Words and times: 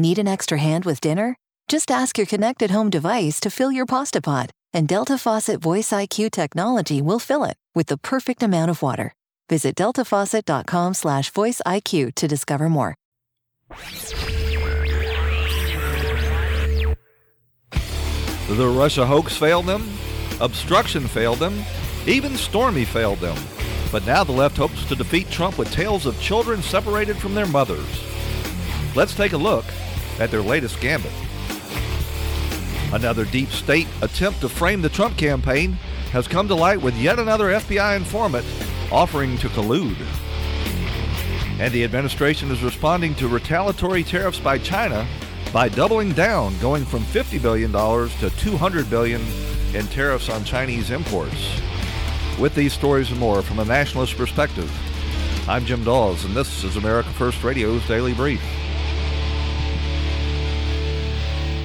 Need 0.00 0.20
an 0.20 0.28
extra 0.28 0.58
hand 0.58 0.84
with 0.84 1.00
dinner? 1.00 1.34
Just 1.66 1.90
ask 1.90 2.16
your 2.16 2.26
connected 2.26 2.70
home 2.70 2.88
device 2.88 3.40
to 3.40 3.50
fill 3.50 3.72
your 3.72 3.84
pasta 3.84 4.20
pot, 4.20 4.48
and 4.72 4.86
Delta 4.86 5.18
Faucet 5.18 5.60
Voice 5.60 5.90
IQ 5.90 6.30
technology 6.30 7.02
will 7.02 7.18
fill 7.18 7.42
it 7.42 7.56
with 7.74 7.88
the 7.88 7.96
perfect 7.96 8.44
amount 8.44 8.70
of 8.70 8.80
water. 8.80 9.12
Visit 9.48 9.74
deltafaucet.com/slash 9.74 11.30
voice 11.30 11.60
IQ 11.66 12.14
to 12.14 12.28
discover 12.28 12.68
more. 12.68 12.94
The 18.50 18.68
Russia 18.68 19.04
hoax 19.04 19.36
failed 19.36 19.66
them, 19.66 19.82
obstruction 20.40 21.08
failed 21.08 21.40
them, 21.40 21.64
even 22.06 22.36
Stormy 22.36 22.84
failed 22.84 23.18
them. 23.18 23.36
But 23.90 24.06
now 24.06 24.22
the 24.22 24.30
left 24.30 24.58
hopes 24.58 24.84
to 24.90 24.94
defeat 24.94 25.28
Trump 25.28 25.58
with 25.58 25.72
tales 25.72 26.06
of 26.06 26.20
children 26.20 26.62
separated 26.62 27.16
from 27.16 27.34
their 27.34 27.46
mothers. 27.46 28.04
Let's 28.94 29.16
take 29.16 29.32
a 29.32 29.36
look 29.36 29.64
at 30.20 30.30
their 30.30 30.42
latest 30.42 30.80
gambit. 30.80 31.12
Another 32.92 33.24
deep 33.26 33.50
state 33.50 33.86
attempt 34.00 34.40
to 34.40 34.48
frame 34.48 34.80
the 34.80 34.88
Trump 34.88 35.16
campaign 35.16 35.72
has 36.12 36.26
come 36.26 36.48
to 36.48 36.54
light 36.54 36.80
with 36.80 36.96
yet 36.96 37.18
another 37.18 37.46
FBI 37.46 37.96
informant 37.96 38.46
offering 38.90 39.36
to 39.38 39.48
collude. 39.48 39.98
And 41.60 41.72
the 41.72 41.84
administration 41.84 42.50
is 42.50 42.62
responding 42.62 43.14
to 43.16 43.28
retaliatory 43.28 44.04
tariffs 44.04 44.38
by 44.38 44.58
China 44.58 45.06
by 45.52 45.68
doubling 45.68 46.12
down, 46.12 46.56
going 46.60 46.84
from 46.84 47.02
$50 47.04 47.40
billion 47.42 47.72
to 47.72 48.30
200 48.38 48.90
billion 48.90 49.20
in 49.74 49.86
tariffs 49.88 50.28
on 50.28 50.44
Chinese 50.44 50.90
imports. 50.90 51.60
With 52.38 52.54
these 52.54 52.72
stories 52.72 53.10
and 53.10 53.18
more 53.18 53.42
from 53.42 53.58
a 53.58 53.64
nationalist 53.64 54.16
perspective, 54.16 54.70
I'm 55.48 55.64
Jim 55.64 55.84
Dawes, 55.84 56.24
and 56.24 56.34
this 56.34 56.64
is 56.64 56.76
America 56.76 57.08
First 57.10 57.42
Radio's 57.42 57.86
Daily 57.86 58.14
Brief. 58.14 58.42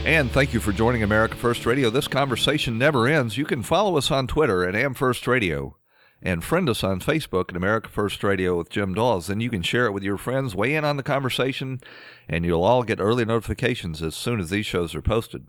And 0.06 0.30
thank 0.30 0.54
you 0.54 0.60
for 0.60 0.74
joining 0.74 1.02
America 1.02 1.38
First 1.38 1.66
Radio. 1.66 1.90
This 1.90 2.10
conversation 2.10 2.78
never 2.78 3.08
ends. 3.08 3.38
You 3.38 3.46
can 3.46 3.64
follow 3.64 3.98
us 3.98 4.12
on 4.12 4.28
Twitter 4.28 4.68
at 4.68 4.76
AmFirstRadio 4.76 5.76
and 6.22 6.44
friend 6.44 6.68
us 6.68 6.84
on 6.84 7.00
Facebook 7.00 7.52
at 7.52 7.56
America 7.56 7.88
First 7.88 8.22
Radio 8.22 8.58
with 8.58 8.70
Jim 8.70 8.94
Dawes. 8.94 9.28
Then 9.28 9.40
you 9.40 9.50
can 9.50 9.62
share 9.62 9.86
it 9.86 9.94
with 9.94 10.04
your 10.04 10.18
friends, 10.18 10.56
weigh 10.56 10.76
in 10.76 10.84
on 10.84 10.98
the 10.98 11.04
conversation, 11.04 11.80
and 12.28 12.44
you'll 12.44 12.66
all 12.66 12.84
get 12.84 13.00
early 13.00 13.24
notifications 13.24 14.02
as 14.04 14.14
soon 14.14 14.42
as 14.42 14.50
these 14.50 14.66
shows 14.66 14.94
are 14.94 15.02
posted. 15.02 15.48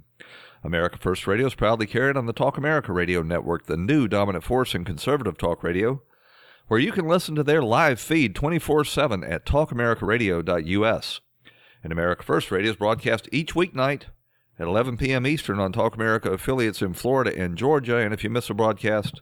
America 0.62 0.98
First 0.98 1.26
Radio 1.26 1.48
is 1.48 1.56
proudly 1.56 1.88
carried 1.88 2.16
on 2.16 2.26
the 2.26 2.32
Talk 2.32 2.56
America 2.56 2.92
Radio 2.92 3.22
Network, 3.22 3.66
the 3.66 3.76
new 3.76 4.06
dominant 4.06 4.44
force 4.44 4.72
in 4.72 4.84
conservative 4.84 5.36
talk 5.36 5.64
radio, 5.64 6.00
where 6.68 6.80
you 6.80 6.92
can 6.92 7.08
listen 7.08 7.34
to 7.34 7.42
their 7.42 7.62
live 7.62 7.98
feed 7.98 8.36
24 8.36 8.84
7 8.84 9.24
at 9.24 9.44
talkamericaradio.us. 9.44 11.20
And 11.82 11.92
America 11.92 12.22
First 12.22 12.52
Radio 12.52 12.70
is 12.70 12.76
broadcast 12.76 13.28
each 13.32 13.54
weeknight 13.54 14.04
at 14.58 14.66
11 14.66 14.96
p.m. 14.96 15.26
Eastern 15.26 15.58
on 15.58 15.72
Talk 15.72 15.94
America 15.94 16.30
affiliates 16.30 16.82
in 16.82 16.94
Florida 16.94 17.36
and 17.36 17.58
Georgia. 17.58 17.96
And 17.98 18.14
if 18.14 18.22
you 18.22 18.30
miss 18.30 18.48
a 18.50 18.54
broadcast, 18.54 19.20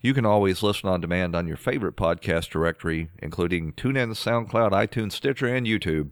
you 0.00 0.14
can 0.14 0.24
always 0.24 0.62
listen 0.62 0.88
on 0.88 1.00
demand 1.00 1.36
on 1.36 1.46
your 1.46 1.58
favorite 1.58 1.96
podcast 1.96 2.48
directory, 2.50 3.10
including 3.18 3.72
TuneIn, 3.72 4.12
SoundCloud, 4.12 4.72
iTunes, 4.72 5.12
Stitcher, 5.12 5.46
and 5.46 5.66
YouTube, 5.66 6.10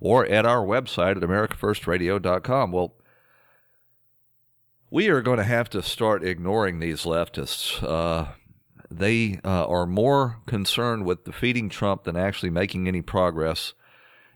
or 0.00 0.26
at 0.26 0.44
our 0.44 0.64
website 0.64 1.16
at 1.16 1.22
AmericaFirstRadio.com. 1.22 2.72
Well, 2.72 2.94
we 4.90 5.08
are 5.08 5.22
going 5.22 5.38
to 5.38 5.44
have 5.44 5.70
to 5.70 5.82
start 5.82 6.24
ignoring 6.24 6.80
these 6.80 7.04
leftists. 7.04 7.82
Uh, 7.82 8.32
they 8.90 9.38
uh, 9.44 9.66
are 9.66 9.86
more 9.86 10.38
concerned 10.46 11.04
with 11.04 11.24
defeating 11.24 11.68
Trump 11.68 12.04
than 12.04 12.16
actually 12.16 12.50
making 12.50 12.88
any 12.88 13.02
progress. 13.02 13.74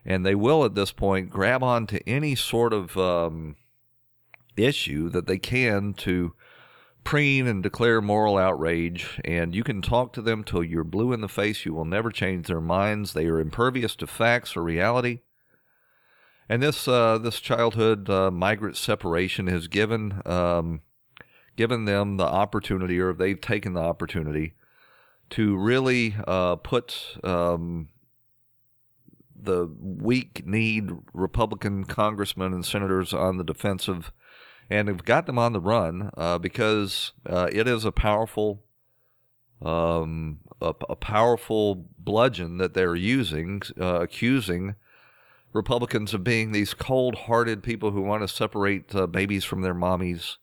And 0.05 0.25
they 0.25 0.35
will, 0.35 0.65
at 0.65 0.75
this 0.75 0.91
point, 0.91 1.29
grab 1.29 1.63
onto 1.63 1.99
any 2.05 2.35
sort 2.35 2.73
of 2.73 2.97
um, 2.97 3.55
issue 4.57 5.09
that 5.09 5.27
they 5.27 5.37
can 5.37 5.93
to 5.93 6.33
preen 7.03 7.47
and 7.47 7.61
declare 7.61 8.01
moral 8.01 8.37
outrage, 8.37 9.19
and 9.25 9.53
you 9.53 9.63
can 9.63 9.81
talk 9.81 10.13
to 10.13 10.21
them 10.21 10.43
till 10.43 10.63
you're 10.63 10.83
blue 10.83 11.13
in 11.13 11.21
the 11.21 11.27
face. 11.27 11.65
You 11.65 11.73
will 11.73 11.85
never 11.85 12.11
change 12.11 12.47
their 12.47 12.61
minds. 12.61 13.13
They 13.13 13.25
are 13.27 13.39
impervious 13.39 13.95
to 13.97 14.07
facts 14.07 14.55
or 14.55 14.63
reality. 14.63 15.19
And 16.49 16.61
this 16.61 16.87
uh, 16.87 17.17
this 17.17 17.39
childhood 17.39 18.09
uh, 18.09 18.29
migrant 18.29 18.77
separation 18.77 19.47
has 19.47 19.67
given 19.67 20.21
um, 20.25 20.81
given 21.55 21.85
them 21.85 22.17
the 22.17 22.25
opportunity, 22.25 22.99
or 22.99 23.13
they've 23.13 23.39
taken 23.39 23.73
the 23.73 23.81
opportunity, 23.81 24.53
to 25.31 25.55
really 25.55 26.15
uh, 26.27 26.57
put 26.57 27.17
um, 27.23 27.89
the 29.43 29.69
weak-kneed 29.79 30.91
Republican 31.13 31.83
congressmen 31.85 32.53
and 32.53 32.65
senators 32.65 33.13
on 33.13 33.37
the 33.37 33.43
defensive 33.43 34.11
and 34.69 34.87
have 34.87 35.05
got 35.05 35.25
them 35.25 35.37
on 35.37 35.53
the 35.53 35.59
run 35.59 36.09
uh, 36.17 36.37
because 36.37 37.11
uh, 37.29 37.49
it 37.51 37.67
is 37.67 37.85
a 37.85 37.91
powerful, 37.91 38.63
um, 39.61 40.39
a, 40.61 40.73
a, 40.89 40.95
powerful 40.95 41.85
bludgeon 41.97 42.57
that 42.57 42.73
they're 42.73 42.95
using, 42.95 43.61
uh, 43.79 44.01
accusing 44.01 44.75
Republicans 45.51 46.13
of 46.13 46.23
being 46.23 46.51
these 46.51 46.73
cold-hearted 46.73 47.61
people 47.61 47.91
who 47.91 48.01
want 48.01 48.23
to 48.23 48.27
separate 48.27 48.93
uh, 48.95 49.05
babies 49.05 49.43
from 49.43 49.61
their 49.61 49.75
mommies. 49.75 50.37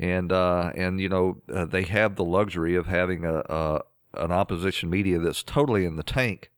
And 0.00 0.30
uh, 0.30 0.70
and 0.76 1.00
you 1.00 1.08
know 1.08 1.42
uh, 1.52 1.64
they 1.64 1.82
have 1.82 2.14
the 2.14 2.24
luxury 2.24 2.76
of 2.76 2.86
having 2.86 3.24
a, 3.24 3.38
a 3.48 3.80
an 4.14 4.30
opposition 4.30 4.90
media 4.90 5.18
that's 5.18 5.42
totally 5.42 5.84
in 5.84 5.96
the 5.96 6.04
tank 6.04 6.52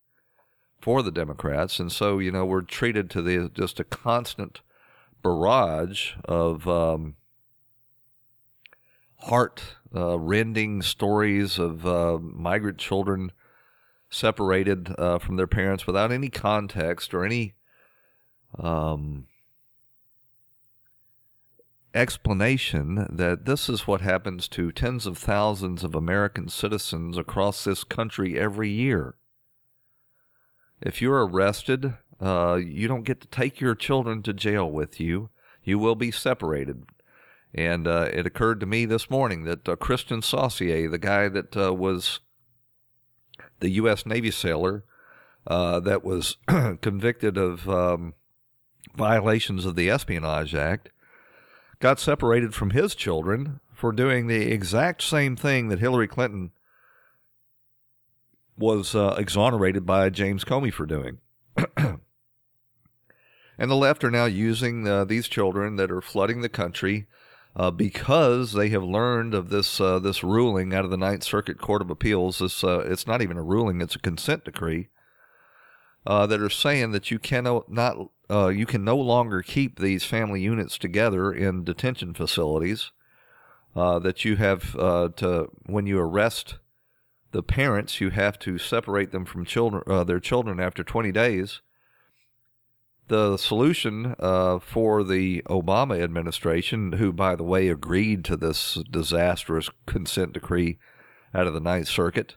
for 0.80 1.02
the 1.02 1.10
Democrats, 1.10 1.78
and 1.78 1.92
so 1.92 2.18
you 2.18 2.30
know 2.30 2.44
we're 2.44 2.62
treated 2.62 3.10
to 3.10 3.22
the 3.22 3.50
just 3.52 3.80
a 3.80 3.84
constant 3.84 4.60
barrage 5.22 6.12
of 6.24 6.66
um, 6.68 7.16
heart 9.18 9.76
uh, 9.94 10.18
rending 10.18 10.82
stories 10.82 11.58
of 11.58 11.86
uh, 11.86 12.18
migrant 12.20 12.78
children 12.78 13.32
separated 14.08 14.94
uh, 14.98 15.18
from 15.18 15.36
their 15.36 15.46
parents 15.46 15.86
without 15.86 16.10
any 16.10 16.28
context 16.28 17.14
or 17.14 17.24
any 17.24 17.54
um, 18.58 19.26
explanation 21.94 23.06
that 23.10 23.44
this 23.44 23.68
is 23.68 23.86
what 23.86 24.00
happens 24.00 24.48
to 24.48 24.72
tens 24.72 25.06
of 25.06 25.18
thousands 25.18 25.84
of 25.84 25.94
American 25.94 26.48
citizens 26.48 27.16
across 27.18 27.64
this 27.64 27.84
country 27.84 28.38
every 28.38 28.70
year. 28.70 29.14
If 30.80 31.02
you're 31.02 31.26
arrested 31.26 31.94
uh, 32.20 32.56
you 32.56 32.86
don't 32.86 33.04
get 33.04 33.20
to 33.20 33.28
take 33.28 33.60
your 33.60 33.74
children 33.74 34.22
to 34.22 34.32
jail 34.32 34.70
with 34.70 35.00
you. 35.00 35.30
You 35.62 35.78
will 35.78 35.94
be 35.94 36.10
separated. 36.10 36.84
And 37.54 37.86
uh, 37.86 38.08
it 38.12 38.26
occurred 38.26 38.60
to 38.60 38.66
me 38.66 38.84
this 38.84 39.10
morning 39.10 39.44
that 39.44 39.68
uh, 39.68 39.76
Kristian 39.76 40.22
Saucier, 40.22 40.88
the 40.88 40.98
guy 40.98 41.28
that 41.28 41.56
uh, 41.56 41.74
was 41.74 42.20
the 43.60 43.70
U.S. 43.70 44.06
Navy 44.06 44.30
sailor 44.30 44.84
uh, 45.46 45.80
that 45.80 46.04
was 46.04 46.36
convicted 46.80 47.36
of 47.38 47.68
um, 47.68 48.14
violations 48.94 49.64
of 49.64 49.74
the 49.74 49.90
Espionage 49.90 50.54
Act, 50.54 50.90
got 51.80 51.98
separated 51.98 52.54
from 52.54 52.70
his 52.70 52.94
children 52.94 53.60
for 53.72 53.92
doing 53.92 54.26
the 54.26 54.52
exact 54.52 55.02
same 55.02 55.34
thing 55.34 55.68
that 55.68 55.78
Hillary 55.78 56.06
Clinton 56.06 56.52
was 58.60 58.94
uh, 58.94 59.16
exonerated 59.18 59.84
by 59.84 60.10
James 60.10 60.44
Comey 60.44 60.72
for 60.72 60.86
doing. 60.86 61.18
And 63.60 63.70
the 63.70 63.76
left 63.76 64.02
are 64.04 64.10
now 64.10 64.24
using 64.24 64.88
uh, 64.88 65.04
these 65.04 65.28
children 65.28 65.76
that 65.76 65.90
are 65.90 66.00
flooding 66.00 66.40
the 66.40 66.48
country 66.48 67.06
uh, 67.54 67.70
because 67.70 68.54
they 68.54 68.70
have 68.70 68.82
learned 68.82 69.34
of 69.34 69.50
this 69.50 69.78
uh, 69.78 69.98
this 69.98 70.24
ruling 70.24 70.72
out 70.72 70.86
of 70.86 70.90
the 70.90 70.96
Ninth 70.96 71.22
Circuit 71.22 71.58
Court 71.58 71.82
of 71.82 71.90
Appeals. 71.90 72.38
This 72.38 72.64
uh, 72.64 72.78
it's 72.86 73.06
not 73.06 73.20
even 73.20 73.36
a 73.36 73.42
ruling; 73.42 73.82
it's 73.82 73.94
a 73.94 73.98
consent 73.98 74.46
decree 74.46 74.88
uh, 76.06 76.26
that 76.26 76.40
are 76.40 76.48
saying 76.48 76.92
that 76.92 77.10
you 77.10 77.18
cannot 77.18 77.70
not 77.70 77.98
uh, 78.30 78.48
you 78.48 78.64
can 78.64 78.82
no 78.82 78.96
longer 78.96 79.42
keep 79.42 79.78
these 79.78 80.04
family 80.04 80.40
units 80.40 80.78
together 80.78 81.30
in 81.30 81.62
detention 81.62 82.14
facilities. 82.14 82.92
that 83.74 84.24
you 84.24 84.36
have 84.36 84.72
to 85.16 85.50
when 85.66 85.86
you 85.86 85.98
arrest 85.98 86.59
the 87.32 87.42
parents, 87.42 87.96
who 87.96 88.10
have 88.10 88.38
to 88.40 88.58
separate 88.58 89.12
them 89.12 89.24
from 89.24 89.44
children 89.44 90.06
their 90.06 90.20
children 90.20 90.58
after 90.60 90.82
20 90.82 91.12
days 91.12 91.60
the 93.10 93.36
solution 93.36 94.14
uh, 94.18 94.58
for 94.60 95.04
the 95.04 95.42
Obama 95.42 96.00
administration, 96.00 96.92
who, 96.92 97.12
by 97.12 97.34
the 97.34 97.42
way, 97.42 97.68
agreed 97.68 98.24
to 98.24 98.36
this 98.36 98.78
disastrous 98.88 99.68
consent 99.84 100.32
decree 100.32 100.78
out 101.34 101.46
of 101.46 101.52
the 101.52 101.60
Ninth 101.60 101.88
Circuit, 101.88 102.36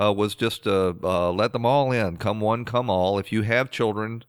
uh, 0.00 0.12
was 0.12 0.34
just 0.36 0.62
to 0.62 0.96
uh, 1.02 1.30
let 1.32 1.52
them 1.52 1.66
all 1.66 1.90
in, 1.90 2.16
come 2.16 2.40
one, 2.40 2.64
come 2.64 2.88
all. 2.88 3.18
If 3.18 3.32
you 3.32 3.42
have 3.42 3.72
children, 3.72 4.24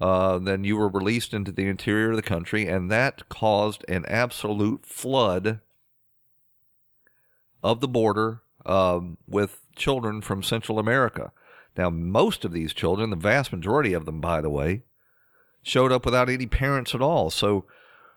uh, 0.00 0.38
then 0.38 0.64
you 0.64 0.78
were 0.78 0.88
released 0.88 1.34
into 1.34 1.52
the 1.52 1.68
interior 1.68 2.10
of 2.10 2.16
the 2.16 2.22
country, 2.22 2.66
and 2.66 2.90
that 2.90 3.28
caused 3.28 3.84
an 3.88 4.06
absolute 4.06 4.86
flood 4.86 5.60
of 7.62 7.80
the 7.80 7.88
border 7.88 8.40
um, 8.66 9.18
with 9.26 9.60
children 9.76 10.20
from 10.20 10.42
Central 10.42 10.78
America. 10.78 11.32
Now, 11.76 11.90
most 11.90 12.44
of 12.44 12.52
these 12.52 12.72
children, 12.72 13.10
the 13.10 13.16
vast 13.16 13.52
majority 13.52 13.92
of 13.92 14.06
them, 14.06 14.20
by 14.20 14.40
the 14.40 14.50
way, 14.50 14.82
showed 15.62 15.92
up 15.92 16.04
without 16.04 16.28
any 16.28 16.46
parents 16.46 16.94
at 16.94 17.02
all. 17.02 17.30
So 17.30 17.64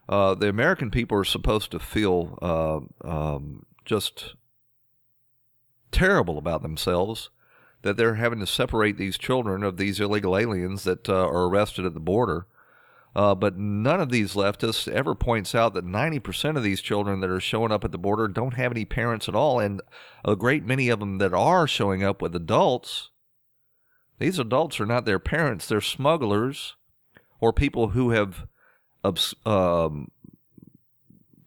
uh, 0.08 0.36
the 0.36 0.50
American 0.50 0.92
people 0.92 1.18
are 1.18 1.24
supposed 1.24 1.72
to 1.72 1.80
feel 1.80 2.38
uh, 2.42 3.08
um, 3.08 3.66
just 3.86 4.36
terrible 5.92 6.38
about 6.38 6.62
themselves 6.62 7.30
that 7.82 7.98
they're 7.98 8.16
having 8.16 8.40
to 8.40 8.48
separate 8.48 8.98
these 8.98 9.18
children 9.18 9.64
of 9.64 9.78
these 9.78 10.00
illegal 10.00 10.38
aliens 10.38 10.84
that 10.84 11.08
uh, 11.08 11.14
are 11.14 11.48
arrested 11.48 11.86
at 11.86 11.94
the 11.94 12.00
border. 12.00 12.48
Uh, 13.18 13.34
but 13.34 13.58
none 13.58 14.00
of 14.00 14.12
these 14.12 14.36
leftists 14.36 14.88
ever 14.88 15.16
points 15.16 15.56
out 15.56 15.74
that 15.74 15.84
90% 15.84 16.56
of 16.56 16.62
these 16.62 16.82
children 16.82 17.20
that 17.20 17.32
are 17.32 17.40
showing 17.40 17.72
up 17.72 17.84
at 17.84 17.92
the 17.92 17.98
border 17.98 18.28
don't 18.28 18.54
have 18.54 18.72
any 18.72 18.86
parents 18.86 19.28
at 19.28 19.34
all. 19.34 19.60
And 19.60 19.82
a 20.24 20.36
great 20.36 20.64
many 20.64 20.90
of 20.90 21.00
them 21.00 21.18
that 21.18 21.34
are 21.34 21.66
showing 21.66 22.04
up 22.04 22.22
with 22.22 22.36
adults, 22.36 23.10
these 24.20 24.38
adults 24.38 24.80
are 24.80 24.86
not 24.86 25.06
their 25.06 25.18
parents. 25.18 25.68
They're 25.68 25.82
smugglers 25.82 26.76
or 27.40 27.52
people 27.52 27.90
who 27.90 28.12
have 28.12 28.46
um, 29.48 30.12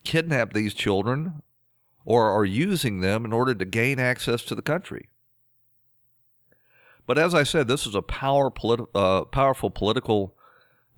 kidnapped 0.02 0.54
these 0.54 0.74
children 0.74 1.40
or 2.04 2.32
are 2.32 2.44
using 2.44 3.00
them 3.00 3.24
in 3.24 3.32
order 3.32 3.54
to 3.54 3.64
gain 3.64 4.00
access 4.00 4.42
to 4.42 4.56
the 4.56 4.62
country. 4.62 5.08
But 7.06 7.16
as 7.16 7.32
I 7.32 7.44
said, 7.44 7.68
this 7.68 7.86
is 7.86 7.94
a 7.94 8.02
power 8.02 8.50
politi- 8.50 8.88
uh, 8.92 9.26
powerful 9.26 9.70
political 9.70 10.34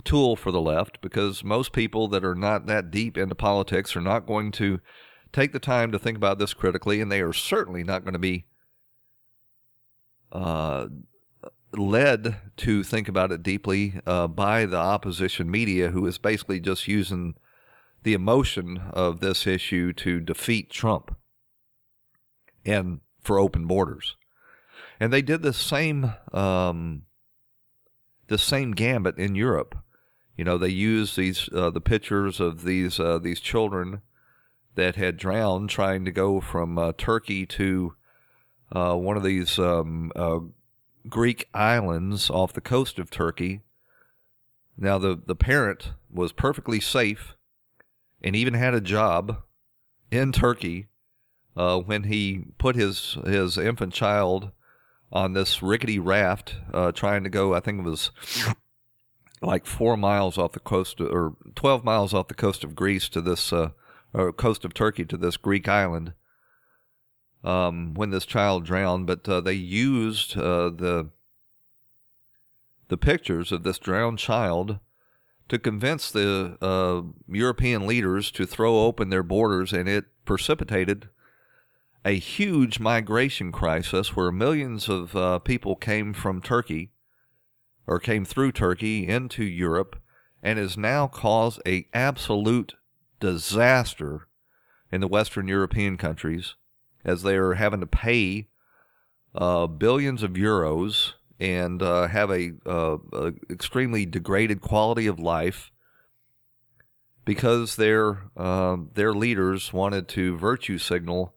tool 0.04 0.36
for 0.36 0.50
the 0.50 0.60
left 0.60 1.00
because 1.00 1.44
most 1.44 1.72
people 1.72 2.08
that 2.08 2.24
are 2.24 2.34
not 2.34 2.66
that 2.66 2.90
deep 2.90 3.16
into 3.16 3.34
politics 3.34 3.94
are 3.96 4.00
not 4.00 4.26
going 4.26 4.50
to 4.52 4.80
take 5.32 5.52
the 5.52 5.58
time 5.58 5.92
to 5.92 5.98
think 5.98 6.16
about 6.16 6.38
this 6.38 6.54
critically, 6.54 7.00
and 7.00 7.10
they 7.10 7.20
are 7.20 7.32
certainly 7.32 7.82
not 7.82 8.04
going 8.04 8.12
to 8.12 8.18
be 8.18 8.46
uh, 10.30 10.86
led 11.74 12.36
to 12.56 12.82
think 12.82 13.08
about 13.08 13.32
it 13.32 13.42
deeply 13.42 14.00
uh, 14.06 14.26
by 14.26 14.66
the 14.66 14.76
opposition 14.76 15.50
media, 15.50 15.90
who 15.90 16.06
is 16.06 16.18
basically 16.18 16.60
just 16.60 16.86
using 16.86 17.34
the 18.02 18.14
emotion 18.14 18.78
of 18.92 19.20
this 19.20 19.46
issue 19.46 19.92
to 19.92 20.20
defeat 20.20 20.70
Trump 20.70 21.16
and 22.64 23.00
for 23.20 23.38
open 23.38 23.66
borders. 23.66 24.16
And 25.00 25.12
they 25.12 25.22
did 25.22 25.42
the 25.42 25.52
same 25.52 26.12
um, 26.32 27.02
the 28.28 28.38
same 28.38 28.72
gambit 28.72 29.18
in 29.18 29.34
Europe. 29.34 29.76
You 30.36 30.44
know, 30.44 30.56
they 30.56 30.68
used 30.68 31.16
these 31.16 31.48
uh, 31.52 31.70
the 31.70 31.80
pictures 31.80 32.40
of 32.40 32.64
these 32.64 32.98
uh, 32.98 33.18
these 33.18 33.40
children 33.40 34.02
that 34.74 34.96
had 34.96 35.18
drowned 35.18 35.68
trying 35.68 36.04
to 36.04 36.10
go 36.10 36.40
from 36.40 36.78
uh, 36.78 36.92
Turkey 36.96 37.44
to 37.46 37.94
uh, 38.72 38.94
one 38.94 39.18
of 39.18 39.22
these 39.22 39.58
um, 39.58 40.10
uh, 40.16 40.40
Greek 41.08 41.48
islands 41.52 42.30
off 42.30 42.54
the 42.54 42.62
coast 42.62 42.98
of 42.98 43.10
Turkey. 43.10 43.60
Now 44.78 44.96
the 44.98 45.20
the 45.24 45.36
parent 45.36 45.92
was 46.10 46.32
perfectly 46.32 46.80
safe 46.80 47.36
and 48.22 48.34
even 48.34 48.54
had 48.54 48.72
a 48.72 48.80
job 48.80 49.42
in 50.10 50.32
Turkey 50.32 50.86
uh, 51.56 51.78
when 51.78 52.04
he 52.04 52.46
put 52.56 52.74
his 52.74 53.18
his 53.26 53.58
infant 53.58 53.92
child 53.92 54.50
on 55.12 55.34
this 55.34 55.62
rickety 55.62 55.98
raft, 55.98 56.54
trying 56.94 57.22
to 57.22 57.28
go. 57.28 57.52
I 57.52 57.60
think 57.60 57.80
it 57.80 57.84
was 57.84 58.10
like 59.42 59.66
four 59.66 59.96
miles 59.96 60.38
off 60.38 60.52
the 60.52 60.60
coast, 60.60 61.00
of, 61.00 61.08
or 61.10 61.36
twelve 61.54 61.84
miles 61.84 62.14
off 62.14 62.28
the 62.28 62.34
coast 62.34 62.64
of 62.64 62.74
Greece 62.74 63.08
to 63.10 63.20
this, 63.20 63.52
uh, 63.52 63.70
or 64.14 64.32
coast 64.32 64.64
of 64.64 64.72
Turkey 64.72 65.04
to 65.04 65.16
this 65.16 65.36
Greek 65.36 65.68
island. 65.68 66.14
Um, 67.44 67.94
when 67.94 68.10
this 68.10 68.24
child 68.24 68.64
drowned, 68.64 69.08
but 69.08 69.28
uh, 69.28 69.40
they 69.40 69.54
used 69.54 70.36
uh, 70.38 70.70
the 70.70 71.10
the 72.86 72.96
pictures 72.96 73.50
of 73.50 73.64
this 73.64 73.78
drowned 73.78 74.20
child 74.20 74.78
to 75.48 75.58
convince 75.58 76.10
the 76.10 76.56
uh, 76.62 77.02
European 77.28 77.86
leaders 77.86 78.30
to 78.30 78.46
throw 78.46 78.84
open 78.84 79.10
their 79.10 79.24
borders, 79.24 79.72
and 79.72 79.88
it 79.88 80.04
precipitated 80.24 81.08
a 82.04 82.12
huge 82.12 82.78
migration 82.78 83.50
crisis 83.50 84.14
where 84.14 84.30
millions 84.30 84.88
of 84.88 85.16
uh, 85.16 85.38
people 85.40 85.74
came 85.74 86.12
from 86.12 86.40
Turkey 86.40 86.91
or 87.86 87.98
came 87.98 88.24
through 88.24 88.52
Turkey 88.52 89.06
into 89.06 89.44
Europe 89.44 90.00
and 90.42 90.58
has 90.58 90.76
now 90.76 91.06
caused 91.06 91.60
a 91.66 91.86
absolute 91.92 92.74
disaster 93.20 94.28
in 94.90 95.00
the 95.00 95.08
Western 95.08 95.48
European 95.48 95.96
countries 95.96 96.54
as 97.04 97.22
they 97.22 97.36
are 97.36 97.54
having 97.54 97.80
to 97.80 97.86
pay 97.86 98.48
uh, 99.34 99.66
billions 99.66 100.22
of 100.22 100.32
euros 100.32 101.12
and 101.40 101.82
uh, 101.82 102.06
have 102.08 102.30
a, 102.30 102.52
uh, 102.66 102.98
a, 103.12 103.32
extremely 103.50 104.06
degraded 104.06 104.60
quality 104.60 105.06
of 105.06 105.18
life 105.18 105.72
because 107.24 107.76
their 107.76 108.24
uh, 108.36 108.76
their 108.94 109.12
leaders 109.12 109.72
wanted 109.72 110.08
to 110.08 110.36
virtue 110.36 110.78
signal 110.78 111.34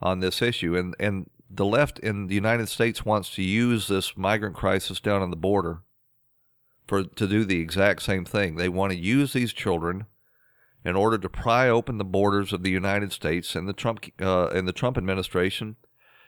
on 0.00 0.20
this 0.20 0.42
issue, 0.42 0.76
and 0.76 0.94
and 0.98 1.30
the 1.50 1.64
left 1.64 1.98
in 2.00 2.26
the 2.26 2.34
United 2.34 2.68
States 2.68 3.04
wants 3.04 3.34
to 3.34 3.42
use 3.42 3.88
this 3.88 4.16
migrant 4.16 4.54
crisis 4.54 5.00
down 5.00 5.22
on 5.22 5.30
the 5.30 5.36
border 5.36 5.82
for 6.88 7.04
to 7.04 7.26
do 7.28 7.44
the 7.44 7.60
exact 7.60 8.02
same 8.02 8.24
thing. 8.24 8.56
They 8.56 8.68
want 8.68 8.92
to 8.92 8.98
use 8.98 9.32
these 9.32 9.52
children 9.52 10.06
in 10.84 10.96
order 10.96 11.18
to 11.18 11.28
pry 11.28 11.68
open 11.68 11.98
the 11.98 12.04
borders 12.04 12.52
of 12.52 12.62
the 12.62 12.70
United 12.70 13.12
States, 13.12 13.54
and 13.54 13.68
the 13.68 13.72
Trump 13.72 14.06
uh, 14.20 14.48
and 14.48 14.66
the 14.66 14.72
Trump 14.72 14.96
administration 14.96 15.76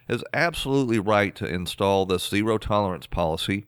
is 0.09 0.23
absolutely 0.33 0.99
right 0.99 1.35
to 1.37 1.47
install 1.47 2.05
this 2.05 2.29
zero 2.29 2.59
tolerance 2.59 3.07
policy 3.07 3.67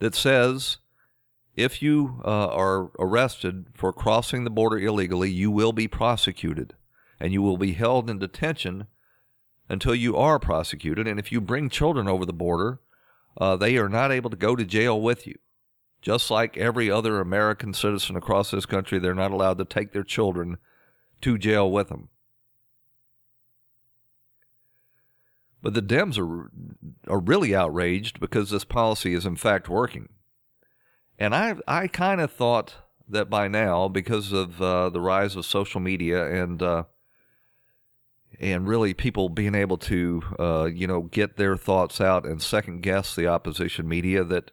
that 0.00 0.14
says 0.14 0.78
if 1.54 1.82
you 1.82 2.20
uh, 2.24 2.48
are 2.48 2.90
arrested 2.98 3.66
for 3.74 3.92
crossing 3.92 4.44
the 4.44 4.50
border 4.50 4.78
illegally, 4.78 5.30
you 5.30 5.50
will 5.50 5.72
be 5.72 5.86
prosecuted 5.86 6.74
and 7.20 7.32
you 7.32 7.42
will 7.42 7.58
be 7.58 7.72
held 7.72 8.08
in 8.08 8.18
detention 8.18 8.86
until 9.68 9.94
you 9.94 10.16
are 10.16 10.38
prosecuted. 10.38 11.06
And 11.06 11.20
if 11.20 11.30
you 11.30 11.40
bring 11.40 11.68
children 11.68 12.08
over 12.08 12.24
the 12.24 12.32
border, 12.32 12.80
uh, 13.38 13.56
they 13.56 13.76
are 13.76 13.88
not 13.88 14.10
able 14.10 14.30
to 14.30 14.36
go 14.36 14.56
to 14.56 14.64
jail 14.64 15.00
with 15.00 15.26
you. 15.26 15.36
Just 16.02 16.32
like 16.32 16.56
every 16.56 16.90
other 16.90 17.20
American 17.20 17.72
citizen 17.72 18.16
across 18.16 18.50
this 18.50 18.66
country, 18.66 18.98
they're 18.98 19.14
not 19.14 19.30
allowed 19.30 19.58
to 19.58 19.64
take 19.64 19.92
their 19.92 20.02
children 20.02 20.58
to 21.20 21.38
jail 21.38 21.70
with 21.70 21.88
them. 21.88 22.08
But 25.62 25.74
the 25.74 25.82
Dems 25.82 26.18
are 26.18 26.50
are 27.08 27.20
really 27.20 27.54
outraged 27.54 28.18
because 28.18 28.50
this 28.50 28.64
policy 28.64 29.14
is 29.14 29.24
in 29.24 29.36
fact 29.36 29.68
working. 29.68 30.08
And 31.20 31.36
I 31.36 31.54
I 31.68 31.86
kind 31.86 32.20
of 32.20 32.32
thought 32.32 32.74
that 33.08 33.30
by 33.30 33.46
now, 33.46 33.86
because 33.86 34.32
of 34.32 34.60
uh, 34.60 34.88
the 34.88 35.00
rise 35.00 35.36
of 35.36 35.46
social 35.46 35.80
media 35.80 36.26
and 36.26 36.60
uh, 36.60 36.84
and 38.40 38.66
really 38.66 38.92
people 38.92 39.28
being 39.28 39.54
able 39.54 39.78
to 39.78 40.22
uh, 40.36 40.64
you 40.64 40.88
know 40.88 41.02
get 41.02 41.36
their 41.36 41.56
thoughts 41.56 42.00
out 42.00 42.26
and 42.26 42.42
second 42.42 42.80
guess 42.80 43.14
the 43.14 43.28
opposition 43.28 43.88
media, 43.88 44.24
that 44.24 44.50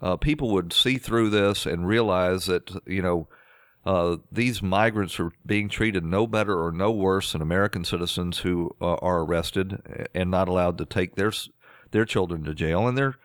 uh, 0.00 0.16
people 0.16 0.50
would 0.50 0.72
see 0.72 0.98
through 0.98 1.30
this 1.30 1.66
and 1.66 1.86
realize 1.86 2.46
that 2.46 2.82
you 2.86 3.02
know 3.02 3.28
uh, 3.86 4.16
these 4.32 4.62
migrants 4.62 5.20
are 5.20 5.32
being 5.44 5.68
treated 5.68 6.04
no 6.04 6.26
better 6.26 6.62
or 6.62 6.72
no 6.72 6.90
worse 6.90 7.32
than 7.32 7.42
American 7.42 7.84
citizens 7.84 8.38
who 8.38 8.74
uh, 8.80 8.94
are 8.94 9.20
arrested 9.20 10.08
and 10.14 10.30
not 10.30 10.48
allowed 10.48 10.78
to 10.78 10.84
take 10.84 11.16
their 11.16 11.32
their 11.90 12.04
children 12.04 12.44
to 12.44 12.54
jail, 12.54 12.88
and 12.88 12.96
they're 12.96 13.16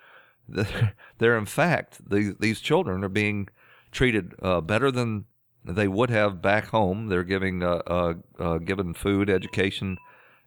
they're 1.17 1.37
in 1.37 1.45
fact 1.45 2.09
these 2.09 2.33
these 2.39 2.59
children 2.59 3.03
are 3.03 3.09
being 3.09 3.47
treated 3.91 4.33
uh, 4.41 4.61
better 4.61 4.91
than 4.91 5.25
they 5.63 5.87
would 5.87 6.09
have 6.09 6.41
back 6.41 6.67
home. 6.67 7.07
They're 7.07 7.23
giving 7.23 7.63
uh, 7.63 8.13
uh, 8.37 8.57
given 8.59 8.93
food, 8.93 9.29
education, 9.29 9.97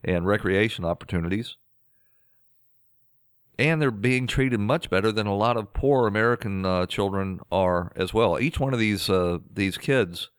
and 0.04 0.26
recreation 0.26 0.84
opportunities 0.84 1.56
and 3.58 3.80
they're 3.80 3.90
being 3.90 4.26
treated 4.26 4.60
much 4.60 4.88
better 4.88 5.12
than 5.12 5.26
a 5.26 5.36
lot 5.36 5.56
of 5.56 5.74
poor 5.74 6.06
American 6.06 6.64
uh, 6.64 6.86
children 6.86 7.40
are 7.50 7.92
as 7.96 8.14
well. 8.14 8.38
Each 8.40 8.58
one 8.58 8.72
of 8.72 8.80
these 8.80 9.10
uh, 9.10 9.38
these 9.52 9.76
kids 9.76 10.30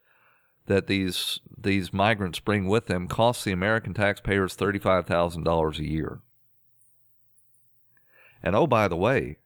that 0.66 0.86
these 0.86 1.40
these 1.56 1.92
migrants 1.92 2.40
bring 2.40 2.66
with 2.66 2.86
them 2.86 3.06
costs 3.06 3.44
the 3.44 3.52
American 3.52 3.94
taxpayers 3.94 4.54
thirty 4.54 4.78
five 4.78 5.06
thousand 5.06 5.44
dollars 5.44 5.78
a 5.78 5.88
year. 5.88 6.20
And 8.42 8.54
oh, 8.54 8.66
by 8.66 8.88
the 8.88 8.96
way, 8.96 9.38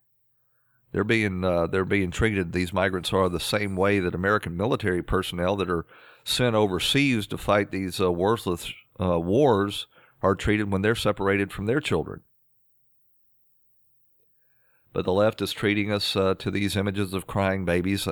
they're 0.93 1.05
being 1.05 1.45
uh, 1.45 1.67
they're 1.67 1.85
being 1.85 2.11
treated. 2.11 2.53
These 2.53 2.73
migrants 2.73 3.13
are 3.13 3.29
the 3.29 3.39
same 3.39 3.77
way 3.77 4.01
that 4.01 4.15
American 4.15 4.57
military 4.57 5.03
personnel 5.03 5.57
that 5.57 5.71
are 5.71 5.87
sent 6.25 6.57
overseas 6.57 7.27
to 7.27 7.39
fight 7.39 7.71
these 7.71 8.01
uh, 8.01 8.11
worthless 8.11 8.73
uh, 9.01 9.21
wars 9.21 9.87
are 10.23 10.35
treated 10.35 10.73
when 10.73 10.83
they're 10.83 10.95
separated 10.95 11.53
from 11.53 11.67
their 11.67 11.81
children 11.81 12.23
but 14.93 15.05
the 15.05 15.13
left 15.13 15.43
is 15.43 15.53
treating 15.53 15.93
us 15.93 16.17
uh, 16.17 16.35
to 16.35 16.51
these 16.51 16.77
images 16.77 17.13
of 17.13 17.27
crying 17.27 17.65
babies. 17.65 18.09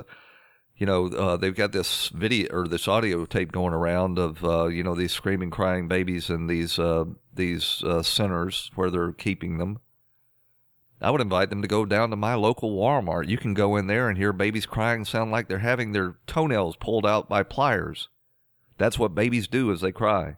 You 0.77 0.85
know, 0.85 1.07
uh, 1.07 1.37
they've 1.37 1.55
got 1.55 1.71
this 1.71 2.09
video 2.09 2.49
or 2.51 2.67
this 2.67 2.87
audio 2.87 3.25
tape 3.25 3.51
going 3.51 3.73
around 3.73 4.19
of 4.19 4.43
uh, 4.43 4.67
you 4.67 4.83
know 4.83 4.95
these 4.95 5.11
screaming, 5.11 5.49
crying 5.49 5.87
babies 5.87 6.29
in 6.29 6.47
these 6.47 6.77
uh, 6.77 7.05
these 7.33 7.83
uh, 7.83 8.03
centers 8.03 8.71
where 8.75 8.91
they're 8.91 9.11
keeping 9.11 9.57
them, 9.57 9.79
I 10.99 11.11
would 11.11 11.21
invite 11.21 11.49
them 11.49 11.61
to 11.61 11.67
go 11.67 11.85
down 11.85 12.09
to 12.09 12.15
my 12.15 12.33
local 12.33 12.75
Walmart. 12.75 13.27
You 13.27 13.37
can 13.37 13.53
go 13.53 13.75
in 13.75 13.87
there 13.87 14.09
and 14.09 14.17
hear 14.17 14.33
babies 14.33 14.65
crying 14.65 15.05
sound 15.05 15.31
like 15.31 15.47
they're 15.47 15.59
having 15.59 15.91
their 15.91 16.15
toenails 16.25 16.75
pulled 16.75 17.05
out 17.05 17.29
by 17.29 17.43
pliers. 17.43 18.09
That's 18.77 18.97
what 18.97 19.15
babies 19.15 19.47
do 19.47 19.71
as 19.71 19.81
they 19.81 19.91
cry. 19.91 20.37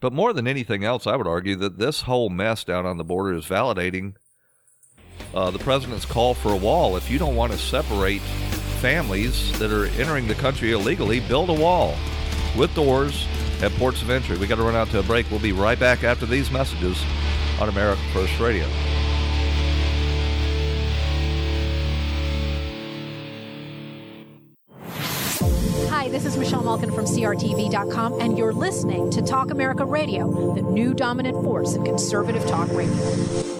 But 0.00 0.12
more 0.14 0.32
than 0.32 0.46
anything 0.46 0.82
else, 0.82 1.06
I 1.06 1.16
would 1.16 1.26
argue 1.26 1.56
that 1.56 1.78
this 1.78 2.02
whole 2.02 2.30
mess 2.30 2.64
down 2.64 2.86
on 2.86 2.96
the 2.96 3.04
border 3.04 3.34
is 3.34 3.44
validating 3.44 4.14
uh, 5.34 5.50
the 5.50 5.58
president's 5.58 6.06
call 6.06 6.34
for 6.34 6.52
a 6.52 6.56
wall. 6.56 6.96
If 6.96 7.10
you 7.10 7.18
don't 7.18 7.36
want 7.36 7.52
to 7.52 7.58
separate 7.58 8.22
families 8.80 9.56
that 9.58 9.70
are 9.70 9.86
entering 10.00 10.26
the 10.26 10.34
country 10.34 10.72
illegally, 10.72 11.20
build 11.20 11.50
a 11.50 11.54
wall 11.54 11.94
with 12.56 12.74
doors 12.74 13.26
at 13.62 13.70
ports 13.72 14.00
of 14.00 14.08
entry. 14.08 14.38
We 14.38 14.46
got 14.46 14.56
to 14.56 14.62
run 14.62 14.74
out 14.74 14.88
to 14.88 15.00
a 15.00 15.02
break. 15.02 15.30
We'll 15.30 15.38
be 15.38 15.52
right 15.52 15.78
back 15.78 16.02
after 16.02 16.24
these 16.24 16.50
messages 16.50 17.02
on 17.60 17.68
America 17.68 18.00
First 18.12 18.40
Radio. 18.40 18.66
This 26.10 26.24
is 26.24 26.36
Michelle 26.36 26.62
Malkin 26.62 26.90
from 26.90 27.04
CRTV.com, 27.04 28.20
and 28.20 28.36
you're 28.36 28.52
listening 28.52 29.10
to 29.10 29.22
Talk 29.22 29.50
America 29.50 29.84
Radio, 29.84 30.54
the 30.54 30.62
new 30.62 30.92
dominant 30.92 31.42
force 31.44 31.74
in 31.74 31.84
conservative 31.84 32.44
talk 32.46 32.68
radio. 32.70 33.59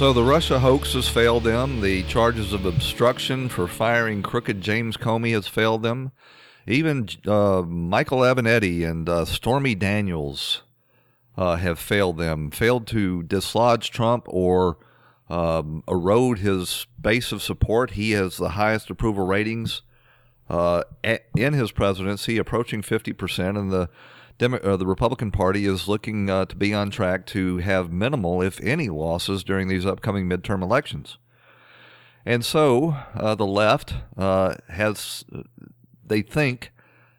So 0.00 0.14
the 0.14 0.24
Russia 0.24 0.60
hoax 0.60 0.94
has 0.94 1.10
failed 1.10 1.44
them. 1.44 1.82
The 1.82 2.04
charges 2.04 2.54
of 2.54 2.64
obstruction 2.64 3.50
for 3.50 3.68
firing 3.68 4.22
crooked 4.22 4.62
James 4.62 4.96
Comey 4.96 5.32
has 5.32 5.46
failed 5.46 5.82
them. 5.82 6.12
Even 6.66 7.06
uh, 7.26 7.60
Michael 7.60 8.20
Avenatti 8.20 8.82
and 8.82 9.06
uh, 9.10 9.26
Stormy 9.26 9.74
Daniels 9.74 10.62
uh, 11.36 11.56
have 11.56 11.78
failed 11.78 12.16
them, 12.16 12.50
failed 12.50 12.86
to 12.86 13.24
dislodge 13.24 13.90
Trump 13.90 14.24
or 14.28 14.78
um, 15.28 15.84
erode 15.86 16.38
his 16.38 16.86
base 16.98 17.30
of 17.30 17.42
support. 17.42 17.90
He 17.90 18.12
has 18.12 18.38
the 18.38 18.50
highest 18.52 18.88
approval 18.88 19.26
ratings 19.26 19.82
uh, 20.48 20.82
in 21.36 21.52
his 21.52 21.72
presidency, 21.72 22.38
approaching 22.38 22.80
50%, 22.80 23.58
and 23.58 23.70
the 23.70 23.90
Demo- 24.40 24.58
uh, 24.60 24.76
the 24.78 24.86
Republican 24.86 25.30
Party 25.30 25.66
is 25.66 25.86
looking 25.86 26.30
uh, 26.30 26.46
to 26.46 26.56
be 26.56 26.72
on 26.72 26.88
track 26.88 27.26
to 27.26 27.58
have 27.58 27.92
minimal, 27.92 28.40
if 28.40 28.58
any, 28.62 28.88
losses 28.88 29.44
during 29.44 29.68
these 29.68 29.84
upcoming 29.84 30.26
midterm 30.26 30.62
elections. 30.62 31.18
And 32.24 32.42
so 32.42 32.96
uh, 33.14 33.34
the 33.34 33.44
left 33.44 33.92
uh, 34.16 34.54
has, 34.70 35.26
they 36.06 36.22
think, 36.22 36.72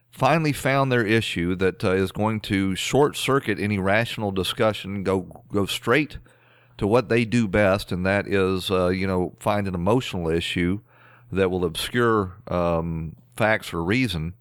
finally 0.10 0.52
found 0.52 0.92
their 0.92 1.06
issue 1.06 1.56
that 1.58 1.84
uh, 1.84 1.92
is 1.92 2.12
going 2.12 2.40
to 2.42 2.76
short 2.76 3.16
circuit 3.16 3.60
any 3.60 3.78
rational 3.78 4.32
discussion, 4.32 5.04
go 5.04 5.44
go 5.54 5.68
straight 5.68 6.18
to 6.80 6.88
what 6.88 7.10
they 7.10 7.24
do 7.24 7.48
best, 7.48 7.92
and 7.92 8.04
that 8.04 8.28
is, 8.28 8.72
uh, 8.72 8.88
you 8.88 9.06
know, 9.06 9.36
find 9.40 9.68
an 9.68 9.76
emotional 9.76 10.28
issue 10.28 10.80
that 11.32 11.52
will 11.52 11.66
obscure 11.66 12.38
um, 12.48 13.16
facts 13.36 13.76
or 13.76 13.84
reason 13.84 14.34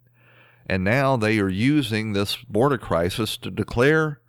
and 0.66 0.84
now 0.84 1.16
they 1.16 1.38
are 1.38 1.48
using 1.48 2.12
this 2.12 2.36
border 2.36 2.78
crisis 2.78 3.36
to 3.38 3.50
declare 3.50 4.20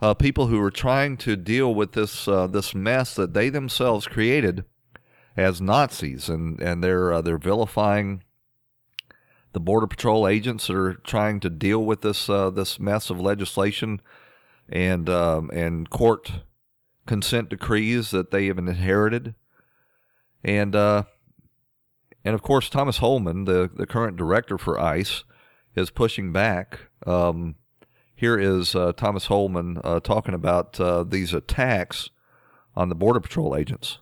uh, 0.00 0.14
people 0.14 0.48
who 0.48 0.60
are 0.60 0.70
trying 0.70 1.16
to 1.16 1.36
deal 1.36 1.74
with 1.74 1.92
this 1.92 2.28
uh, 2.28 2.46
this 2.46 2.74
mess 2.74 3.14
that 3.14 3.34
they 3.34 3.48
themselves 3.48 4.06
created 4.06 4.64
as 5.36 5.60
Nazis, 5.60 6.28
and 6.28 6.60
and 6.60 6.82
they're 6.82 7.12
uh, 7.12 7.22
they're 7.22 7.38
vilifying 7.38 8.22
the 9.52 9.60
border 9.60 9.86
patrol 9.86 10.26
agents 10.26 10.66
that 10.66 10.76
are 10.76 10.94
trying 10.94 11.40
to 11.40 11.48
deal 11.48 11.84
with 11.84 12.02
this 12.02 12.28
uh, 12.28 12.50
this 12.50 12.78
mess 12.78 13.08
of 13.08 13.20
legislation 13.20 14.00
and 14.68 15.08
um, 15.08 15.50
and 15.52 15.90
court 15.90 16.30
consent 17.06 17.48
decrees 17.48 18.10
that 18.10 18.30
they 18.30 18.46
have 18.46 18.58
inherited, 18.58 19.34
and 20.42 20.74
uh, 20.74 21.04
and 22.24 22.34
of 22.34 22.42
course 22.42 22.68
Thomas 22.68 22.98
Holman, 22.98 23.44
the 23.44 23.70
the 23.72 23.86
current 23.86 24.16
director 24.16 24.58
for 24.58 24.78
ICE 24.78 25.24
is 25.74 25.90
pushing 25.90 26.32
back. 26.32 26.80
Um, 27.06 27.56
here 28.14 28.38
is 28.38 28.74
uh, 28.74 28.92
Thomas 28.92 29.26
Holman 29.26 29.80
uh, 29.82 30.00
talking 30.00 30.34
about 30.34 30.78
uh, 30.80 31.04
these 31.04 31.34
attacks 31.34 32.10
on 32.76 32.88
the 32.88 32.94
Border 32.94 33.20
Patrol 33.20 33.56
agents. 33.56 33.98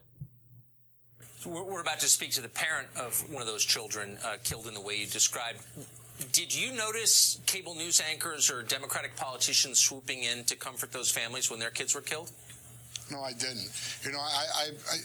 We're 1.45 1.81
about 1.81 1.99
to 2.01 2.09
speak 2.09 2.31
to 2.33 2.41
the 2.41 2.49
parent 2.49 2.87
of 2.97 3.29
one 3.33 3.43
of 3.43 3.49
those 3.49 3.65
children 3.65 4.17
uh, 4.25 4.37
killed 4.45 4.69
in 4.69 4.75
the 4.75 4.81
way 4.81 4.97
you 4.97 5.07
described. 5.07 5.59
Did 6.31 6.55
you 6.55 6.73
notice 6.73 7.41
cable 7.47 7.75
news 7.75 8.01
anchors 8.01 8.49
or 8.49 8.63
Democratic 8.63 9.17
politicians 9.17 9.81
swooping 9.81 10.23
in 10.23 10.45
to 10.45 10.55
comfort 10.55 10.93
those 10.93 11.11
families 11.11 11.51
when 11.51 11.59
their 11.59 11.71
kids 11.71 11.95
were 11.95 12.01
killed? 12.01 12.31
No, 13.11 13.23
I 13.23 13.33
didn't. 13.33 13.71
You 14.05 14.13
know, 14.13 14.21
I, 14.21 14.45
I, 14.57 14.71
I 14.91 14.97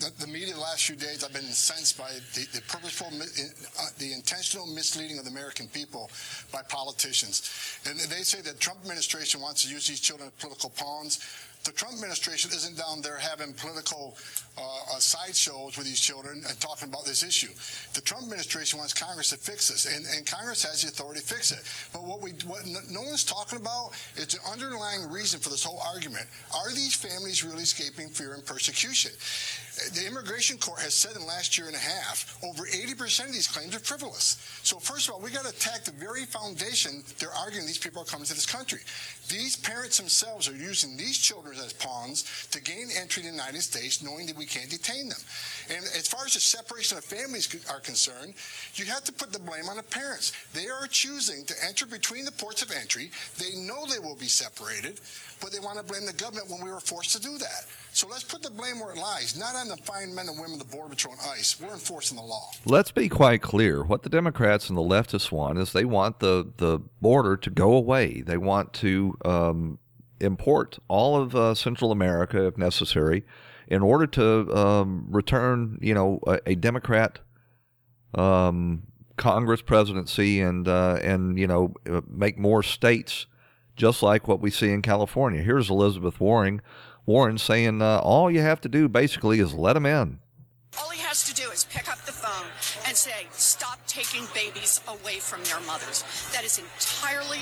the, 0.00 0.10
the, 0.18 0.26
media 0.26 0.54
the 0.54 0.60
last 0.60 0.86
few 0.86 0.96
days, 0.96 1.24
I've 1.24 1.32
been 1.32 1.44
incensed 1.44 1.96
by 1.96 2.10
the, 2.34 2.46
the 2.52 2.62
purposeful, 2.68 3.08
uh, 3.08 3.86
the 3.98 4.12
intentional 4.12 4.66
misleading 4.66 5.18
of 5.18 5.24
the 5.24 5.30
American 5.30 5.68
people 5.68 6.10
by 6.52 6.62
politicians. 6.68 7.78
And 7.86 7.98
they 7.98 8.22
say 8.22 8.40
that 8.42 8.60
Trump 8.60 8.80
administration 8.80 9.40
wants 9.40 9.62
to 9.64 9.70
use 9.70 9.86
these 9.86 10.00
children 10.00 10.28
as 10.28 10.34
political 10.42 10.70
pawns 10.70 11.20
the 11.64 11.72
Trump 11.72 11.94
administration 11.94 12.50
isn't 12.54 12.76
down 12.76 13.00
there 13.00 13.16
having 13.16 13.54
political 13.54 14.16
uh, 14.58 14.60
uh, 14.60 14.98
sideshows 14.98 15.76
with 15.76 15.86
these 15.86 16.00
children 16.00 16.42
and 16.46 16.60
talking 16.60 16.88
about 16.88 17.04
this 17.04 17.22
issue. 17.22 17.48
The 17.94 18.02
Trump 18.02 18.24
administration 18.24 18.78
wants 18.78 18.92
Congress 18.92 19.30
to 19.30 19.36
fix 19.36 19.68
this, 19.68 19.86
and, 19.86 20.04
and 20.14 20.26
Congress 20.26 20.62
has 20.64 20.82
the 20.82 20.88
authority 20.88 21.20
to 21.20 21.26
fix 21.26 21.52
it. 21.52 21.64
But 21.92 22.04
what 22.04 22.20
we, 22.20 22.32
what 22.46 22.66
no 22.90 23.00
one's 23.02 23.24
talking 23.24 23.58
about 23.58 23.92
is 24.16 24.28
the 24.28 24.38
underlying 24.50 25.10
reason 25.10 25.40
for 25.40 25.48
this 25.48 25.64
whole 25.64 25.80
argument. 25.80 26.26
Are 26.54 26.70
these 26.70 26.94
families 26.94 27.42
really 27.42 27.62
escaping 27.62 28.08
fear 28.10 28.34
and 28.34 28.44
persecution? 28.44 29.12
The 29.94 30.06
immigration 30.06 30.58
court 30.58 30.80
has 30.80 30.94
said 30.94 31.16
in 31.16 31.22
the 31.22 31.26
last 31.26 31.58
year 31.58 31.66
and 31.66 31.74
a 31.74 31.80
half, 31.80 32.38
over 32.44 32.64
80% 32.64 33.26
of 33.26 33.32
these 33.32 33.48
claims 33.48 33.74
are 33.74 33.80
frivolous. 33.80 34.38
So 34.62 34.78
first 34.78 35.08
of 35.08 35.14
all, 35.14 35.20
we 35.20 35.30
got 35.30 35.44
to 35.44 35.50
attack 35.50 35.84
the 35.84 35.92
very 35.92 36.26
foundation 36.26 37.02
they're 37.18 37.32
arguing 37.32 37.66
these 37.66 37.78
people 37.78 38.02
are 38.02 38.04
coming 38.04 38.26
to 38.26 38.34
this 38.34 38.46
country. 38.46 38.80
These 39.28 39.56
parents 39.56 39.96
themselves 39.96 40.48
are 40.48 40.54
using 40.54 40.96
these 40.96 41.18
children 41.18 41.53
prisoners 41.54 41.66
as 41.66 41.72
pawns 41.84 42.48
to 42.50 42.60
gain 42.60 42.88
entry 42.96 43.22
to 43.22 43.28
the 43.28 43.34
United 43.34 43.62
States, 43.62 44.02
knowing 44.02 44.26
that 44.26 44.36
we 44.36 44.46
can't 44.46 44.70
detain 44.70 45.08
them. 45.08 45.18
And 45.70 45.84
as 45.84 46.08
far 46.08 46.26
as 46.26 46.34
the 46.34 46.40
separation 46.40 46.98
of 46.98 47.04
families 47.04 47.48
are 47.70 47.80
concerned, 47.80 48.34
you 48.74 48.84
have 48.86 49.04
to 49.04 49.12
put 49.12 49.32
the 49.32 49.38
blame 49.38 49.68
on 49.68 49.76
the 49.76 49.82
parents. 49.82 50.32
They 50.52 50.68
are 50.68 50.86
choosing 50.86 51.44
to 51.46 51.54
enter 51.66 51.86
between 51.86 52.24
the 52.24 52.32
ports 52.32 52.62
of 52.62 52.70
entry. 52.70 53.10
They 53.38 53.56
know 53.56 53.86
they 53.86 53.98
will 53.98 54.16
be 54.16 54.26
separated, 54.26 55.00
but 55.40 55.52
they 55.52 55.60
want 55.60 55.78
to 55.78 55.84
blame 55.84 56.06
the 56.06 56.12
government 56.12 56.50
when 56.50 56.64
we 56.64 56.70
were 56.70 56.80
forced 56.80 57.12
to 57.16 57.22
do 57.22 57.38
that. 57.38 57.66
So 57.92 58.08
let's 58.08 58.24
put 58.24 58.42
the 58.42 58.50
blame 58.50 58.80
where 58.80 58.92
it 58.92 58.98
lies, 58.98 59.38
not 59.38 59.54
on 59.54 59.68
the 59.68 59.76
fine 59.76 60.14
men 60.14 60.28
and 60.28 60.36
women 60.36 60.60
of 60.60 60.68
the 60.68 60.76
Border 60.76 60.90
Patrol 60.90 61.14
and 61.14 61.38
ICE. 61.38 61.60
We're 61.60 61.74
enforcing 61.74 62.16
the 62.16 62.24
law. 62.24 62.50
Let's 62.64 62.90
be 62.90 63.08
quite 63.08 63.40
clear. 63.40 63.84
What 63.84 64.02
the 64.02 64.08
Democrats 64.08 64.68
and 64.68 64.76
the 64.76 64.82
leftists 64.82 65.30
want 65.30 65.58
is 65.58 65.72
they 65.72 65.84
want 65.84 66.18
the, 66.18 66.50
the 66.56 66.80
border 67.00 67.36
to 67.36 67.50
go 67.50 67.74
away. 67.74 68.20
They 68.22 68.36
want 68.36 68.72
to 68.74 69.16
um, 69.24 69.78
import 70.20 70.78
all 70.88 71.16
of 71.16 71.34
uh, 71.34 71.54
Central 71.54 71.92
America, 71.92 72.46
if 72.46 72.56
necessary, 72.56 73.24
in 73.66 73.82
order 73.82 74.06
to 74.06 74.54
um, 74.56 75.06
return, 75.10 75.78
you 75.80 75.94
know, 75.94 76.20
a, 76.26 76.38
a 76.46 76.54
Democrat 76.54 77.20
um, 78.14 78.84
Congress 79.16 79.62
presidency 79.62 80.40
and 80.40 80.66
uh, 80.66 80.98
and 81.02 81.38
you 81.38 81.46
know 81.46 81.74
uh, 81.88 82.00
make 82.08 82.38
more 82.38 82.62
states 82.62 83.26
just 83.76 84.02
like 84.02 84.28
what 84.28 84.40
we 84.40 84.50
see 84.50 84.70
in 84.70 84.82
California. 84.82 85.42
Here's 85.42 85.70
Elizabeth 85.70 86.20
Warren 86.20 86.62
Warren 87.06 87.38
saying 87.38 87.82
uh, 87.82 87.98
all 87.98 88.30
you 88.30 88.40
have 88.40 88.60
to 88.62 88.68
do 88.68 88.88
basically 88.88 89.40
is 89.40 89.54
let 89.54 89.74
them 89.74 89.86
in. 89.86 90.20
All 90.78 90.90
he 90.90 91.00
has 91.00 91.24
to 91.24 91.34
do 91.34 91.50
is 91.50 91.64
pick 91.64 91.88
up 91.90 92.03
and 92.86 92.96
say, 92.96 93.26
stop 93.32 93.78
taking 93.86 94.24
babies 94.34 94.80
away 94.88 95.18
from 95.18 95.42
their 95.44 95.60
mothers. 95.66 96.04
That 96.32 96.44
is 96.44 96.58
entirely 96.58 97.40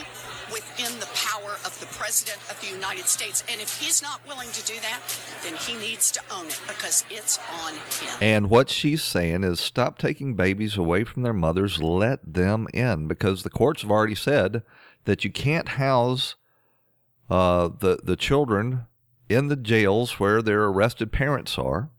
within 0.52 0.98
the 1.00 1.08
power 1.14 1.58
of 1.64 1.78
the 1.80 1.86
President 1.86 2.38
of 2.50 2.60
the 2.60 2.68
United 2.68 3.06
States. 3.06 3.42
And 3.50 3.60
if 3.60 3.80
he's 3.80 4.02
not 4.02 4.26
willing 4.26 4.50
to 4.52 4.64
do 4.64 4.74
that, 4.80 5.00
then 5.42 5.54
he 5.56 5.74
needs 5.76 6.10
to 6.12 6.20
own 6.32 6.46
it 6.46 6.60
because 6.66 7.04
it's 7.10 7.38
on 7.64 7.72
him. 7.74 8.18
And 8.20 8.50
what 8.50 8.70
she's 8.70 9.02
saying 9.02 9.44
is 9.44 9.60
stop 9.60 9.98
taking 9.98 10.34
babies 10.34 10.76
away 10.76 11.04
from 11.04 11.22
their 11.22 11.32
mothers, 11.32 11.82
let 11.82 12.20
them 12.34 12.66
in, 12.72 13.08
because 13.08 13.42
the 13.42 13.50
courts 13.50 13.82
have 13.82 13.90
already 13.90 14.14
said 14.14 14.62
that 15.04 15.24
you 15.24 15.30
can't 15.30 15.70
house 15.70 16.36
uh, 17.30 17.68
the, 17.78 17.98
the 18.02 18.16
children 18.16 18.86
in 19.28 19.48
the 19.48 19.56
jails 19.56 20.20
where 20.20 20.42
their 20.42 20.64
arrested 20.64 21.10
parents 21.10 21.58
are. 21.58 21.90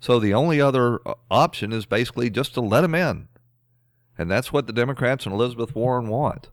So 0.00 0.18
the 0.18 0.34
only 0.34 0.60
other 0.60 1.00
uh, 1.06 1.14
option 1.30 1.72
is 1.72 1.86
basically 1.86 2.30
just 2.30 2.54
to 2.54 2.60
let 2.60 2.82
them 2.82 2.94
in. 2.94 3.28
And 4.16 4.30
that's 4.30 4.52
what 4.52 4.66
the 4.66 4.72
Democrats 4.72 5.26
and 5.26 5.34
Elizabeth 5.34 5.74
Warren 5.74 6.08
want. 6.08 6.50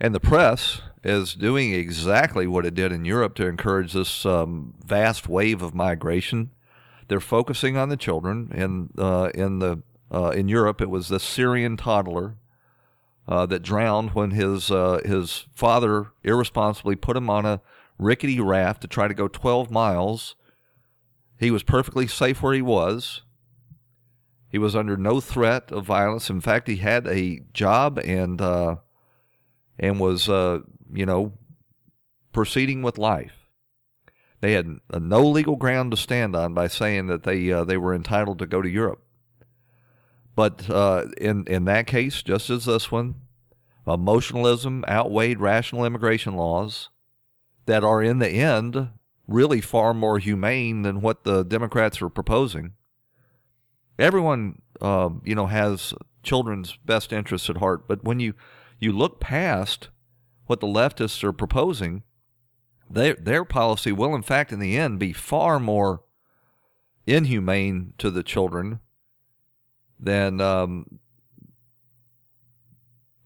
And 0.00 0.14
the 0.14 0.20
press 0.20 0.82
is 1.02 1.34
doing 1.34 1.72
exactly 1.72 2.46
what 2.46 2.66
it 2.66 2.74
did 2.74 2.92
in 2.92 3.04
Europe 3.04 3.34
to 3.36 3.46
encourage 3.46 3.92
this 3.92 4.24
um, 4.26 4.74
vast 4.84 5.28
wave 5.28 5.62
of 5.62 5.74
migration. 5.74 6.50
They're 7.08 7.20
focusing 7.20 7.76
on 7.76 7.88
the 7.88 7.96
children. 7.96 8.52
In 8.54 8.90
uh, 9.02 9.30
in 9.34 9.58
the 9.58 9.82
uh, 10.12 10.30
in 10.30 10.48
Europe, 10.48 10.80
it 10.80 10.90
was 10.90 11.08
the 11.08 11.20
Syrian 11.20 11.76
toddler 11.76 12.36
uh, 13.26 13.46
that 13.46 13.62
drowned 13.62 14.10
when 14.14 14.32
his 14.32 14.70
uh, 14.70 15.00
his 15.04 15.46
father 15.54 16.08
irresponsibly 16.22 16.96
put 16.96 17.16
him 17.16 17.30
on 17.30 17.46
a 17.46 17.60
rickety 17.98 18.40
raft 18.40 18.82
to 18.82 18.88
try 18.88 19.08
to 19.08 19.14
go 19.14 19.26
12 19.28 19.70
miles. 19.70 20.34
He 21.38 21.50
was 21.50 21.62
perfectly 21.62 22.06
safe 22.06 22.42
where 22.42 22.54
he 22.54 22.62
was. 22.62 23.22
He 24.50 24.58
was 24.58 24.74
under 24.74 24.96
no 24.96 25.20
threat 25.20 25.70
of 25.70 25.84
violence. 25.84 26.30
In 26.30 26.40
fact, 26.40 26.68
he 26.68 26.76
had 26.76 27.06
a 27.06 27.40
job 27.52 27.98
and 27.98 28.40
uh, 28.40 28.76
and 29.78 30.00
was 30.00 30.28
uh, 30.28 30.60
you 30.92 31.06
know 31.06 31.34
proceeding 32.32 32.82
with 32.82 32.98
life. 32.98 33.34
They 34.40 34.52
had 34.52 34.78
no 34.92 35.26
legal 35.26 35.56
ground 35.56 35.90
to 35.90 35.96
stand 35.96 36.34
on 36.34 36.54
by 36.54 36.68
saying 36.68 37.08
that 37.08 37.24
they 37.24 37.52
uh, 37.52 37.64
they 37.64 37.76
were 37.76 37.94
entitled 37.94 38.38
to 38.38 38.46
go 38.46 38.62
to 38.62 38.68
Europe. 38.68 39.02
But 40.34 40.68
uh, 40.70 41.06
in 41.20 41.44
in 41.46 41.64
that 41.66 41.86
case, 41.86 42.22
just 42.22 42.48
as 42.48 42.64
this 42.64 42.90
one, 42.90 43.16
emotionalism 43.86 44.84
outweighed 44.88 45.40
rational 45.40 45.84
immigration 45.84 46.34
laws 46.34 46.88
that 47.66 47.84
are 47.84 48.02
in 48.02 48.18
the 48.18 48.30
end 48.30 48.88
really 49.28 49.60
far 49.60 49.94
more 49.94 50.18
humane 50.18 50.82
than 50.82 51.02
what 51.02 51.22
the 51.22 51.44
Democrats 51.44 52.02
are 52.02 52.08
proposing. 52.08 52.72
Everyone, 53.98 54.62
uh, 54.80 55.10
you 55.22 55.34
know, 55.34 55.46
has 55.46 55.92
children's 56.22 56.76
best 56.84 57.12
interests 57.12 57.50
at 57.50 57.58
heart, 57.58 57.86
but 57.86 58.02
when 58.02 58.18
you 58.18 58.34
you 58.80 58.92
look 58.92 59.20
past 59.20 59.88
what 60.46 60.60
the 60.60 60.66
leftists 60.66 61.22
are 61.22 61.32
proposing, 61.32 62.02
their 62.88 63.14
their 63.14 63.44
policy 63.44 63.92
will, 63.92 64.14
in 64.14 64.22
fact, 64.22 64.50
in 64.50 64.60
the 64.60 64.76
end, 64.76 64.98
be 64.98 65.12
far 65.12 65.60
more 65.60 66.02
inhumane 67.06 67.92
to 67.98 68.10
the 68.10 68.22
children 68.22 68.80
than 70.00 70.40
um, 70.40 71.00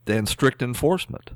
than 0.05 0.25
strict 0.25 0.61
enforcement. 0.61 1.31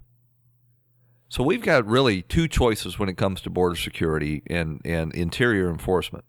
So 1.30 1.44
we've 1.44 1.62
got 1.62 1.86
really 1.86 2.22
two 2.22 2.48
choices 2.48 2.98
when 2.98 3.10
it 3.10 3.18
comes 3.18 3.42
to 3.42 3.50
border 3.50 3.76
security 3.76 4.44
and, 4.48 4.82
and 4.86 5.13
interior 5.13 5.70
enforcement. 5.70 6.24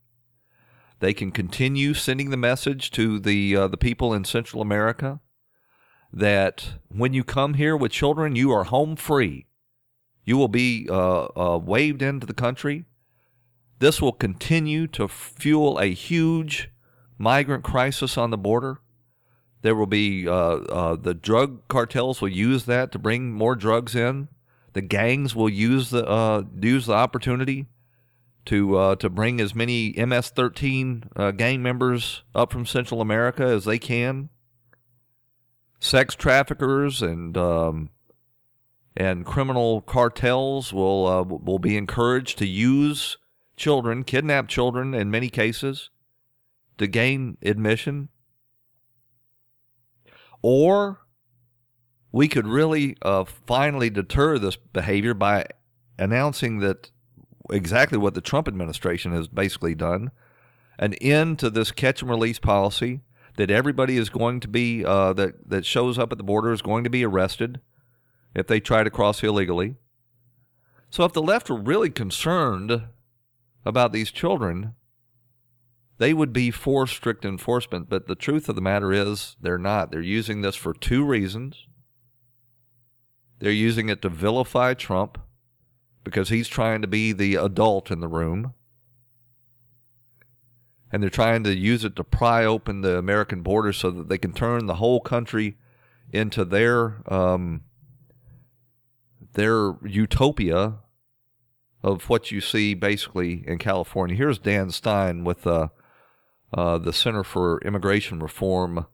They 1.00 1.14
can 1.14 1.30
continue 1.30 1.94
sending 1.94 2.30
the 2.30 2.36
message 2.36 2.90
to 2.92 3.20
the 3.20 3.54
uh, 3.54 3.68
the 3.68 3.76
people 3.76 4.12
in 4.12 4.24
Central 4.24 4.60
America 4.60 5.20
that 6.12 6.70
when 6.88 7.12
you 7.12 7.22
come 7.22 7.54
here 7.54 7.76
with 7.76 7.92
children, 7.92 8.34
you 8.34 8.50
are 8.50 8.64
home 8.64 8.96
free. 8.96 9.46
You 10.24 10.36
will 10.36 10.48
be 10.48 10.88
uh, 10.90 11.26
uh, 11.36 11.58
waved 11.58 12.02
into 12.02 12.26
the 12.26 12.34
country. 12.34 12.84
This 13.78 14.02
will 14.02 14.12
continue 14.12 14.88
to 14.88 15.06
fuel 15.06 15.78
a 15.78 15.94
huge 15.94 16.70
migrant 17.16 17.62
crisis 17.62 18.18
on 18.18 18.30
the 18.30 18.36
border. 18.36 18.80
There 19.62 19.76
will 19.76 19.86
be 19.86 20.26
uh, 20.26 20.32
uh, 20.32 20.96
the 20.96 21.14
drug 21.14 21.68
cartels 21.68 22.20
will 22.20 22.28
use 22.28 22.64
that 22.64 22.90
to 22.90 22.98
bring 22.98 23.32
more 23.32 23.54
drugs 23.54 23.94
in 23.94 24.28
the 24.78 24.82
gangs 24.82 25.34
will 25.34 25.48
use 25.48 25.90
the 25.90 26.06
uh, 26.06 26.44
use 26.60 26.86
the 26.86 26.92
opportunity 26.92 27.66
to 28.44 28.76
uh, 28.76 28.94
to 28.94 29.10
bring 29.10 29.40
as 29.40 29.52
many 29.52 29.88
MS-13 29.88 31.08
uh, 31.16 31.32
gang 31.32 31.60
members 31.64 32.22
up 32.32 32.52
from 32.52 32.64
Central 32.64 33.00
America 33.00 33.42
as 33.42 33.64
they 33.64 33.80
can. 33.80 34.28
Sex 35.80 36.14
traffickers 36.14 37.02
and 37.02 37.36
um, 37.36 37.90
and 38.96 39.26
criminal 39.26 39.80
cartels 39.80 40.72
will 40.72 41.08
uh, 41.08 41.22
will 41.24 41.58
be 41.58 41.76
encouraged 41.76 42.38
to 42.38 42.46
use 42.46 43.18
children, 43.56 44.04
kidnap 44.04 44.46
children 44.46 44.94
in 44.94 45.10
many 45.10 45.28
cases, 45.28 45.90
to 46.76 46.86
gain 46.86 47.36
admission. 47.42 48.10
Or 50.40 51.00
we 52.18 52.26
could 52.26 52.48
really 52.48 52.96
uh, 53.02 53.22
finally 53.22 53.88
deter 53.88 54.40
this 54.40 54.56
behavior 54.56 55.14
by 55.14 55.46
announcing 56.00 56.58
that 56.58 56.90
exactly 57.48 57.96
what 57.96 58.14
the 58.14 58.20
Trump 58.20 58.48
administration 58.48 59.12
has 59.12 59.28
basically 59.28 59.72
done 59.76 60.10
an 60.80 60.94
end 60.94 61.38
to 61.38 61.48
this 61.48 61.70
catch 61.70 62.02
and 62.02 62.10
release 62.10 62.40
policy 62.40 63.02
that 63.36 63.52
everybody 63.52 63.96
is 63.96 64.10
going 64.10 64.40
to 64.40 64.48
be 64.48 64.84
uh, 64.84 65.12
that 65.12 65.48
that 65.48 65.64
shows 65.64 65.96
up 65.96 66.10
at 66.10 66.18
the 66.18 66.24
border 66.24 66.52
is 66.52 66.60
going 66.60 66.82
to 66.82 66.90
be 66.90 67.04
arrested 67.04 67.60
if 68.34 68.48
they 68.48 68.58
try 68.58 68.82
to 68.82 68.90
cross 68.90 69.22
illegally. 69.22 69.76
So 70.90 71.04
if 71.04 71.12
the 71.12 71.22
left 71.22 71.48
were 71.48 71.60
really 71.60 71.88
concerned 71.88 72.82
about 73.64 73.92
these 73.92 74.10
children, 74.10 74.74
they 75.98 76.12
would 76.12 76.32
be 76.32 76.50
for 76.50 76.88
strict 76.88 77.24
enforcement. 77.24 77.88
But 77.88 78.08
the 78.08 78.16
truth 78.16 78.48
of 78.48 78.56
the 78.56 78.60
matter 78.60 78.92
is, 78.92 79.36
they're 79.40 79.56
not. 79.56 79.92
They're 79.92 80.00
using 80.00 80.40
this 80.40 80.56
for 80.56 80.74
two 80.74 81.04
reasons. 81.04 81.67
They're 83.38 83.52
using 83.52 83.88
it 83.88 84.02
to 84.02 84.08
vilify 84.08 84.74
Trump 84.74 85.18
because 86.04 86.28
he's 86.28 86.48
trying 86.48 86.82
to 86.82 86.88
be 86.88 87.12
the 87.12 87.36
adult 87.36 87.90
in 87.90 88.00
the 88.00 88.08
room. 88.08 88.54
And 90.90 91.02
they're 91.02 91.10
trying 91.10 91.44
to 91.44 91.54
use 91.54 91.84
it 91.84 91.96
to 91.96 92.04
pry 92.04 92.44
open 92.44 92.80
the 92.80 92.96
American 92.96 93.42
border 93.42 93.72
so 93.72 93.90
that 93.90 94.08
they 94.08 94.18
can 94.18 94.32
turn 94.32 94.66
the 94.66 94.76
whole 94.76 95.00
country 95.00 95.56
into 96.12 96.44
their 96.44 97.02
um, 97.12 97.62
their 99.34 99.74
utopia 99.84 100.78
of 101.82 102.08
what 102.08 102.30
you 102.30 102.40
see 102.40 102.74
basically 102.74 103.44
in 103.46 103.58
California. 103.58 104.16
Here's 104.16 104.38
Dan 104.38 104.70
Stein 104.70 105.24
with 105.24 105.46
uh, 105.46 105.68
uh, 106.52 106.78
the 106.78 106.92
Center 106.92 107.22
for 107.22 107.60
Immigration 107.60 108.20
Reform. 108.20 108.86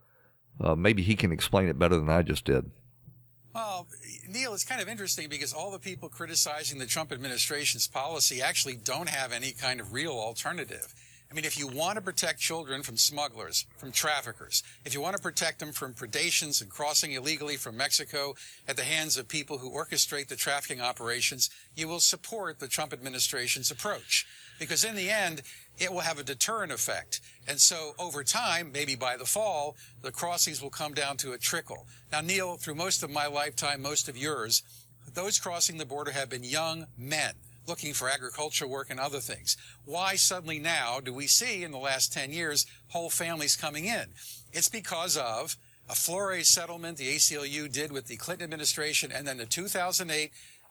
Uh, 0.60 0.74
maybe 0.74 1.02
he 1.02 1.14
can 1.14 1.32
explain 1.32 1.68
it 1.68 1.78
better 1.78 1.96
than 1.96 2.10
I 2.10 2.22
just 2.22 2.44
did. 2.44 2.70
Well, 3.54 3.86
Neil, 4.34 4.52
it's 4.52 4.64
kind 4.64 4.82
of 4.82 4.88
interesting 4.88 5.28
because 5.28 5.52
all 5.52 5.70
the 5.70 5.78
people 5.78 6.08
criticizing 6.08 6.80
the 6.80 6.86
Trump 6.86 7.12
administration's 7.12 7.86
policy 7.86 8.42
actually 8.42 8.74
don't 8.74 9.08
have 9.08 9.30
any 9.30 9.52
kind 9.52 9.78
of 9.78 9.92
real 9.92 10.10
alternative. 10.10 10.92
I 11.30 11.34
mean, 11.34 11.44
if 11.44 11.56
you 11.56 11.68
want 11.68 11.96
to 11.96 12.02
protect 12.02 12.40
children 12.40 12.82
from 12.82 12.96
smugglers, 12.96 13.64
from 13.76 13.92
traffickers, 13.92 14.64
if 14.84 14.92
you 14.92 15.00
want 15.00 15.16
to 15.16 15.22
protect 15.22 15.60
them 15.60 15.70
from 15.70 15.94
predations 15.94 16.60
and 16.60 16.68
crossing 16.68 17.12
illegally 17.12 17.56
from 17.56 17.76
Mexico 17.76 18.34
at 18.66 18.76
the 18.76 18.82
hands 18.82 19.16
of 19.16 19.28
people 19.28 19.58
who 19.58 19.70
orchestrate 19.70 20.26
the 20.26 20.36
trafficking 20.36 20.80
operations, 20.80 21.48
you 21.76 21.86
will 21.86 22.00
support 22.00 22.58
the 22.58 22.66
Trump 22.66 22.92
administration's 22.92 23.70
approach. 23.70 24.26
Because 24.58 24.84
in 24.84 24.96
the 24.96 25.10
end, 25.10 25.42
it 25.78 25.92
will 25.92 26.00
have 26.00 26.18
a 26.18 26.24
deterrent 26.24 26.72
effect. 26.72 27.20
And 27.46 27.60
so 27.60 27.92
over 27.98 28.24
time, 28.24 28.70
maybe 28.72 28.94
by 28.94 29.16
the 29.16 29.24
fall, 29.24 29.76
the 30.02 30.12
crossings 30.12 30.62
will 30.62 30.70
come 30.70 30.94
down 30.94 31.16
to 31.18 31.32
a 31.32 31.38
trickle. 31.38 31.86
Now, 32.12 32.20
Neil, 32.20 32.56
through 32.56 32.76
most 32.76 33.02
of 33.02 33.10
my 33.10 33.26
lifetime, 33.26 33.82
most 33.82 34.08
of 34.08 34.16
yours, 34.16 34.62
those 35.12 35.38
crossing 35.38 35.78
the 35.78 35.86
border 35.86 36.12
have 36.12 36.30
been 36.30 36.44
young 36.44 36.86
men 36.96 37.34
looking 37.66 37.94
for 37.94 38.08
agricultural 38.08 38.70
work 38.70 38.90
and 38.90 39.00
other 39.00 39.20
things. 39.20 39.56
Why 39.84 40.16
suddenly 40.16 40.58
now 40.58 41.00
do 41.00 41.12
we 41.14 41.26
see 41.26 41.64
in 41.64 41.70
the 41.70 41.78
last 41.78 42.12
10 42.12 42.30
years 42.30 42.66
whole 42.88 43.10
families 43.10 43.56
coming 43.56 43.86
in? 43.86 44.06
It's 44.52 44.68
because 44.68 45.16
of 45.16 45.56
a 45.88 45.94
Flores 45.94 46.48
settlement 46.48 46.98
the 46.98 47.14
ACLU 47.14 47.70
did 47.70 47.92
with 47.92 48.06
the 48.06 48.16
Clinton 48.16 48.44
administration 48.44 49.12
and 49.12 49.26
then 49.26 49.38
the 49.38 49.46
2008 49.46 50.30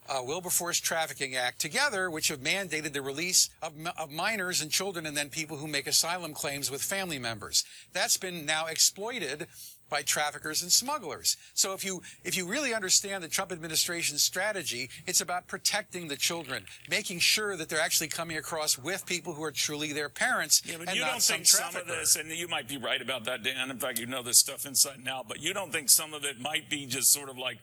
uh, 0.09 0.21
Wilberforce 0.23 0.79
Trafficking 0.79 1.35
Act 1.35 1.59
together, 1.59 2.09
which 2.09 2.27
have 2.27 2.39
mandated 2.39 2.93
the 2.93 3.01
release 3.01 3.49
of, 3.61 3.73
of, 3.97 4.11
minors 4.11 4.61
and 4.61 4.69
children 4.69 5.05
and 5.05 5.15
then 5.15 5.29
people 5.29 5.57
who 5.57 5.67
make 5.67 5.87
asylum 5.87 6.33
claims 6.33 6.69
with 6.69 6.81
family 6.81 7.19
members. 7.19 7.63
That's 7.93 8.17
been 8.17 8.45
now 8.45 8.67
exploited 8.67 9.47
by 9.89 10.01
traffickers 10.01 10.63
and 10.63 10.71
smugglers. 10.71 11.37
So 11.53 11.73
if 11.73 11.85
you 11.85 12.01
if 12.23 12.35
you 12.35 12.47
really 12.47 12.73
understand 12.73 13.23
the 13.23 13.27
Trump 13.27 13.51
administration's 13.51 14.23
strategy, 14.23 14.89
it's 15.05 15.21
about 15.21 15.47
protecting 15.47 16.07
the 16.07 16.15
children, 16.15 16.65
making 16.89 17.19
sure 17.19 17.55
that 17.57 17.69
they're 17.69 17.79
actually 17.79 18.07
coming 18.07 18.37
across 18.37 18.75
with 18.75 19.05
people 19.05 19.33
who 19.33 19.43
are 19.43 19.51
truly 19.51 19.93
their 19.93 20.09
parents. 20.09 20.63
Yeah, 20.65 20.77
but 20.83 20.95
you 20.95 21.01
don't 21.01 21.21
think 21.21 21.45
some 21.45 21.75
of 21.75 21.85
this, 21.85 22.15
and 22.15 22.31
you 22.31 22.47
might 22.47 22.67
be 22.67 22.77
right 22.77 23.01
about 23.01 23.25
that, 23.25 23.43
Dan. 23.43 23.69
In 23.69 23.77
fact, 23.77 23.99
you 23.99 24.07
know 24.07 24.23
this 24.23 24.39
stuff 24.39 24.65
inside 24.65 24.97
and 24.97 25.07
out, 25.07 25.27
but 25.27 25.41
you 25.41 25.53
don't 25.53 25.71
think 25.71 25.89
some 25.89 26.15
of 26.15 26.25
it 26.25 26.39
might 26.39 26.71
be 26.71 26.87
just 26.87 27.13
sort 27.13 27.29
of 27.29 27.37
like 27.37 27.59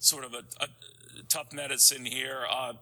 sort 0.00 0.24
of 0.24 0.34
a, 0.34 0.42
a 0.62 0.68
tough 1.22 1.52
medicine 1.52 2.04
here. 2.04 2.44
Uh, 2.48 2.74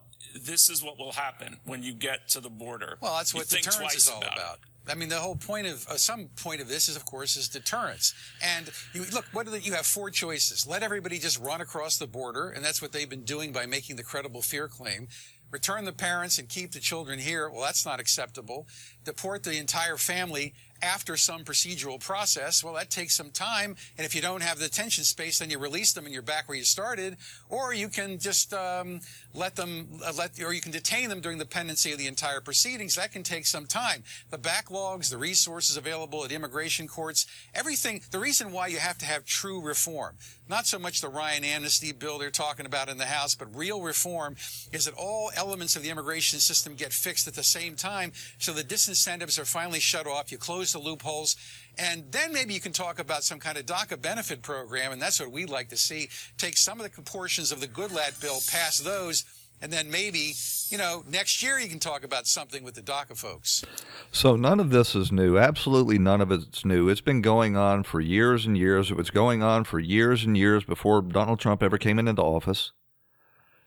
this 0.43 0.69
is 0.69 0.83
what 0.83 0.97
will 0.97 1.13
happen 1.13 1.57
when 1.65 1.83
you 1.83 1.93
get 1.93 2.27
to 2.29 2.39
the 2.39 2.49
border. 2.49 2.97
Well, 3.01 3.15
that's 3.17 3.33
what 3.33 3.47
deterrence 3.47 3.95
is 3.95 4.09
all 4.09 4.21
about. 4.21 4.33
about. 4.33 4.59
I 4.89 4.95
mean, 4.95 5.09
the 5.09 5.17
whole 5.17 5.35
point 5.35 5.67
of 5.67 5.87
uh, 5.87 5.97
some 5.97 6.29
point 6.35 6.61
of 6.61 6.67
this 6.67 6.89
is, 6.89 6.95
of 6.95 7.05
course, 7.05 7.35
is 7.37 7.47
deterrence. 7.47 8.13
And 8.41 8.71
you 8.93 9.05
look, 9.13 9.25
what 9.33 9.47
are 9.47 9.51
the, 9.51 9.59
you 9.59 9.73
have 9.73 9.85
four 9.85 10.09
choices. 10.09 10.65
Let 10.65 10.81
everybody 10.81 11.19
just 11.19 11.39
run 11.39 11.61
across 11.61 11.97
the 11.97 12.07
border, 12.07 12.49
and 12.49 12.65
that's 12.65 12.81
what 12.81 12.91
they've 12.91 13.09
been 13.09 13.23
doing 13.23 13.51
by 13.51 13.65
making 13.65 13.97
the 13.97 14.03
credible 14.03 14.41
fear 14.41 14.67
claim. 14.67 15.07
Return 15.51 15.85
the 15.85 15.91
parents 15.91 16.37
and 16.37 16.47
keep 16.47 16.71
the 16.71 16.79
children 16.79 17.19
here. 17.19 17.49
Well, 17.49 17.61
that's 17.61 17.85
not 17.85 17.99
acceptable. 17.99 18.67
Deport 19.03 19.43
the 19.43 19.57
entire 19.57 19.97
family 19.97 20.53
after 20.81 21.17
some 21.17 21.43
procedural 21.43 21.99
process. 21.99 22.63
Well, 22.63 22.73
that 22.75 22.89
takes 22.89 23.15
some 23.15 23.31
time. 23.31 23.75
And 23.97 24.05
if 24.05 24.15
you 24.15 24.21
don't 24.21 24.43
have 24.43 24.59
the 24.59 24.65
attention 24.65 25.03
space, 25.03 25.39
then 25.39 25.49
you 25.49 25.59
release 25.59 25.93
them 25.93 26.05
and 26.05 26.13
you're 26.13 26.21
back 26.23 26.47
where 26.47 26.57
you 26.57 26.63
started. 26.63 27.17
Or 27.49 27.73
you 27.73 27.89
can 27.89 28.19
just 28.19 28.53
um, 28.53 29.01
let 29.33 29.55
them, 29.55 29.87
uh, 30.05 30.13
let, 30.17 30.41
or 30.41 30.53
you 30.53 30.61
can 30.61 30.71
detain 30.71 31.09
them 31.09 31.21
during 31.21 31.37
the 31.37 31.45
pendency 31.45 31.91
of 31.91 31.97
the 31.97 32.07
entire 32.07 32.41
proceedings. 32.41 32.95
That 32.95 33.11
can 33.11 33.23
take 33.23 33.45
some 33.45 33.65
time. 33.65 34.03
The 34.29 34.37
backlogs, 34.37 35.09
the 35.09 35.17
resources 35.17 35.77
available 35.77 36.23
at 36.23 36.31
immigration 36.31 36.87
courts, 36.87 37.25
everything. 37.53 38.01
The 38.11 38.19
reason 38.19 38.51
why 38.51 38.67
you 38.67 38.77
have 38.77 38.97
to 38.99 39.05
have 39.05 39.25
true 39.25 39.61
reform, 39.61 40.15
not 40.47 40.65
so 40.65 40.79
much 40.79 41.01
the 41.01 41.09
Ryan 41.09 41.43
amnesty 41.43 41.91
bill 41.91 42.17
they're 42.17 42.31
talking 42.31 42.65
about 42.65 42.89
in 42.89 42.97
the 42.97 43.05
House, 43.05 43.35
but 43.35 43.55
real 43.55 43.81
reform 43.81 44.35
is 44.71 44.85
that 44.85 44.93
all 44.95 45.31
elements 45.35 45.75
of 45.75 45.83
the 45.83 45.89
immigration 45.89 46.39
system 46.39 46.75
get 46.75 46.93
fixed 46.93 47.27
at 47.27 47.33
the 47.35 47.43
same 47.43 47.75
time. 47.75 48.11
So 48.37 48.53
the 48.53 48.63
disincentives 48.63 49.39
are 49.39 49.45
finally 49.45 49.79
shut 49.79 50.07
off. 50.07 50.31
You 50.31 50.37
close 50.37 50.68
the 50.73 50.79
loopholes. 50.79 51.35
And 51.77 52.11
then 52.11 52.33
maybe 52.33 52.53
you 52.53 52.59
can 52.59 52.73
talk 52.73 52.99
about 52.99 53.23
some 53.23 53.39
kind 53.39 53.57
of 53.57 53.65
DACA 53.65 54.01
benefit 54.01 54.41
program, 54.41 54.91
and 54.91 55.01
that's 55.01 55.19
what 55.19 55.31
we'd 55.31 55.49
like 55.49 55.69
to 55.69 55.77
see. 55.77 56.09
Take 56.37 56.57
some 56.57 56.79
of 56.79 56.93
the 56.93 57.01
portions 57.01 57.51
of 57.51 57.61
the 57.61 57.67
Goodlatte 57.67 58.19
bill, 58.21 58.39
pass 58.49 58.79
those, 58.79 59.25
and 59.61 59.71
then 59.71 59.91
maybe, 59.91 60.33
you 60.69 60.77
know, 60.77 61.03
next 61.09 61.43
year 61.43 61.59
you 61.59 61.67
can 61.67 61.79
talk 61.79 62.03
about 62.03 62.27
something 62.27 62.63
with 62.63 62.75
the 62.75 62.81
DACA 62.81 63.17
folks. 63.17 63.63
So 64.11 64.35
none 64.35 64.59
of 64.59 64.69
this 64.69 64.95
is 64.95 65.11
new. 65.11 65.37
Absolutely 65.37 65.97
none 65.97 66.21
of 66.21 66.31
it's 66.31 66.63
new. 66.63 66.89
It's 66.89 67.01
been 67.01 67.21
going 67.21 67.57
on 67.57 67.83
for 67.83 67.99
years 67.99 68.45
and 68.45 68.57
years. 68.57 68.89
It 68.89 68.97
was 68.97 69.09
going 69.09 69.43
on 69.43 69.65
for 69.65 69.79
years 69.79 70.23
and 70.23 70.37
years 70.37 70.63
before 70.63 71.01
Donald 71.01 71.39
Trump 71.39 71.61
ever 71.61 71.77
came 71.77 71.99
into 71.99 72.21
office. 72.21 72.71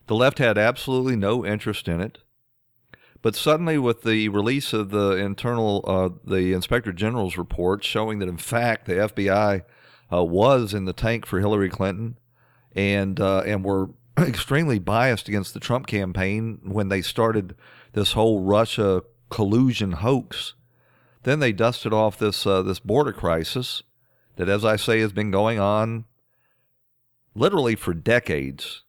The 0.06 0.14
left 0.14 0.38
had 0.38 0.58
absolutely 0.58 1.16
no 1.16 1.44
interest 1.44 1.88
in 1.88 2.00
it. 2.00 2.18
But 3.22 3.36
suddenly, 3.36 3.78
with 3.78 4.02
the 4.02 4.28
release 4.28 4.72
of 4.72 4.90
the 4.90 5.12
internal, 5.12 5.84
uh, 5.86 6.10
the 6.28 6.52
Inspector 6.52 6.92
General's 6.92 7.38
report 7.38 7.84
showing 7.84 8.18
that 8.18 8.28
in 8.28 8.36
fact 8.36 8.86
the 8.86 8.94
FBI 8.94 9.62
uh, 10.12 10.24
was 10.24 10.74
in 10.74 10.84
the 10.84 10.92
tank 10.92 11.24
for 11.24 11.38
Hillary 11.38 11.70
Clinton, 11.70 12.18
and 12.74 13.20
uh, 13.20 13.42
and 13.46 13.64
were 13.64 13.90
extremely 14.18 14.80
biased 14.80 15.28
against 15.28 15.54
the 15.54 15.60
Trump 15.60 15.86
campaign 15.86 16.58
when 16.64 16.88
they 16.88 17.00
started 17.00 17.54
this 17.92 18.12
whole 18.12 18.40
Russia 18.40 19.02
collusion 19.30 19.92
hoax, 19.92 20.54
then 21.22 21.38
they 21.38 21.52
dusted 21.52 21.92
off 21.92 22.18
this 22.18 22.46
uh, 22.46 22.62
this 22.62 22.80
border 22.80 23.12
crisis 23.12 23.82
that, 24.36 24.48
as 24.48 24.64
I 24.64 24.76
say, 24.76 25.00
has 25.00 25.12
been 25.12 25.30
going 25.30 25.58
on 25.58 26.04
literally 27.34 27.76
for 27.76 27.94
decades 27.94 28.82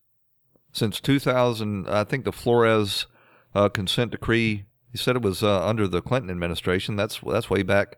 since 0.71 0.99
2000. 0.99 1.87
I 1.87 2.03
think 2.03 2.25
the 2.25 2.31
Flores 2.31 3.05
uh, 3.55 3.69
consent 3.69 4.11
decree. 4.11 4.65
He 4.91 4.97
said 4.97 5.15
it 5.15 5.21
was 5.21 5.43
uh, 5.43 5.65
under 5.65 5.87
the 5.87 6.01
Clinton 6.01 6.29
administration. 6.29 6.95
That's 6.95 7.19
that's 7.19 7.49
way 7.49 7.63
back 7.63 7.97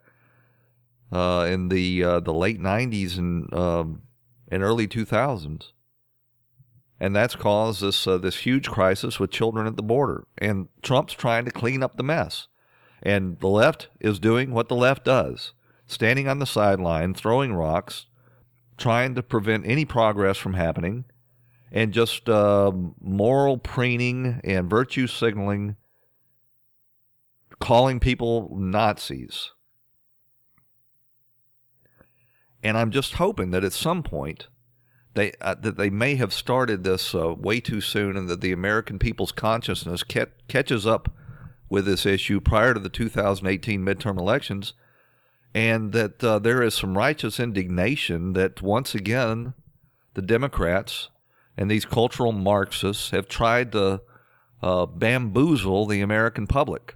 uh, 1.11 1.47
in 1.49 1.69
the 1.69 2.03
uh, 2.03 2.19
the 2.19 2.33
late 2.33 2.59
'90s 2.59 3.17
and 3.17 3.53
um, 3.53 4.03
early 4.51 4.87
2000s, 4.87 5.71
and 6.99 7.15
that's 7.15 7.35
caused 7.35 7.81
this 7.81 8.07
uh, 8.07 8.17
this 8.17 8.37
huge 8.37 8.69
crisis 8.69 9.19
with 9.19 9.31
children 9.31 9.67
at 9.67 9.75
the 9.75 9.83
border. 9.83 10.25
And 10.37 10.69
Trump's 10.81 11.13
trying 11.13 11.45
to 11.45 11.51
clean 11.51 11.83
up 11.83 11.97
the 11.97 12.03
mess, 12.03 12.47
and 13.03 13.39
the 13.39 13.47
left 13.47 13.89
is 13.99 14.19
doing 14.19 14.51
what 14.51 14.69
the 14.69 14.75
left 14.75 15.03
does: 15.03 15.53
standing 15.85 16.27
on 16.27 16.39
the 16.39 16.45
sideline, 16.45 17.13
throwing 17.13 17.53
rocks, 17.53 18.05
trying 18.77 19.15
to 19.15 19.23
prevent 19.23 19.67
any 19.67 19.83
progress 19.83 20.37
from 20.37 20.53
happening 20.53 21.05
and 21.71 21.91
just 21.91 22.29
uh, 22.29 22.71
moral 23.01 23.57
preening 23.57 24.39
and 24.43 24.69
virtue 24.69 25.07
signaling, 25.07 25.75
calling 27.59 27.99
people 27.99 28.55
Nazis. 28.57 29.51
And 32.63 32.77
I'm 32.77 32.91
just 32.91 33.13
hoping 33.13 33.51
that 33.51 33.63
at 33.63 33.73
some 33.73 34.01
point 34.01 34.47
they 35.13 35.33
uh, 35.41 35.55
that 35.61 35.77
they 35.77 35.89
may 35.89 36.15
have 36.15 36.33
started 36.33 36.83
this 36.83 37.15
uh, 37.15 37.33
way 37.33 37.59
too 37.59 37.81
soon, 37.81 38.17
and 38.17 38.27
that 38.29 38.41
the 38.41 38.51
American 38.51 38.99
people's 38.99 39.31
consciousness 39.31 40.03
catches 40.03 40.85
up 40.85 41.13
with 41.69 41.85
this 41.85 42.05
issue 42.05 42.39
prior 42.39 42.73
to 42.73 42.79
the 42.79 42.89
2018 42.89 43.81
midterm 43.83 44.19
elections, 44.19 44.73
and 45.53 45.91
that 45.93 46.23
uh, 46.23 46.37
there 46.39 46.61
is 46.61 46.73
some 46.73 46.97
righteous 46.97 47.39
indignation 47.39 48.33
that 48.33 48.61
once 48.61 48.93
again 48.93 49.53
the 50.13 50.21
Democrats 50.21 51.09
and 51.57 51.69
these 51.69 51.85
cultural 51.85 52.31
Marxists 52.31 53.11
have 53.11 53.27
tried 53.27 53.71
to 53.71 54.01
uh, 54.61 54.85
bamboozle 54.85 55.85
the 55.85 56.01
American 56.01 56.47
public 56.47 56.95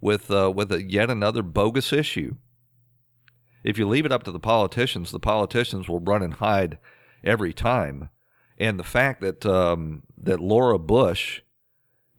with 0.00 0.30
uh, 0.30 0.52
with 0.54 0.70
a, 0.72 0.82
yet 0.82 1.10
another 1.10 1.42
bogus 1.42 1.92
issue. 1.92 2.36
If 3.64 3.78
you 3.78 3.88
leave 3.88 4.06
it 4.06 4.12
up 4.12 4.22
to 4.24 4.32
the 4.32 4.38
politicians, 4.38 5.10
the 5.10 5.18
politicians 5.18 5.88
will 5.88 6.00
run 6.00 6.22
and 6.22 6.34
hide 6.34 6.78
every 7.24 7.52
time. 7.52 8.10
And 8.58 8.78
the 8.78 8.84
fact 8.84 9.20
that 9.22 9.44
um, 9.44 10.02
that 10.16 10.40
Laura 10.40 10.78
Bush 10.78 11.40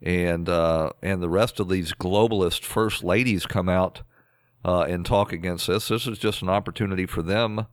and 0.01 0.49
uh, 0.49 0.91
and 1.01 1.21
the 1.21 1.29
rest 1.29 1.59
of 1.59 1.69
these 1.69 1.93
globalist 1.93 2.63
first 2.63 3.03
ladies 3.03 3.45
come 3.45 3.69
out 3.69 4.01
uh, 4.65 4.81
and 4.81 5.05
talk 5.05 5.31
against 5.31 5.67
this, 5.67 5.87
this 5.87 6.07
is 6.07 6.19
just 6.19 6.41
an 6.41 6.49
opportunity 6.49 7.05
for 7.05 7.21
them 7.21 7.67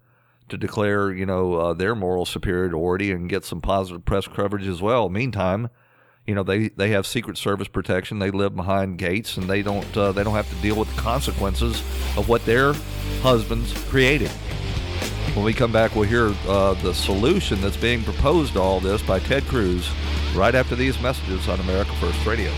to 0.49 0.57
declare, 0.57 1.13
you 1.13 1.27
know, 1.27 1.55
uh, 1.55 1.73
their 1.75 1.95
moral 1.95 2.25
superiority 2.25 3.11
and 3.11 3.29
get 3.29 3.45
some 3.45 3.61
positive 3.61 4.05
press 4.05 4.27
coverage 4.27 4.67
as 4.67 4.83
well. 4.83 5.09
Meantime, 5.09 5.71
you 6.27 6.35
know, 6.35 6.43
they, 6.43 6.69
they 6.71 6.91
have 6.91 7.07
Secret 7.07 7.37
Service 7.37 7.69
protection. 7.69 8.19
They 8.19 8.31
live 8.31 8.57
behind 8.57 8.99
gates, 8.99 9.37
and 9.37 9.49
they 9.49 9.63
don't 9.63 9.97
uh, 9.97 10.13
they 10.13 10.25
don't 10.25 10.35
have 10.35 10.49
to 10.49 10.57
deal 10.57 10.77
with 10.77 10.95
the 10.95 11.01
consequences 11.01 11.81
of 12.17 12.29
what 12.29 12.45
their 12.47 12.73
husbands 13.23 13.73
created. 13.89 14.31
When 15.35 15.45
we 15.45 15.53
come 15.53 15.73
back, 15.73 15.95
we'll 15.95 16.09
hear 16.09 16.33
uh, 16.47 16.75
the 16.75 16.95
solution 16.95 17.61
that's 17.61 17.77
being 17.77 18.05
proposed 18.05 18.53
to 18.55 18.61
all 18.61 18.81
this 18.81 19.03
by 19.03 19.19
Ted 19.19 19.45
Cruz 19.45 19.91
right 20.35 20.55
after 20.55 20.77
these 20.77 21.01
messages 21.01 21.49
on 21.49 21.59
America 21.61 21.93
First 21.97 22.25
Radio. 22.25 22.53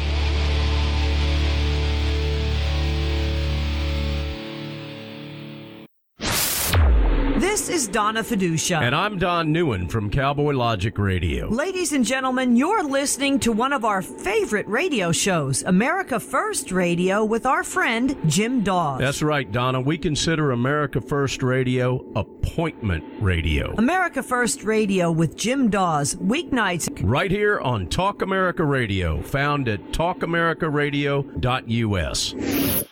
Donna 7.97 8.23
Fiducia. 8.23 8.83
And 8.83 8.95
I'm 8.95 9.19
Don 9.19 9.55
Newen 9.55 9.91
from 9.91 10.11
Cowboy 10.11 10.53
Logic 10.53 10.99
Radio. 10.99 11.49
Ladies 11.49 11.95
and 11.95 12.05
gentlemen, 12.05 12.55
you're 12.55 12.85
listening 12.85 13.39
to 13.39 13.53
one 13.53 13.73
of 13.73 13.87
our 13.87 14.03
favorite 14.03 14.69
radio 14.69 15.13
shows, 15.13 15.63
America 15.63 16.21
First 16.21 16.71
Radio, 16.71 17.25
with 17.25 17.47
our 17.47 17.65
friend 17.65 18.15
Jim 18.27 18.63
Dawes. 18.63 19.01
That's 19.01 19.23
right, 19.23 19.51
Donna. 19.51 19.81
We 19.81 19.97
consider 19.97 20.51
America 20.51 21.01
First 21.01 21.43
Radio 21.43 22.05
appointment 22.15 23.03
radio. 23.19 23.75
America 23.79 24.23
First 24.23 24.63
Radio 24.63 25.11
with 25.11 25.35
Jim 25.35 25.71
Dawes, 25.71 26.17
weeknights. 26.17 26.91
Right 27.03 27.31
here 27.31 27.61
on 27.61 27.87
Talk 27.87 28.21
America 28.21 28.63
Radio, 28.63 29.23
found 29.23 29.69
at 29.69 29.81
talkamericaradio.us. 29.93 32.87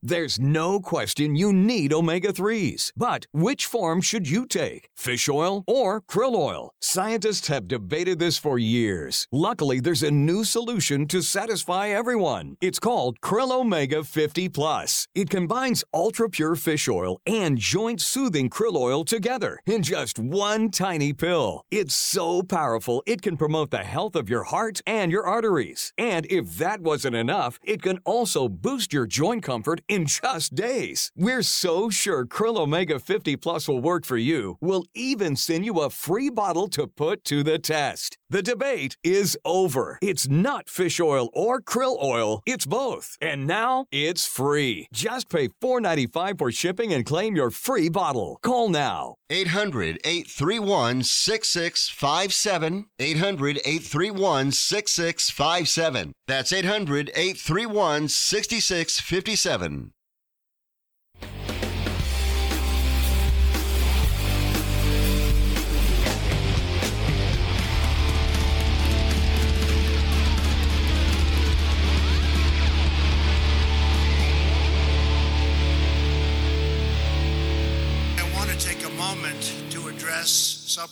There's 0.00 0.38
no 0.38 0.78
question 0.78 1.34
you 1.34 1.52
need 1.52 1.92
omega 1.92 2.32
3s. 2.32 2.92
But 2.96 3.26
which 3.32 3.66
form 3.66 4.00
should 4.00 4.30
you 4.30 4.46
take? 4.46 4.88
Fish 4.96 5.28
oil 5.28 5.64
or 5.66 6.00
krill 6.02 6.36
oil? 6.36 6.70
Scientists 6.80 7.48
have 7.48 7.66
debated 7.66 8.20
this 8.20 8.38
for 8.38 8.60
years. 8.60 9.26
Luckily, 9.32 9.80
there's 9.80 10.04
a 10.04 10.12
new 10.12 10.44
solution 10.44 11.08
to 11.08 11.20
satisfy 11.20 11.88
everyone. 11.88 12.56
It's 12.60 12.78
called 12.78 13.20
Krill 13.20 13.50
Omega 13.50 14.04
50 14.04 14.48
Plus. 14.50 15.08
It 15.16 15.30
combines 15.30 15.82
ultra 15.92 16.30
pure 16.30 16.54
fish 16.54 16.88
oil 16.88 17.20
and 17.26 17.58
joint 17.58 18.00
soothing 18.00 18.48
krill 18.50 18.76
oil 18.76 19.04
together 19.04 19.58
in 19.66 19.82
just 19.82 20.16
one 20.16 20.70
tiny 20.70 21.12
pill. 21.12 21.64
It's 21.72 21.94
so 21.94 22.42
powerful, 22.42 23.02
it 23.04 23.20
can 23.20 23.36
promote 23.36 23.72
the 23.72 23.78
health 23.78 24.14
of 24.14 24.30
your 24.30 24.44
heart 24.44 24.80
and 24.86 25.10
your 25.10 25.26
arteries. 25.26 25.92
And 25.98 26.24
if 26.26 26.56
that 26.58 26.82
wasn't 26.82 27.16
enough, 27.16 27.58
it 27.64 27.82
can 27.82 27.98
also 28.04 28.48
boost 28.48 28.92
your 28.92 29.06
joint 29.06 29.42
comfort 29.42 29.80
in 29.88 30.06
just 30.06 30.54
days. 30.54 31.10
We're 31.16 31.42
so 31.42 31.90
sure 31.90 32.26
Krill 32.26 32.58
Omega 32.58 32.98
50 32.98 33.36
Plus 33.36 33.68
will 33.68 33.80
work 33.80 34.04
for 34.04 34.16
you. 34.16 34.58
We'll 34.60 34.84
even 34.94 35.34
send 35.36 35.64
you 35.64 35.80
a 35.80 35.90
free 35.90 36.30
bottle 36.30 36.68
to 36.68 36.86
put 36.86 37.24
to 37.24 37.42
the 37.42 37.58
test. 37.58 38.18
The 38.30 38.42
debate 38.42 38.98
is 39.02 39.38
over. 39.44 39.98
It's 40.02 40.28
not 40.28 40.68
fish 40.68 41.00
oil 41.00 41.30
or 41.32 41.62
krill 41.62 41.96
oil, 42.02 42.42
it's 42.44 42.66
both. 42.66 43.16
And 43.22 43.46
now 43.46 43.86
it's 43.90 44.26
free. 44.26 44.86
Just 44.92 45.30
pay 45.30 45.48
$4.95 45.48 46.38
for 46.38 46.52
shipping 46.52 46.92
and 46.92 47.06
claim 47.06 47.34
your 47.34 47.50
free 47.50 47.88
bottle. 47.88 48.38
Call 48.42 48.68
now. 48.68 49.14
800 49.30 49.98
831 50.04 51.02
6657. 51.02 52.86
800 52.98 53.56
831 53.64 54.52
6657. 54.52 56.12
That's 56.26 56.52
800 56.52 57.10
831 57.14 58.08
6657. 58.08 59.77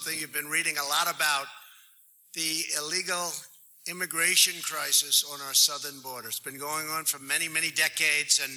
Something 0.07 0.21
you've 0.21 0.33
been 0.33 0.47
reading 0.47 0.77
a 0.79 0.89
lot 0.89 1.13
about 1.13 1.47
the 2.35 2.63
illegal 2.79 3.33
immigration 3.89 4.55
crisis 4.63 5.25
on 5.33 5.41
our 5.41 5.55
southern 5.55 6.01
border. 6.01 6.29
It's 6.29 6.39
been 6.39 6.59
going 6.59 6.87
on 6.87 7.07
for 7.07 7.19
many, 7.19 7.49
many 7.49 7.73
decades 7.73 8.41
and 8.41 8.53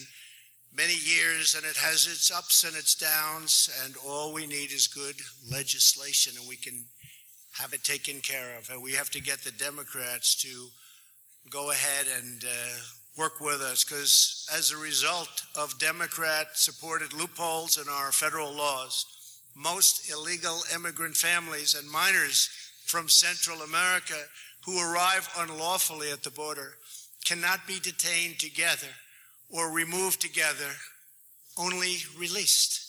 many 0.75 0.93
years, 0.93 1.55
and 1.55 1.65
it 1.65 1.75
has 1.77 2.05
its 2.05 2.29
ups 2.29 2.65
and 2.65 2.75
its 2.75 2.93
downs, 2.93 3.67
and 3.83 3.95
all 4.05 4.31
we 4.31 4.45
need 4.45 4.71
is 4.71 4.85
good 4.85 5.15
legislation, 5.51 6.33
and 6.39 6.47
we 6.47 6.55
can 6.55 6.85
have 7.59 7.73
it 7.73 7.83
taken 7.83 8.19
care 8.21 8.55
of. 8.59 8.69
And 8.69 8.83
we 8.83 8.91
have 8.91 9.09
to 9.11 9.21
get 9.21 9.39
the 9.39 9.51
Democrats 9.53 10.35
to 10.43 10.67
go 11.49 11.71
ahead 11.71 12.05
and 12.15 12.43
uh, 12.43 12.77
work 13.17 13.41
with 13.41 13.61
us 13.61 13.83
because 13.83 14.47
as 14.55 14.71
a 14.71 14.77
result 14.77 15.45
of 15.57 15.79
Democrat 15.79 16.49
supported 16.53 17.11
loopholes 17.11 17.79
in 17.79 17.89
our 17.89 18.11
federal 18.11 18.53
laws, 18.53 19.07
most 19.55 20.11
illegal 20.11 20.61
immigrant 20.73 21.15
families 21.15 21.75
and 21.75 21.89
minors 21.89 22.49
from 22.85 23.09
Central 23.09 23.61
America 23.61 24.15
who 24.65 24.79
arrive 24.79 25.29
unlawfully 25.37 26.11
at 26.11 26.23
the 26.23 26.31
border 26.31 26.73
cannot 27.25 27.67
be 27.67 27.79
detained 27.79 28.39
together 28.39 28.87
or 29.49 29.71
removed 29.71 30.21
together, 30.21 30.71
only 31.57 31.97
released. 32.17 32.85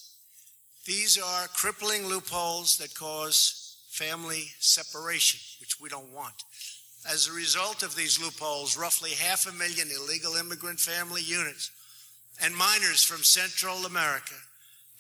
These 0.87 1.19
are 1.19 1.49
crippling 1.49 2.07
loopholes 2.07 2.77
that 2.79 2.95
cause 2.95 3.77
family 3.91 4.45
separation, 4.61 5.41
which 5.61 5.81
we 5.81 5.89
don't 5.89 6.13
want. 6.13 6.35
As 7.11 7.27
a 7.27 7.33
result 7.33 7.83
of 7.83 7.97
these 7.97 8.21
loopholes, 8.21 8.77
roughly 8.77 9.11
half 9.11 9.47
a 9.47 9.53
million 9.53 9.89
illegal 9.91 10.37
immigrant 10.37 10.79
family 10.79 11.23
units 11.23 11.71
and 12.43 12.55
minors 12.55 13.03
from 13.03 13.23
Central 13.23 13.87
America 13.87 14.35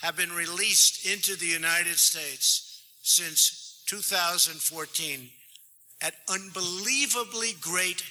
have 0.02 0.16
been 0.16 0.32
released 0.32 1.06
into 1.06 1.36
the 1.36 1.46
United 1.46 1.98
States 1.98 2.82
since 3.02 3.82
2014 3.86 5.28
at 6.02 6.14
unbelievably 6.28 7.54
great 7.60 8.02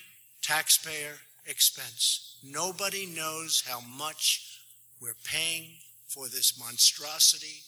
taxpayer 0.42 1.16
expense. 1.46 2.38
Nobody 2.44 3.06
knows 3.06 3.64
how 3.68 3.80
much 3.82 4.60
we're 5.02 5.16
paying 5.24 5.72
for 6.08 6.28
this 6.28 6.60
monstrosity 6.60 7.64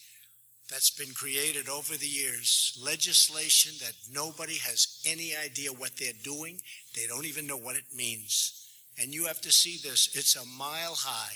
that's 0.70 0.92
been 0.92 1.14
created 1.14 1.68
over 1.68 1.98
the 1.98 2.08
years. 2.08 2.80
Legislation 2.82 3.74
that 3.80 3.94
nobody 4.12 4.56
has 4.56 5.02
any 5.06 5.34
idea 5.36 5.70
what 5.70 5.98
they're 5.98 6.14
doing. 6.24 6.62
They 6.96 7.08
don't 7.08 7.26
even 7.26 7.46
know 7.46 7.58
what 7.58 7.76
it 7.76 7.84
means. 7.96 8.70
And 9.02 9.14
you 9.14 9.26
have 9.26 9.42
to 9.42 9.52
see 9.52 9.78
this. 9.84 10.16
It's 10.16 10.36
a 10.36 10.46
mile 10.46 10.96
high. 10.96 11.36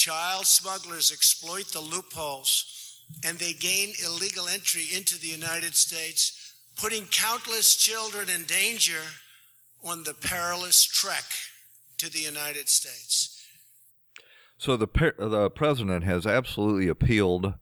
Child 0.00 0.46
smugglers 0.46 1.12
exploit 1.12 1.66
the 1.74 1.80
loopholes 1.80 3.04
and 3.22 3.38
they 3.38 3.52
gain 3.52 3.92
illegal 4.02 4.48
entry 4.48 4.86
into 4.96 5.20
the 5.20 5.26
United 5.26 5.74
States, 5.76 6.54
putting 6.80 7.04
countless 7.04 7.76
children 7.76 8.30
in 8.30 8.44
danger 8.44 9.02
on 9.84 10.04
the 10.04 10.14
perilous 10.14 10.82
trek 10.84 11.24
to 11.98 12.10
the 12.10 12.18
United 12.18 12.70
States. 12.70 13.44
So 14.56 14.78
the 14.78 14.88
the 15.18 15.50
president 15.50 16.04
has 16.04 16.26
absolutely 16.26 16.88
appealed 16.88 17.52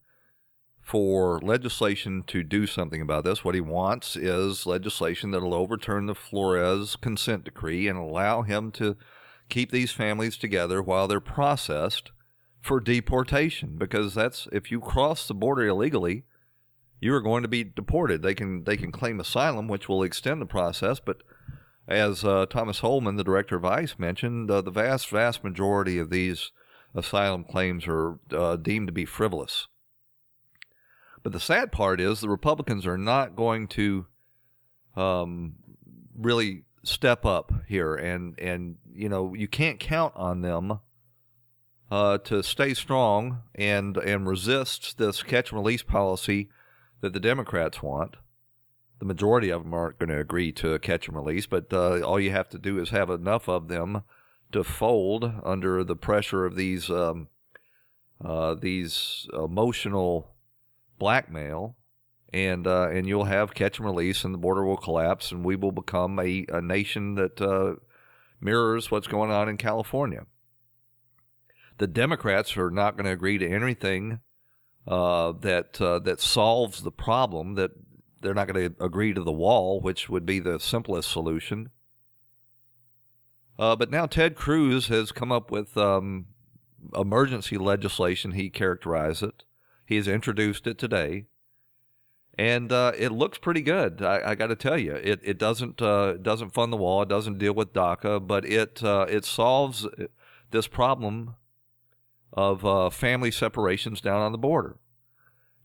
for 0.80 1.40
legislation 1.40 2.22
to 2.28 2.44
do 2.44 2.68
something 2.68 3.02
about 3.02 3.24
this. 3.24 3.42
What 3.42 3.56
he 3.56 3.60
wants 3.60 4.14
is 4.14 4.64
legislation 4.64 5.32
that'll 5.32 5.54
overturn 5.54 6.06
the 6.06 6.14
Flores 6.14 6.94
consent 6.94 7.42
decree 7.42 7.88
and 7.88 7.98
allow 7.98 8.42
him 8.42 8.70
to 8.72 8.96
keep 9.48 9.72
these 9.72 9.90
families 9.90 10.36
together 10.36 10.80
while 10.80 11.08
they're 11.08 11.18
processed 11.18 12.12
for 12.60 12.80
deportation 12.80 13.76
because 13.78 14.14
that's 14.14 14.48
if 14.52 14.70
you 14.70 14.80
cross 14.80 15.26
the 15.26 15.34
border 15.34 15.66
illegally 15.66 16.24
you 17.00 17.14
are 17.14 17.20
going 17.20 17.42
to 17.42 17.48
be 17.48 17.62
deported. 17.62 18.22
They 18.22 18.34
can 18.34 18.64
they 18.64 18.76
can 18.76 18.90
claim 18.90 19.20
asylum 19.20 19.68
which 19.68 19.88
will 19.88 20.02
extend 20.02 20.42
the 20.42 20.46
process 20.46 21.00
but 21.00 21.22
as 21.86 22.24
uh, 22.24 22.46
Thomas 22.46 22.80
Holman 22.80 23.16
the 23.16 23.24
director 23.24 23.56
of 23.56 23.64
ICE 23.64 23.94
mentioned 23.98 24.50
uh, 24.50 24.60
the 24.60 24.70
vast 24.70 25.08
vast 25.08 25.44
majority 25.44 25.98
of 25.98 26.10
these 26.10 26.52
asylum 26.94 27.44
claims 27.44 27.86
are 27.86 28.18
uh, 28.32 28.56
deemed 28.56 28.88
to 28.88 28.92
be 28.92 29.04
frivolous. 29.04 29.68
But 31.22 31.32
the 31.32 31.40
sad 31.40 31.72
part 31.72 32.00
is 32.00 32.20
the 32.20 32.28
Republicans 32.28 32.86
are 32.86 32.98
not 32.98 33.36
going 33.36 33.68
to 33.68 34.06
um, 34.96 35.54
really 36.16 36.64
step 36.82 37.24
up 37.24 37.52
here, 37.66 37.94
and 37.94 38.38
and 38.38 38.76
you 38.92 39.08
know 39.08 39.34
you 39.34 39.48
can't 39.48 39.80
count 39.80 40.14
on 40.16 40.42
them 40.42 40.80
uh, 41.90 42.18
to 42.18 42.42
stay 42.42 42.74
strong 42.74 43.42
and 43.54 43.96
and 43.96 44.28
resist 44.28 44.98
this 44.98 45.22
catch 45.22 45.50
and 45.50 45.60
release 45.60 45.82
policy 45.82 46.48
that 47.00 47.12
the 47.12 47.20
Democrats 47.20 47.82
want. 47.82 48.16
The 48.98 49.04
majority 49.04 49.50
of 49.50 49.62
them 49.62 49.72
aren't 49.72 49.98
going 49.98 50.08
to 50.08 50.18
agree 50.18 50.50
to 50.52 50.74
a 50.74 50.78
catch 50.78 51.06
and 51.06 51.16
release, 51.16 51.46
but 51.46 51.72
uh, 51.72 52.00
all 52.00 52.18
you 52.18 52.32
have 52.32 52.48
to 52.50 52.58
do 52.58 52.80
is 52.80 52.90
have 52.90 53.10
enough 53.10 53.48
of 53.48 53.68
them 53.68 54.02
to 54.50 54.64
fold 54.64 55.32
under 55.44 55.84
the 55.84 55.96
pressure 55.96 56.44
of 56.44 56.56
these 56.56 56.90
um, 56.90 57.28
uh, 58.24 58.54
these 58.54 59.28
emotional 59.32 60.34
blackmail, 60.98 61.76
and 62.32 62.66
uh, 62.66 62.88
and 62.88 63.06
you'll 63.06 63.24
have 63.24 63.54
catch 63.54 63.78
and 63.78 63.86
release, 63.86 64.24
and 64.24 64.34
the 64.34 64.38
border 64.38 64.64
will 64.64 64.76
collapse, 64.76 65.30
and 65.30 65.44
we 65.44 65.54
will 65.54 65.72
become 65.72 66.18
a, 66.18 66.44
a 66.48 66.60
nation 66.60 67.14
that 67.14 67.40
uh, 67.40 67.76
mirrors 68.40 68.90
what's 68.90 69.06
going 69.06 69.30
on 69.30 69.48
in 69.48 69.56
California. 69.56 70.26
The 71.78 71.86
Democrats 71.86 72.56
are 72.56 72.70
not 72.70 72.96
going 72.96 73.06
to 73.06 73.12
agree 73.12 73.38
to 73.38 73.48
anything 73.48 74.20
uh, 74.86 75.32
that 75.40 75.80
uh, 75.80 75.98
that 76.00 76.20
solves 76.20 76.82
the 76.82 76.90
problem. 76.90 77.54
That 77.54 77.70
they're 78.20 78.34
not 78.34 78.48
going 78.48 78.74
to 78.74 78.84
agree 78.84 79.14
to 79.14 79.22
the 79.22 79.32
wall, 79.32 79.80
which 79.80 80.08
would 80.08 80.26
be 80.26 80.40
the 80.40 80.58
simplest 80.58 81.10
solution. 81.10 81.70
Uh, 83.58 83.76
but 83.76 83.90
now 83.90 84.06
Ted 84.06 84.34
Cruz 84.34 84.88
has 84.88 85.12
come 85.12 85.32
up 85.32 85.50
with 85.50 85.76
um, 85.76 86.26
emergency 86.94 87.58
legislation. 87.58 88.32
He 88.32 88.50
characterized 88.50 89.22
it 89.22 89.44
He 89.84 89.96
has 89.96 90.06
introduced 90.06 90.66
it 90.66 90.78
today, 90.78 91.26
and 92.36 92.72
uh, 92.72 92.92
it 92.96 93.10
looks 93.10 93.38
pretty 93.38 93.62
good. 93.62 94.00
I, 94.00 94.30
I 94.30 94.34
got 94.36 94.46
to 94.48 94.56
tell 94.56 94.78
you, 94.78 94.94
it 94.94 95.20
it 95.22 95.38
doesn't 95.38 95.82
uh, 95.82 96.14
doesn't 96.14 96.54
fund 96.54 96.72
the 96.72 96.76
wall. 96.76 97.02
It 97.02 97.08
doesn't 97.08 97.38
deal 97.38 97.54
with 97.54 97.72
DACA, 97.72 98.26
but 98.26 98.44
it 98.44 98.82
uh, 98.82 99.06
it 99.08 99.24
solves 99.24 99.86
this 100.50 100.66
problem 100.66 101.34
of 102.32 102.64
uh, 102.64 102.90
family 102.90 103.30
separations 103.30 104.00
down 104.00 104.20
on 104.20 104.32
the 104.32 104.38
border. 104.38 104.76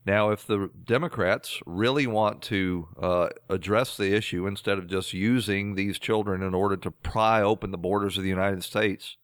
Now, 0.06 0.30
if 0.30 0.46
the 0.46 0.70
Democrats 0.84 1.60
really 1.64 2.06
want 2.06 2.42
to 2.42 2.88
uh, 3.00 3.28
address 3.48 3.96
the 3.96 4.14
issue 4.14 4.46
instead 4.46 4.76
of 4.76 4.86
just 4.86 5.14
using 5.14 5.74
these 5.74 5.98
children 5.98 6.42
in 6.42 6.54
order 6.54 6.76
to 6.76 6.90
pry 6.90 7.40
open 7.40 7.70
the 7.70 7.78
borders 7.78 8.18
of 8.18 8.22
the 8.22 8.28
United 8.28 8.62
States, 8.62 9.16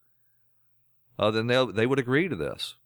uh, 1.18 1.31
then 1.31 1.48
they 1.48 1.87
would 1.87 1.98
agree 1.98 2.29
to 2.29 2.37
this. 2.37 2.76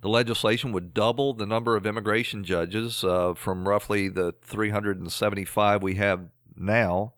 The 0.00 0.08
legislation 0.08 0.72
would 0.72 0.94
double 0.94 1.34
the 1.34 1.44
number 1.44 1.76
of 1.76 1.86
immigration 1.86 2.44
judges 2.44 3.04
uh, 3.04 3.34
from 3.34 3.68
roughly 3.68 4.08
the 4.08 4.34
375 4.42 5.82
we 5.82 5.96
have 5.96 6.28
now 6.56 7.14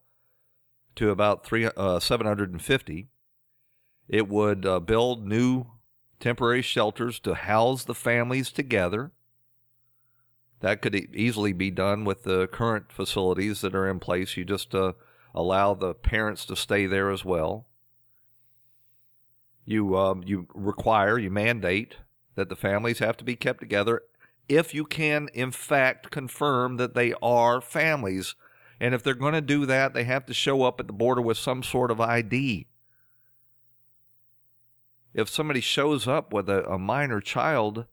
to 0.96 1.10
about 1.10 1.44
three, 1.44 1.68
uh, 1.76 2.00
750. 2.00 3.08
It 4.08 4.28
would 4.28 4.66
uh, 4.66 4.80
build 4.80 5.26
new 5.26 5.66
temporary 6.22 6.62
shelters 6.62 7.18
to 7.18 7.34
house 7.34 7.84
the 7.84 7.94
families 7.94 8.52
together. 8.52 9.10
That 10.60 10.80
could 10.80 10.94
easily 10.94 11.52
be 11.52 11.72
done 11.72 12.04
with 12.04 12.22
the 12.22 12.46
current 12.46 12.92
facilities 12.92 13.60
that 13.62 13.74
are 13.74 13.88
in 13.88 13.98
place. 13.98 14.36
You 14.36 14.44
just 14.44 14.72
uh, 14.74 14.92
allow 15.34 15.74
the 15.74 15.92
parents 15.92 16.46
to 16.46 16.56
stay 16.56 16.86
there 16.86 17.10
as 17.10 17.24
well. 17.24 17.66
You 19.64 19.96
um, 19.96 20.22
you 20.24 20.46
require, 20.54 21.18
you 21.18 21.30
mandate 21.30 21.96
that 22.36 22.48
the 22.48 22.56
families 22.56 23.00
have 23.00 23.16
to 23.16 23.24
be 23.24 23.36
kept 23.36 23.60
together 23.60 24.02
if 24.48 24.74
you 24.74 24.84
can, 24.84 25.28
in 25.34 25.50
fact, 25.50 26.10
confirm 26.10 26.76
that 26.76 26.94
they 26.94 27.14
are 27.22 27.60
families. 27.60 28.34
And 28.80 28.94
if 28.94 29.02
they're 29.02 29.14
going 29.14 29.34
to 29.34 29.40
do 29.40 29.66
that, 29.66 29.94
they 29.94 30.04
have 30.04 30.26
to 30.26 30.34
show 30.34 30.62
up 30.62 30.78
at 30.78 30.86
the 30.86 30.92
border 30.92 31.22
with 31.22 31.38
some 31.38 31.62
sort 31.62 31.90
of 31.90 32.00
ID. 32.00 32.66
If 35.14 35.28
somebody 35.28 35.60
shows 35.60 36.08
up 36.08 36.32
with 36.32 36.48
a, 36.48 36.64
a 36.68 36.78
minor 36.78 37.20
child, 37.20 37.86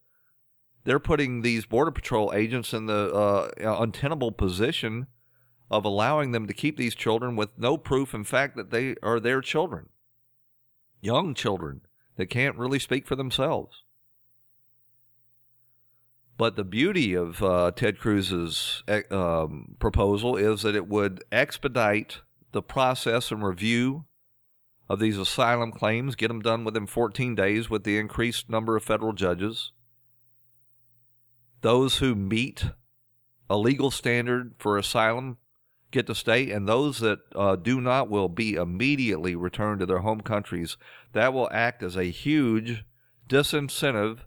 they're 0.83 0.99
putting 0.99 1.41
these 1.41 1.65
Border 1.65 1.91
Patrol 1.91 2.33
agents 2.33 2.73
in 2.73 2.85
the 2.85 3.13
uh, 3.13 3.49
untenable 3.81 4.31
position 4.31 5.07
of 5.69 5.85
allowing 5.85 6.31
them 6.31 6.47
to 6.47 6.53
keep 6.53 6.77
these 6.77 6.95
children 6.95 7.35
with 7.35 7.57
no 7.57 7.77
proof, 7.77 8.13
in 8.13 8.23
fact, 8.23 8.55
that 8.55 8.71
they 8.71 8.95
are 9.03 9.19
their 9.19 9.41
children. 9.41 9.89
Young 11.01 11.33
children 11.33 11.81
that 12.15 12.27
can't 12.27 12.57
really 12.57 12.79
speak 12.79 13.05
for 13.05 13.15
themselves. 13.15 13.83
But 16.37 16.55
the 16.55 16.63
beauty 16.63 17.13
of 17.13 17.43
uh, 17.43 17.71
Ted 17.75 17.99
Cruz's 17.99 18.81
eh, 18.87 19.01
um, 19.11 19.75
proposal 19.77 20.37
is 20.37 20.61
that 20.61 20.75
it 20.75 20.87
would 20.87 21.23
expedite 21.31 22.21
the 22.51 22.61
process 22.61 23.29
and 23.29 23.43
review 23.43 24.05
of 24.89 24.99
these 24.99 25.17
asylum 25.17 25.71
claims, 25.71 26.15
get 26.15 26.29
them 26.29 26.41
done 26.41 26.63
within 26.63 26.87
14 26.87 27.35
days 27.35 27.69
with 27.69 27.83
the 27.83 27.97
increased 27.97 28.49
number 28.49 28.75
of 28.75 28.83
federal 28.83 29.13
judges. 29.13 29.71
Those 31.61 31.97
who 31.97 32.15
meet 32.15 32.65
a 33.49 33.57
legal 33.57 33.91
standard 33.91 34.55
for 34.57 34.77
asylum 34.77 35.37
get 35.91 36.07
to 36.07 36.15
stay, 36.15 36.51
and 36.51 36.67
those 36.67 36.99
that 36.99 37.19
uh, 37.35 37.55
do 37.55 37.81
not 37.81 38.09
will 38.09 38.29
be 38.29 38.55
immediately 38.55 39.35
returned 39.35 39.79
to 39.79 39.85
their 39.85 39.99
home 39.99 40.21
countries. 40.21 40.77
That 41.13 41.33
will 41.33 41.49
act 41.51 41.83
as 41.83 41.95
a 41.95 42.05
huge 42.05 42.83
disincentive 43.27 44.19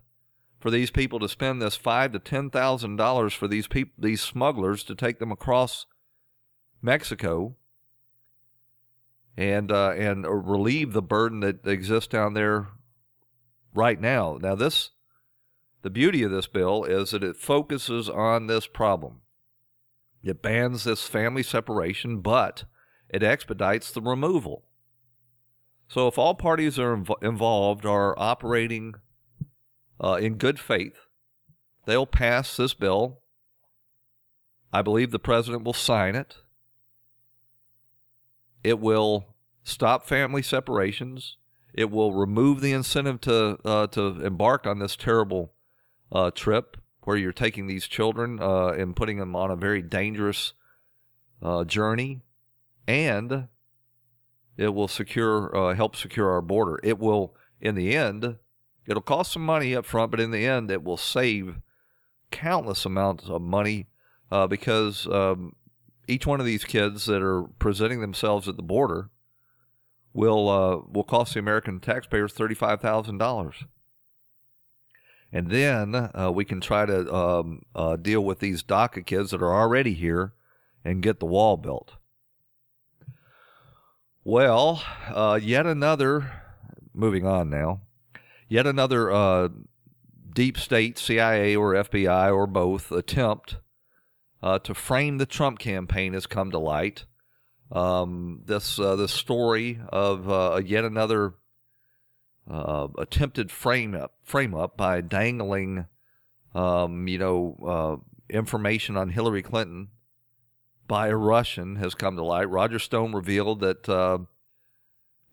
for 0.61 0.71
these 0.71 0.91
people 0.91 1.19
to 1.21 1.29
spend 1.29 1.61
this 1.61 1.77
five 1.77 2.13
to 2.13 2.19
ten 2.19 2.51
thousand 2.51 2.97
dollars 2.97 3.33
for 3.33 3.49
these 3.49 3.69
these 3.99 4.21
smugglers, 4.21 4.85
to 4.85 4.95
take 4.95 5.19
them 5.19 5.33
across 5.33 5.87
Mexico 6.81 7.57
and 9.37 9.73
uh, 9.73 9.91
and 9.91 10.27
relieve 10.27 10.93
the 10.93 11.03
burden 11.03 11.41
that 11.41 11.67
exists 11.67 12.09
down 12.09 12.35
there 12.35 12.69
right 13.75 14.01
now. 14.01 14.39
Now, 14.41 14.55
this 14.55 14.91
the 15.83 15.91
beauty 15.91 16.23
of 16.23 16.31
this 16.31 16.47
bill 16.47 16.85
is 16.85 17.11
that 17.11 17.25
it 17.25 17.37
focuses 17.37 18.09
on 18.09 18.47
this 18.47 18.67
problem. 18.67 19.23
It 20.23 20.43
bans 20.43 20.85
this 20.85 21.09
family 21.09 21.43
separation, 21.43 22.21
but 22.21 22.65
it 23.09 23.23
expedites 23.23 23.91
the 23.91 24.01
removal. 24.01 24.65
So, 25.89 26.07
if 26.07 26.19
all 26.19 26.35
parties 26.35 26.79
are 26.79 26.97
inv- 26.97 27.23
involved 27.23 27.85
are 27.85 28.19
operating 28.19 28.95
uh, 30.03 30.15
in 30.15 30.35
good 30.35 30.59
faith. 30.59 31.07
They'll 31.87 32.07
pass 32.07 32.57
this 32.57 32.75
bill. 32.75 33.21
I 34.73 34.83
believe 34.83 35.11
the 35.11 35.19
president 35.19 35.65
will 35.65 35.73
sign 35.73 36.15
it. 36.15 36.37
It 38.63 38.79
will 38.79 39.27
stop 39.65 40.07
family 40.07 40.43
separations. 40.43 41.37
It 41.75 41.91
will 41.91 42.13
remove 42.13 42.61
the 42.61 42.73
incentive 42.73 43.21
to 43.23 43.59
uh, 43.65 43.87
to 43.89 44.25
embark 44.25 44.67
on 44.67 44.79
this 44.79 44.97
terrible 44.97 45.53
uh, 46.11 46.31
trip 46.31 46.77
where 47.05 47.17
you're 47.17 47.33
taking 47.33 47.67
these 47.67 47.87
children 47.87 48.39
uh, 48.41 48.69
and 48.69 48.95
putting 48.95 49.19
them 49.19 49.35
on 49.35 49.51
a 49.51 49.57
very 49.57 49.83
dangerous 49.83 50.53
uh, 51.43 51.65
journey, 51.65 52.21
and 52.87 53.49
it 54.57 54.75
will 54.75 54.89
secure 54.89 55.55
uh, 55.57 55.75
help 55.75 55.97
secure 55.97 56.31
our 56.31 56.43
border. 56.43 56.79
It 56.83 56.99
will, 56.99 57.35
in 57.61 57.75
the 57.75 57.97
end, 57.97 58.37
It'll 58.87 59.03
cost 59.03 59.33
some 59.33 59.45
money 59.45 59.75
up 59.75 59.87
front, 59.87 60.11
but 60.11 60.21
in 60.21 60.31
the 60.31 60.47
end, 60.47 60.71
it 60.71 60.83
will 60.83 60.97
save 60.97 61.61
countless 62.31 62.85
amounts 62.85 63.29
of 63.29 63.41
money 63.41 63.87
uh, 64.31 64.47
because 64.47 65.07
um, 65.07 65.55
each 66.13 66.27
one 66.27 66.41
of 66.41 66.47
these 66.47 66.65
kids 66.65 67.07
that 67.07 67.23
are 67.23 67.45
presenting 67.59 68.01
themselves 68.01 68.49
at 68.49 68.57
the 68.57 68.63
border 68.63 69.11
will 70.13 70.49
uh, 70.49 70.79
will 70.91 71.05
cost 71.05 71.35
the 71.35 71.41
American 71.41 71.81
taxpayers 71.81 72.33
thirty 72.33 72.55
five 72.55 72.81
thousand 72.81 73.19
dollars, 73.19 73.65
and 75.33 75.51
then 75.51 75.95
uh, 75.95 76.31
we 76.33 76.45
can 76.45 76.61
try 76.61 76.87
to 76.87 77.13
um, 77.13 77.63
uh, 77.75 77.97
deal 77.97 78.23
with 78.23 78.41
these 78.41 78.63
DACA 78.63 79.05
kids 79.05 79.31
that 79.31 79.43
are 79.43 79.55
already 79.55 79.95
here 79.95 80.35
and 80.85 81.03
get 81.03 81.19
the 81.19 81.27
wall 81.27 81.57
built. 81.57 81.97
Well, 84.25 84.83
uh, 85.09 85.41
yet 85.43 85.67
another. 85.67 86.39
Moving 86.95 87.27
on 87.27 87.49
now 87.49 87.81
yet 88.53 88.67
another 88.67 89.11
uh, 89.11 89.49
deep 90.35 90.59
state, 90.59 90.99
CIA 90.99 91.57
or 91.57 91.73
FBI 91.73 92.35
or 92.35 92.47
both, 92.47 92.93
attempt 92.93 93.57
uh, 94.43 94.59
to 94.61 94.75
frame 94.75 95.19
the 95.19 95.27
Trump 95.27 95.59
campaign 95.59 96.15
has 96.15 96.27
come 96.27 96.51
to 96.51 96.59
light. 96.59 97.05
Um, 97.71 98.43
this 98.45 98.79
uh, 98.79 98.97
this 98.97 99.13
story 99.13 99.81
of 99.89 100.29
uh, 100.31 100.61
yet 100.65 100.85
another 100.85 101.35
uh, 102.51 102.89
attempted 102.99 103.51
frame 103.51 103.95
up 103.95 104.15
frame 104.23 104.55
up 104.55 104.77
by 104.77 105.01
dangling, 105.01 105.87
um, 106.55 107.09
you 107.09 107.19
know, 107.19 107.57
uh, 107.67 108.35
information 108.35 108.97
on 108.97 109.09
Hillary 109.09 109.43
Clinton 109.43 109.89
by 110.87 111.09
a 111.09 111.17
Russian 111.17 111.77
has 111.77 111.95
come 111.95 112.17
to 112.17 112.25
light. 112.25 112.51
Roger 112.51 112.79
Stone 112.79 113.15
revealed 113.15 113.61
that 113.61 113.89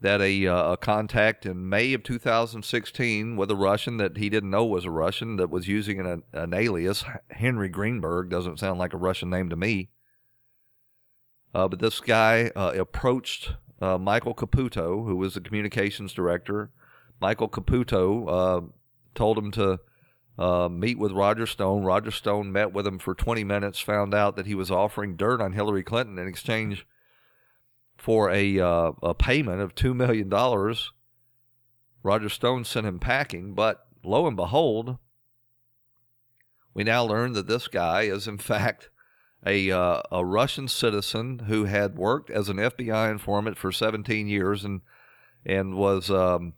that 0.02 0.22
a, 0.22 0.48
uh, 0.48 0.74
a 0.74 0.78
contact 0.78 1.46
in 1.46 1.68
May 1.68 1.94
of 1.94 2.04
2016 2.04 3.36
with 3.36 3.52
a 3.52 3.56
Russian 3.56 3.98
that 3.98 4.18
he 4.18 4.30
didn't 4.30 4.50
know 4.50 4.66
was 4.66 4.86
a 4.86 4.92
Russian 4.92 5.36
that 5.36 5.50
was 5.50 5.68
using 5.68 6.00
an, 6.00 6.24
an 6.32 6.54
alias, 6.54 7.04
Henry 7.32 7.70
Greenberg, 7.70 8.30
doesn't 8.30 8.60
sound 8.60 8.80
like 8.80 8.94
a 8.94 8.98
Russian 8.98 9.30
name 9.30 9.50
to 9.50 9.56
me. 9.56 9.90
Uh, 11.54 11.68
but 11.68 11.80
this 11.80 12.00
guy 12.00 12.52
uh, 12.56 12.74
approached 12.78 13.54
uh, 13.82 13.98
Michael 13.98 14.34
Caputo, 14.36 15.06
who 15.06 15.18
was 15.18 15.34
the 15.34 15.42
communications 15.42 16.14
director. 16.14 16.72
Michael 17.20 17.50
Caputo 17.50 18.28
uh, 18.28 18.62
told 19.16 19.38
him 19.38 19.52
to 19.52 19.80
uh, 20.38 20.70
meet 20.70 20.98
with 20.98 21.12
Roger 21.12 21.46
Stone. 21.46 21.84
Roger 21.84 22.12
Stone 22.12 22.54
met 22.54 22.72
with 22.72 22.88
him 22.88 23.00
for 23.00 23.14
20 23.14 23.44
minutes, 23.44 23.80
found 23.80 24.14
out 24.14 24.38
that 24.38 24.46
he 24.46 24.56
was 24.56 24.72
offering 24.72 25.18
dirt 25.18 25.42
on 25.42 25.52
Hillary 25.52 25.84
Clinton 25.84 26.18
in 26.18 26.28
exchange– 26.28 26.88
for 28.00 28.32
a, 28.32 28.60
uh, 28.60 28.92
a 29.04 29.14
payment 29.14 29.62
of 29.62 29.76
$2 29.76 29.94
million. 29.94 30.30
Roger 32.02 32.30
Stone 32.30 32.64
sent 32.64 32.88
him 32.88 32.98
packing, 32.98 33.54
but 33.54 33.86
lo 34.04 34.26
and 34.26 34.38
behold, 34.38 34.98
we 36.74 36.86
now 36.86 37.04
learn 37.04 37.34
that 37.34 37.48
this 37.48 37.68
guy 37.68 38.04
is, 38.04 38.26
in 38.26 38.38
fact, 38.38 38.90
a, 39.46 39.70
uh, 39.70 40.02
a 40.12 40.24
Russian 40.24 40.70
citizen 40.70 41.40
who 41.40 41.66
had 41.66 41.98
worked 41.98 42.30
as 42.30 42.48
an 42.48 42.56
FBI 42.56 43.12
informant 43.12 43.58
for 43.58 43.72
17 43.72 44.28
years 44.28 44.64
and, 44.64 44.80
and 45.46 45.76
was, 45.76 46.10
um, 46.10 46.54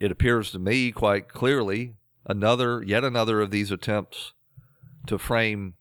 it 0.00 0.10
appears 0.10 0.50
to 0.50 0.58
me 0.58 0.90
quite 0.90 1.28
clearly, 1.28 1.94
another, 2.26 2.82
yet 2.82 3.04
another 3.04 3.40
of 3.40 3.52
these 3.52 3.70
attempts 3.70 4.32
to 5.06 5.16
frame 5.16 5.74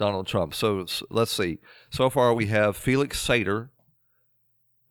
Donald 0.00 0.26
Trump. 0.26 0.54
So, 0.54 0.86
so 0.86 1.06
let's 1.10 1.30
see. 1.30 1.58
So 1.90 2.08
far, 2.08 2.32
we 2.32 2.46
have 2.46 2.74
Felix 2.74 3.22
Sater, 3.22 3.68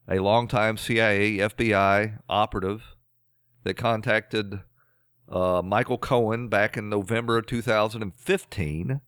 a 0.08 0.20
longtime 0.20 0.78
CIA, 0.78 1.38
FBI 1.40 2.20
operative 2.30 2.96
that 3.64 3.74
contacted 3.74 4.62
uh, 5.28 5.64
Michael 5.66 5.98
Cohen 5.98 6.48
back 6.48 6.78
in 6.78 6.90
November 6.90 7.40
of 7.40 7.48
2015, 7.48 9.02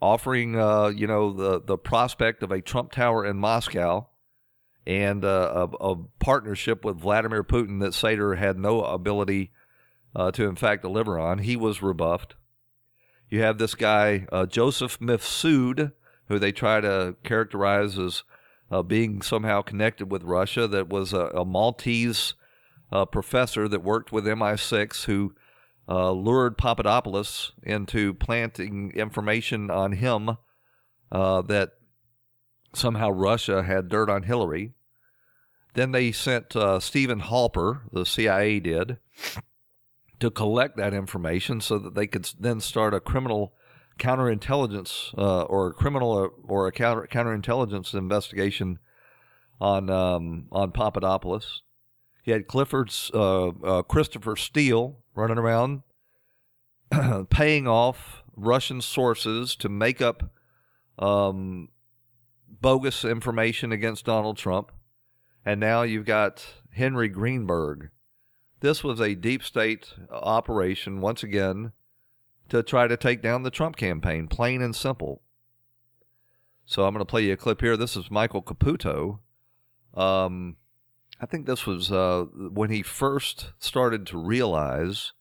offering 0.00 0.58
uh, 0.58 0.86
you 0.88 1.06
know 1.06 1.30
the 1.34 1.60
the 1.60 1.76
prospect 1.76 2.42
of 2.42 2.50
a 2.50 2.62
Trump 2.62 2.92
Tower 2.92 3.26
in 3.26 3.36
Moscow 3.36 4.08
and 4.86 5.26
uh, 5.26 5.68
a, 5.78 5.90
a, 5.90 5.96
partnership 6.20 6.86
with 6.86 6.98
Vladimir 6.98 7.44
Putin 7.44 7.80
that 7.80 7.92
Sater 7.92 8.38
had 8.38 8.58
no 8.58 8.82
ability 8.82 9.52
uh, 10.16 10.30
to, 10.30 10.48
in 10.48 10.56
fact, 10.56 10.82
deliver 10.82 11.18
on. 11.18 11.40
He 11.40 11.54
was 11.54 11.82
rebuffed. 11.82 12.34
You 13.30 13.42
have 13.42 13.58
this 13.58 13.76
guy, 13.76 14.26
uh, 14.32 14.46
Joseph 14.46 14.98
Mifsud, 14.98 15.92
who 16.28 16.38
they 16.38 16.52
try 16.52 16.80
to 16.80 17.14
characterize 17.22 17.98
as 17.98 18.24
uh, 18.70 18.82
being 18.82 19.22
somehow 19.22 19.62
connected 19.62 20.10
with 20.10 20.24
Russia, 20.24 20.66
that 20.66 20.88
was 20.88 21.12
a, 21.12 21.26
a 21.26 21.44
Maltese 21.44 22.34
uh, 22.92 23.04
professor 23.04 23.68
that 23.68 23.84
worked 23.84 24.10
with 24.10 24.24
MI6 24.24 25.04
who 25.04 25.34
uh, 25.88 26.10
lured 26.10 26.58
Papadopoulos 26.58 27.52
into 27.62 28.14
planting 28.14 28.92
information 28.96 29.70
on 29.70 29.92
him 29.92 30.36
that 31.10 31.70
somehow 32.74 33.10
Russia 33.10 33.62
had 33.62 33.88
dirt 33.88 34.10
on 34.10 34.24
Hillary. 34.24 34.72
Then 35.74 35.92
they 35.92 36.12
sent 36.12 36.56
uh, 36.56 36.80
Stephen 36.80 37.20
Halper, 37.20 37.82
the 37.92 38.04
CIA 38.04 38.60
did, 38.60 38.98
to 40.20 40.30
collect 40.30 40.76
that 40.76 40.94
information 40.94 41.60
so 41.60 41.78
that 41.78 41.94
they 41.94 42.06
could 42.06 42.30
then 42.38 42.60
start 42.60 42.94
a 42.94 43.00
criminal 43.00 43.54
counterintelligence 43.98 45.16
uh, 45.18 45.42
or 45.42 45.68
a 45.68 45.72
criminal 45.72 46.16
uh, 46.16 46.28
or 46.46 46.66
a 46.66 46.72
counter 46.72 47.06
counterintelligence 47.10 47.94
investigation 47.94 48.78
on 49.60 49.90
um, 49.90 50.46
on 50.52 50.72
Papadopoulos. 50.72 51.62
He 52.22 52.30
had 52.30 52.46
Clifford's 52.46 53.10
uh, 53.14 53.48
uh 53.48 53.82
Christopher 53.82 54.36
Steele 54.36 54.98
running 55.14 55.38
around 55.38 55.82
paying 57.30 57.66
off 57.66 58.22
Russian 58.36 58.80
sources 58.80 59.54
to 59.56 59.68
make 59.68 60.00
up 60.00 60.30
um, 60.98 61.68
bogus 62.48 63.04
information 63.04 63.72
against 63.72 64.04
Donald 64.04 64.36
Trump. 64.36 64.72
And 65.44 65.60
now 65.60 65.82
you've 65.82 66.04
got 66.04 66.44
Henry 66.72 67.08
Greenberg. 67.08 67.90
This 68.60 68.84
was 68.84 69.00
a 69.00 69.14
deep 69.14 69.42
state 69.42 69.94
operation, 70.10 71.00
once 71.00 71.22
again, 71.22 71.72
to 72.50 72.62
try 72.62 72.86
to 72.86 72.96
take 72.96 73.22
down 73.22 73.42
the 73.42 73.50
Trump 73.50 73.76
campaign, 73.76 74.28
plain 74.28 74.60
and 74.60 74.76
simple. 74.76 75.22
So 76.66 76.84
I'm 76.84 76.92
going 76.92 77.04
to 77.04 77.10
play 77.10 77.24
you 77.24 77.32
a 77.32 77.36
clip 77.36 77.60
here. 77.62 77.76
This 77.76 77.96
is 77.96 78.10
Michael 78.10 78.42
Caputo. 78.42 79.20
Um, 79.94 80.56
I 81.20 81.26
think 81.26 81.46
this 81.46 81.66
was 81.66 81.90
uh, 81.90 82.26
when 82.34 82.70
he 82.70 82.82
first 82.82 83.52
started 83.58 84.06
to 84.08 84.18
realize 84.18 85.12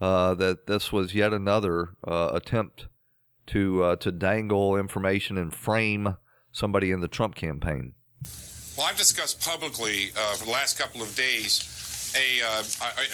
uh, 0.00 0.34
that 0.34 0.66
this 0.66 0.90
was 0.90 1.14
yet 1.14 1.32
another 1.32 1.90
uh, 2.06 2.30
attempt 2.32 2.86
to 3.46 3.82
uh, 3.84 3.96
to 3.96 4.10
dangle 4.10 4.76
information 4.76 5.36
and 5.36 5.52
frame 5.52 6.16
somebody 6.50 6.90
in 6.90 7.00
the 7.00 7.08
Trump 7.08 7.34
campaign? 7.34 7.92
Well, 8.76 8.86
I've 8.86 8.96
discussed 8.96 9.40
publicly 9.40 10.10
uh, 10.16 10.34
for 10.34 10.46
the 10.46 10.50
last 10.50 10.78
couple 10.78 11.02
of 11.02 11.14
days 11.14 11.83
a 12.14 12.44
uh, 12.46 12.62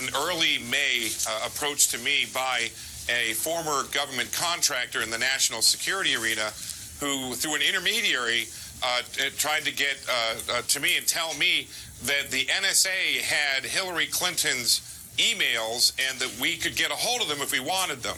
an 0.03 0.11
early 0.16 0.59
May 0.70 1.11
uh, 1.28 1.46
approach 1.46 1.88
to 1.88 1.98
me 1.98 2.26
by 2.32 2.70
a 3.09 3.32
former 3.34 3.84
government 3.92 4.32
contractor 4.32 5.03
in 5.03 5.11
the 5.11 5.18
national 5.18 5.62
security 5.62 6.14
arena 6.14 6.53
who, 7.01 7.34
through 7.34 7.55
an 7.55 7.62
intermediary, 7.62 8.46
uh, 8.82 9.03
tried 9.36 9.64
to 9.64 9.72
get 9.72 9.96
uh, 10.09 10.34
uh, 10.53 10.62
to 10.62 10.80
me 10.80 10.96
and 10.96 11.07
tell 11.07 11.34
me 11.34 11.68
that 12.05 12.30
the 12.30 12.44
NSA 12.46 13.20
had 13.20 13.64
Hillary 13.64 14.07
Clinton's 14.07 14.80
emails 15.16 15.92
and 16.09 16.18
that 16.18 16.32
we 16.40 16.57
could 16.57 16.76
get 16.76 16.90
a 16.90 16.94
hold 16.94 17.20
of 17.20 17.28
them 17.28 17.40
if 17.40 17.53
we 17.53 17.61
wanted 17.61 18.03
them. 18.03 18.16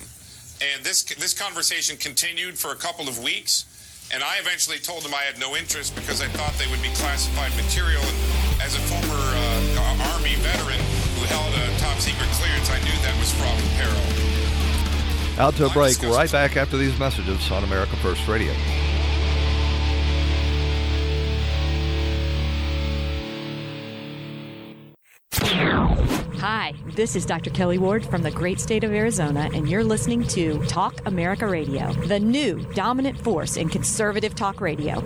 And 0.63 0.85
this 0.85 1.03
this 1.03 1.35
conversation 1.35 1.97
continued 1.97 2.59
for 2.59 2.73
a 2.73 2.77
couple 2.77 3.09
of 3.09 3.23
weeks. 3.23 3.67
And 4.15 4.23
I 4.23 4.39
eventually 4.39 4.79
told 4.79 5.03
them 5.03 5.15
I 5.15 5.23
had 5.23 5.41
no 5.41 5.57
interest 5.57 5.95
because 5.95 6.21
I 6.21 6.29
thought 6.37 6.53
they 6.59 6.71
would 6.71 6.83
be 6.83 6.93
classified 7.01 7.51
material. 7.57 8.03
And 8.03 8.61
as 8.61 8.77
a 8.77 8.81
former 8.81 9.02
veteran 10.37 10.81
who 11.17 11.25
held 11.27 11.53
a 11.55 11.79
top 11.79 11.99
secret 11.99 12.29
clearance, 12.31 12.71
I 12.71 12.79
knew 12.81 12.97
that 13.03 13.17
was 13.19 13.33
fraught 13.33 13.57
with 13.57 13.73
peril. 13.75 14.23
Out 15.39 15.55
to 15.57 15.67
a 15.67 15.71
break. 15.71 16.01
Right 16.03 16.31
back 16.31 16.57
after 16.57 16.77
these 16.77 16.99
messages 16.99 17.51
on 17.51 17.65
America 17.65 17.97
First 17.97 18.29
Radio. 18.29 18.53
Hi, 26.43 26.75
this 26.95 27.17
is 27.17 27.25
Dr. 27.25 27.51
Kelli 27.51 27.79
Ward 27.79 28.05
from 28.05 28.23
the 28.23 28.31
great 28.31 28.61
state 28.61 28.85
of 28.85 28.93
Arizona, 28.93 29.49
and 29.55 29.69
you're 29.69 29.85
listening 29.85 30.25
to 30.29 30.59
Talk 30.67 31.01
America 31.07 31.47
Radio, 31.47 31.93
the 31.93 32.21
new 32.21 32.61
dominant 32.75 33.19
force 33.19 33.57
in 33.57 33.69
conservative 33.69 34.35
talk 34.35 34.61
radio. 34.61 35.03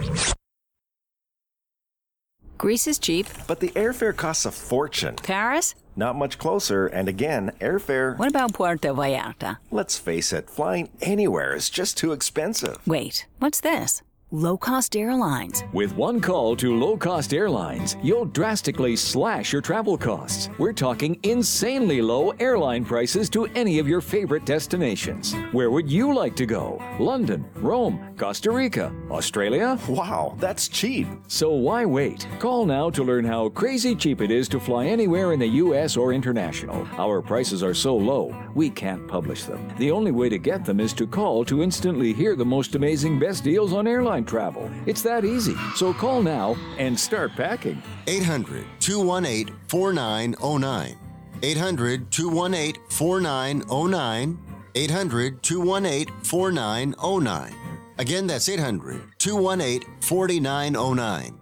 Greece 2.58 2.86
is 2.86 2.98
cheap. 2.98 3.26
But 3.46 3.60
the 3.60 3.68
airfare 3.70 4.16
costs 4.16 4.46
a 4.46 4.50
fortune. 4.50 5.16
Paris? 5.16 5.74
Not 5.94 6.16
much 6.16 6.38
closer, 6.38 6.86
and 6.86 7.08
again, 7.08 7.52
airfare. 7.60 8.18
What 8.18 8.28
about 8.28 8.54
Puerto 8.54 8.88
Vallarta? 8.94 9.58
Let's 9.70 9.98
face 9.98 10.32
it, 10.32 10.48
flying 10.50 10.90
anywhere 11.00 11.54
is 11.54 11.70
just 11.70 11.96
too 11.96 12.12
expensive. 12.12 12.78
Wait, 12.86 13.26
what's 13.38 13.60
this? 13.60 14.02
Low 14.32 14.56
Cost 14.56 14.96
Airlines. 14.96 15.62
With 15.72 15.94
one 15.94 16.20
call 16.20 16.56
to 16.56 16.76
Low 16.76 16.96
Cost 16.96 17.32
Airlines, 17.32 17.96
you'll 18.02 18.24
drastically 18.24 18.96
slash 18.96 19.52
your 19.52 19.62
travel 19.62 19.96
costs. 19.96 20.50
We're 20.58 20.72
talking 20.72 21.20
insanely 21.22 22.02
low 22.02 22.30
airline 22.40 22.84
prices 22.84 23.30
to 23.30 23.46
any 23.54 23.78
of 23.78 23.86
your 23.86 24.00
favorite 24.00 24.44
destinations. 24.44 25.32
Where 25.52 25.70
would 25.70 25.88
you 25.88 26.12
like 26.12 26.34
to 26.36 26.44
go? 26.44 26.82
London, 26.98 27.48
Rome, 27.54 28.14
Costa 28.16 28.50
Rica, 28.50 28.92
Australia? 29.10 29.78
Wow, 29.88 30.36
that's 30.38 30.68
cheap. 30.68 31.06
So 31.28 31.50
why 31.50 31.84
wait? 31.84 32.26
Call 32.38 32.64
now 32.64 32.88
to 32.88 33.04
learn 33.04 33.26
how 33.26 33.50
crazy 33.50 33.94
cheap 33.94 34.22
it 34.22 34.30
is 34.30 34.48
to 34.48 34.58
fly 34.58 34.86
anywhere 34.86 35.34
in 35.34 35.38
the 35.38 35.46
U.S. 35.64 35.98
or 35.98 36.14
international. 36.14 36.88
Our 36.96 37.20
prices 37.20 37.62
are 37.62 37.74
so 37.74 37.94
low, 37.94 38.34
we 38.54 38.70
can't 38.70 39.06
publish 39.06 39.44
them. 39.44 39.70
The 39.76 39.90
only 39.90 40.12
way 40.12 40.30
to 40.30 40.38
get 40.38 40.64
them 40.64 40.80
is 40.80 40.94
to 40.94 41.06
call 41.06 41.44
to 41.44 41.62
instantly 41.62 42.14
hear 42.14 42.36
the 42.36 42.44
most 42.44 42.74
amazing 42.74 43.18
best 43.18 43.44
deals 43.44 43.74
on 43.74 43.86
airline 43.86 44.24
travel. 44.24 44.70
It's 44.86 45.02
that 45.02 45.26
easy. 45.26 45.56
So 45.74 45.92
call 45.92 46.22
now 46.22 46.56
and 46.78 46.98
start 46.98 47.32
packing. 47.32 47.82
800 48.06 48.64
218 48.80 49.54
4909. 49.68 50.96
800 51.42 52.10
218 52.10 52.82
4909. 52.88 54.38
800 54.74 55.42
218 55.42 56.14
4909. 56.22 57.75
Again, 57.98 58.26
that's 58.26 58.48
800 58.48 59.00
218 59.18 60.00
4909. 60.00 61.40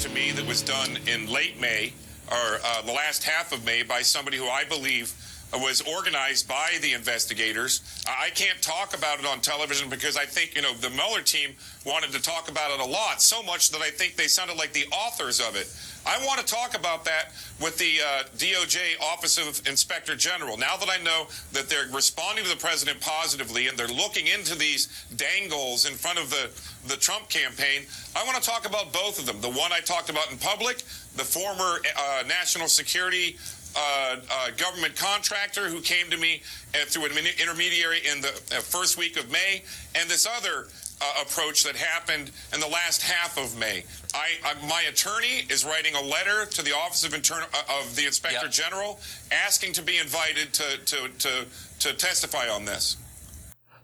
to 0.00 0.08
me 0.10 0.32
that 0.32 0.46
was 0.46 0.62
done 0.62 0.98
in 1.06 1.26
late 1.32 1.60
May 1.60 1.92
or 2.30 2.58
uh, 2.64 2.82
the 2.82 2.92
last 2.92 3.22
half 3.22 3.52
of 3.52 3.64
May 3.64 3.82
by 3.82 4.02
somebody 4.02 4.36
who 4.36 4.48
I 4.48 4.64
believe 4.64 5.14
was 5.54 5.80
organized 5.82 6.48
by 6.48 6.78
the 6.82 6.92
investigators. 6.92 7.80
I 8.06 8.30
can't 8.30 8.60
talk 8.60 8.96
about 8.96 9.20
it 9.20 9.26
on 9.26 9.40
television 9.40 9.88
because 9.88 10.16
I 10.16 10.24
think, 10.24 10.54
you 10.54 10.62
know, 10.62 10.74
the 10.74 10.90
Mueller 10.90 11.22
team 11.22 11.54
wanted 11.84 12.12
to 12.12 12.22
talk 12.22 12.50
about 12.50 12.72
it 12.72 12.80
a 12.80 12.84
lot, 12.84 13.22
so 13.22 13.42
much 13.42 13.70
that 13.70 13.80
I 13.80 13.90
think 13.90 14.16
they 14.16 14.26
sounded 14.26 14.56
like 14.56 14.72
the 14.72 14.86
authors 14.92 15.40
of 15.40 15.56
it. 15.56 15.72
I 16.06 16.24
want 16.24 16.38
to 16.38 16.46
talk 16.46 16.78
about 16.78 17.04
that 17.06 17.32
with 17.60 17.78
the 17.78 17.98
uh, 18.00 18.22
DOJ 18.36 19.00
Office 19.00 19.38
of 19.38 19.66
Inspector 19.66 20.14
General. 20.16 20.56
Now 20.56 20.76
that 20.76 20.88
I 20.88 21.02
know 21.02 21.26
that 21.52 21.68
they're 21.68 21.88
responding 21.92 22.44
to 22.44 22.50
the 22.50 22.56
president 22.56 23.00
positively 23.00 23.66
and 23.66 23.76
they're 23.76 23.88
looking 23.88 24.28
into 24.28 24.56
these 24.56 25.06
dangles 25.16 25.84
in 25.84 25.94
front 25.94 26.20
of 26.20 26.30
the, 26.30 26.50
the 26.86 26.96
Trump 26.96 27.28
campaign, 27.28 27.82
I 28.14 28.24
want 28.24 28.40
to 28.40 28.48
talk 28.48 28.68
about 28.68 28.92
both 28.92 29.18
of 29.18 29.26
them. 29.26 29.40
The 29.40 29.50
one 29.50 29.72
I 29.72 29.80
talked 29.80 30.08
about 30.08 30.30
in 30.30 30.38
public, 30.38 30.78
the 31.16 31.24
former 31.24 31.80
uh, 31.98 32.22
national 32.28 32.68
security 32.68 33.36
uh, 33.76 34.16
uh, 34.30 34.50
government 34.56 34.96
contractor 34.96 35.68
who 35.68 35.80
came 35.80 36.10
to 36.10 36.16
me 36.16 36.42
uh, 36.74 36.84
through 36.86 37.06
an 37.06 37.12
intermediary 37.40 38.00
in 38.10 38.20
the 38.20 38.28
uh, 38.28 38.60
first 38.60 38.98
week 38.98 39.18
of 39.18 39.30
May, 39.30 39.62
and 39.94 40.08
this 40.08 40.26
other 40.26 40.68
uh, 41.00 41.22
approach 41.22 41.62
that 41.64 41.76
happened 41.76 42.30
in 42.54 42.60
the 42.60 42.68
last 42.68 43.02
half 43.02 43.36
of 43.38 43.58
May. 43.58 43.84
I, 44.14 44.30
I, 44.44 44.66
my 44.66 44.82
attorney 44.88 45.44
is 45.50 45.64
writing 45.64 45.94
a 45.94 46.00
letter 46.00 46.46
to 46.46 46.62
the 46.62 46.74
Office 46.74 47.04
of, 47.04 47.14
Internal, 47.14 47.48
uh, 47.52 47.80
of 47.80 47.94
the 47.96 48.06
Inspector 48.06 48.38
yep. 48.42 48.50
General 48.50 48.98
asking 49.30 49.72
to 49.74 49.82
be 49.82 49.98
invited 49.98 50.52
to, 50.54 50.78
to, 50.78 51.08
to, 51.18 51.46
to 51.80 51.92
testify 51.94 52.48
on 52.48 52.64
this. 52.64 52.96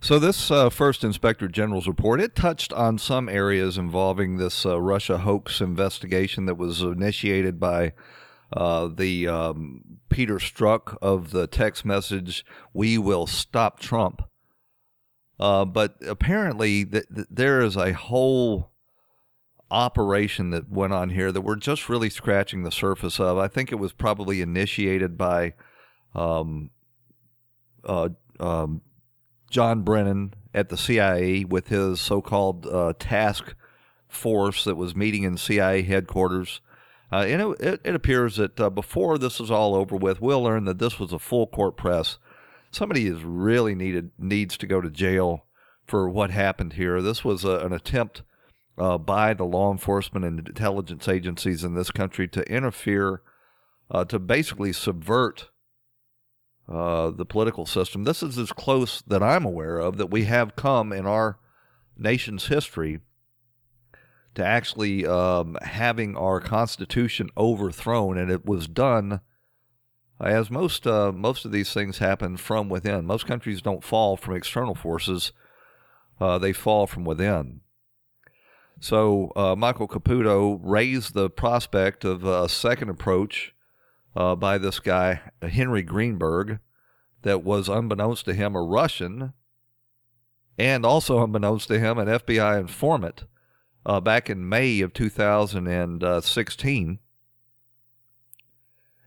So 0.00 0.18
this 0.18 0.50
uh, 0.50 0.68
first 0.68 1.04
Inspector 1.04 1.46
General's 1.48 1.86
report 1.86 2.20
it 2.20 2.34
touched 2.34 2.72
on 2.72 2.98
some 2.98 3.28
areas 3.28 3.78
involving 3.78 4.36
this 4.36 4.66
uh, 4.66 4.80
Russia 4.80 5.18
hoax 5.18 5.60
investigation 5.60 6.46
that 6.46 6.56
was 6.56 6.80
initiated 6.80 7.60
by 7.60 7.92
uh, 8.52 8.88
the 8.88 9.28
um, 9.28 9.98
Peter 10.08 10.36
Strzok 10.36 10.96
of 11.00 11.30
the 11.30 11.46
text 11.46 11.84
message 11.84 12.44
"We 12.72 12.98
will 12.98 13.26
stop 13.26 13.80
Trump." 13.80 14.22
Uh, 15.40 15.64
but 15.64 15.96
apparently, 16.06 16.84
th- 16.84 17.04
th- 17.14 17.26
there 17.30 17.60
is 17.60 17.76
a 17.76 17.92
whole 17.92 18.70
operation 19.70 20.50
that 20.50 20.70
went 20.70 20.92
on 20.92 21.10
here 21.10 21.32
that 21.32 21.40
we're 21.40 21.56
just 21.56 21.88
really 21.88 22.10
scratching 22.10 22.62
the 22.62 22.70
surface 22.70 23.18
of. 23.18 23.38
I 23.38 23.48
think 23.48 23.72
it 23.72 23.76
was 23.76 23.92
probably 23.92 24.42
initiated 24.42 25.16
by 25.16 25.54
um, 26.14 26.70
uh, 27.84 28.10
um, 28.38 28.82
John 29.50 29.82
Brennan 29.82 30.34
at 30.54 30.68
the 30.68 30.76
CIA 30.76 31.44
with 31.44 31.68
his 31.68 32.00
so-called 32.00 32.66
uh, 32.66 32.92
task 32.98 33.54
force 34.08 34.64
that 34.64 34.76
was 34.76 34.94
meeting 34.94 35.22
in 35.22 35.38
CIA 35.38 35.82
headquarters. 35.82 36.60
Uh, 37.12 37.26
and 37.28 37.54
it, 37.60 37.80
it, 37.84 37.94
appears 37.94 38.36
that 38.36 38.58
uh, 38.58 38.70
before 38.70 39.18
this 39.18 39.38
is 39.38 39.50
all 39.50 39.74
over 39.74 39.94
with, 39.94 40.22
we'll 40.22 40.42
learn 40.42 40.64
that 40.64 40.78
this 40.78 40.98
was 40.98 41.12
a 41.12 41.18
full 41.18 41.46
court 41.46 41.76
press. 41.76 42.16
Somebody 42.70 43.06
is 43.06 43.22
really 43.22 43.74
needed 43.74 44.12
needs 44.18 44.56
to 44.56 44.66
go 44.66 44.80
to 44.80 44.88
jail 44.88 45.44
for 45.86 46.08
what 46.08 46.30
happened 46.30 46.72
here. 46.72 47.02
This 47.02 47.22
was 47.22 47.44
a, 47.44 47.58
an 47.58 47.74
attempt 47.74 48.22
uh, 48.78 48.96
by 48.96 49.34
the 49.34 49.44
law 49.44 49.70
enforcement 49.70 50.24
and 50.24 50.38
intelligence 50.48 51.06
agencies 51.06 51.64
in 51.64 51.74
this 51.74 51.90
country 51.90 52.26
to 52.28 52.50
interfere, 52.50 53.20
uh, 53.90 54.06
to 54.06 54.18
basically 54.18 54.72
subvert 54.72 55.50
uh, 56.66 57.10
the 57.10 57.26
political 57.26 57.66
system. 57.66 58.04
This 58.04 58.22
is 58.22 58.38
as 58.38 58.52
close 58.52 59.02
that 59.06 59.22
I'm 59.22 59.44
aware 59.44 59.78
of 59.78 59.98
that 59.98 60.10
we 60.10 60.24
have 60.24 60.56
come 60.56 60.94
in 60.94 61.04
our 61.04 61.38
nation's 61.98 62.46
history 62.46 63.00
to 64.34 64.44
actually 64.44 65.06
um, 65.06 65.56
having 65.62 66.16
our 66.16 66.40
Constitution 66.40 67.28
overthrown, 67.36 68.16
and 68.16 68.30
it 68.30 68.46
was 68.46 68.66
done 68.66 69.20
as 70.20 70.50
most 70.50 70.86
uh, 70.86 71.12
most 71.12 71.44
of 71.44 71.52
these 71.52 71.72
things 71.72 71.98
happen 71.98 72.36
from 72.36 72.68
within. 72.68 73.06
Most 73.06 73.26
countries 73.26 73.60
don't 73.60 73.84
fall 73.84 74.16
from 74.16 74.36
external 74.36 74.74
forces; 74.74 75.32
uh, 76.20 76.38
they 76.38 76.52
fall 76.52 76.86
from 76.86 77.04
within. 77.04 77.60
So 78.80 79.32
uh, 79.36 79.54
Michael 79.54 79.88
Caputo 79.88 80.58
raised 80.62 81.14
the 81.14 81.30
prospect 81.30 82.04
of 82.04 82.24
a 82.24 82.48
second 82.48 82.88
approach 82.88 83.54
uh, 84.16 84.34
by 84.34 84.58
this 84.58 84.80
guy 84.80 85.20
Henry 85.40 85.82
Greenberg, 85.82 86.58
that 87.22 87.44
was 87.44 87.68
unbeknownst 87.68 88.24
to 88.26 88.34
him 88.34 88.54
a 88.54 88.62
Russian, 88.62 89.32
and 90.58 90.84
also 90.84 91.22
unbeknownst 91.22 91.68
to 91.68 91.78
him 91.78 91.98
an 91.98 92.08
FBI 92.08 92.60
informant 92.60 93.24
uh, 93.84 94.00
back 94.00 94.30
in 94.30 94.48
May 94.48 94.80
of 94.80 94.92
2016. 94.92 96.98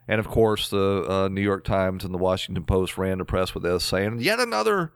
And 0.07 0.19
of 0.19 0.27
course, 0.27 0.69
the 0.69 1.05
uh, 1.09 1.27
New 1.29 1.41
York 1.41 1.63
Times 1.63 2.03
and 2.03 2.13
the 2.13 2.19
Washington 2.19 2.63
Post 2.63 2.97
ran 2.97 3.17
the 3.17 3.25
press 3.25 3.53
with 3.53 3.63
this, 3.63 3.83
saying 3.83 4.19
yet 4.19 4.39
another 4.39 4.93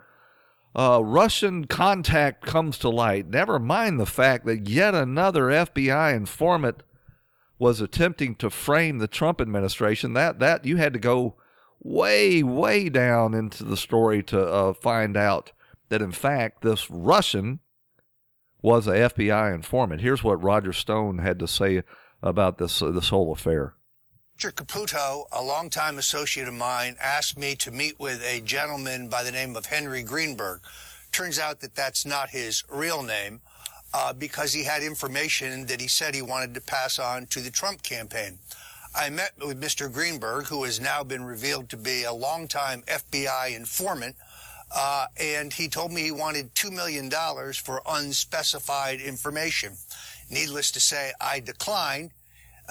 uh, 0.76 1.02
Russian 1.04 1.66
contact 1.66 2.46
comes 2.46 2.78
to 2.80 2.90
light. 2.90 3.28
Never 3.28 3.58
mind 3.58 4.00
the 4.00 4.06
fact 4.06 4.46
that 4.46 4.70
yet 4.70 4.94
another 4.94 5.46
FBI 5.46 6.16
informant 6.16 6.84
was 7.58 7.82
attempting 7.82 8.36
to 8.36 8.50
frame 8.50 9.00
the 9.00 9.08
Trump 9.08 9.42
administration. 9.42 10.14
That 10.14 10.40
that 10.40 10.66
you 10.66 10.78
had 10.78 10.94
to 10.94 11.00
go 11.00 11.36
way, 11.82 12.44
way 12.44 12.90
down 12.90 13.34
into 13.34 13.64
the 13.64 13.78
story 13.78 14.22
to 14.24 14.42
uh, 14.42 14.74
find 14.74 15.18
out 15.18 15.52
that 15.90 16.02
in 16.02 16.12
fact 16.12 16.62
this 16.62 16.90
Russian 16.90 17.60
was 18.62 18.88
a 18.88 18.92
FBI 18.92 19.54
informant. 19.54 20.02
Here's 20.02 20.24
what 20.24 20.42
Roger 20.44 20.74
Stone 20.74 21.20
had 21.20 21.40
to 21.40 21.48
say 21.48 21.84
about 22.22 22.58
this 22.58 22.82
uh, 22.82 22.92
this 22.92 23.10
whole 23.10 23.32
affair. 23.32 23.74
Mr. 24.38 24.54
Caputo, 24.54 25.26
a 25.34 25.44
longtime 25.44 25.98
associate 25.98 26.48
of 26.48 26.54
mine, 26.54 26.96
asked 27.02 27.38
me 27.38 27.56
to 27.56 27.72
meet 27.72 28.00
with 28.00 28.24
a 28.24 28.40
gentleman 28.42 29.10
by 29.10 29.22
the 29.22 29.34
name 29.34 29.56
of 29.56 29.66
Henry 29.66 30.02
Greenberg. 30.02 30.62
Turns 31.12 31.38
out 31.38 31.60
that 31.60 31.76
that's 31.76 32.06
not 32.06 32.30
his 32.30 32.64
real 32.70 33.04
name 33.04 33.42
uh, 33.94 34.14
because 34.14 34.54
he 34.54 34.64
had 34.64 34.82
information 34.82 35.66
that 35.66 35.82
he 35.82 35.88
said 35.88 36.16
he 36.16 36.22
wanted 36.22 36.54
to 36.54 36.62
pass 36.62 37.00
on 37.00 37.26
to 37.28 37.42
the 37.42 37.50
Trump 37.50 37.84
campaign. 37.84 38.40
I 38.96 39.10
met 39.10 39.34
with 39.46 39.62
Mr. 39.62 39.92
Greenberg, 39.92 40.46
who 40.46 40.64
has 40.64 40.80
now 40.80 41.04
been 41.04 41.24
revealed 41.24 41.70
to 41.70 41.78
be 41.78 42.04
a 42.04 42.14
longtime 42.14 42.84
FBI 42.84 43.56
informant, 43.56 44.16
uh, 44.76 45.08
and 45.20 45.52
he 45.52 45.68
told 45.68 45.92
me 45.92 46.02
he 46.04 46.12
wanted 46.12 46.54
$2 46.56 46.72
million 46.72 47.10
for 47.54 47.82
unspecified 47.88 49.02
information. 49.02 49.74
Needless 50.30 50.72
to 50.72 50.80
say, 50.80 51.12
I 51.20 51.40
declined. 51.40 52.12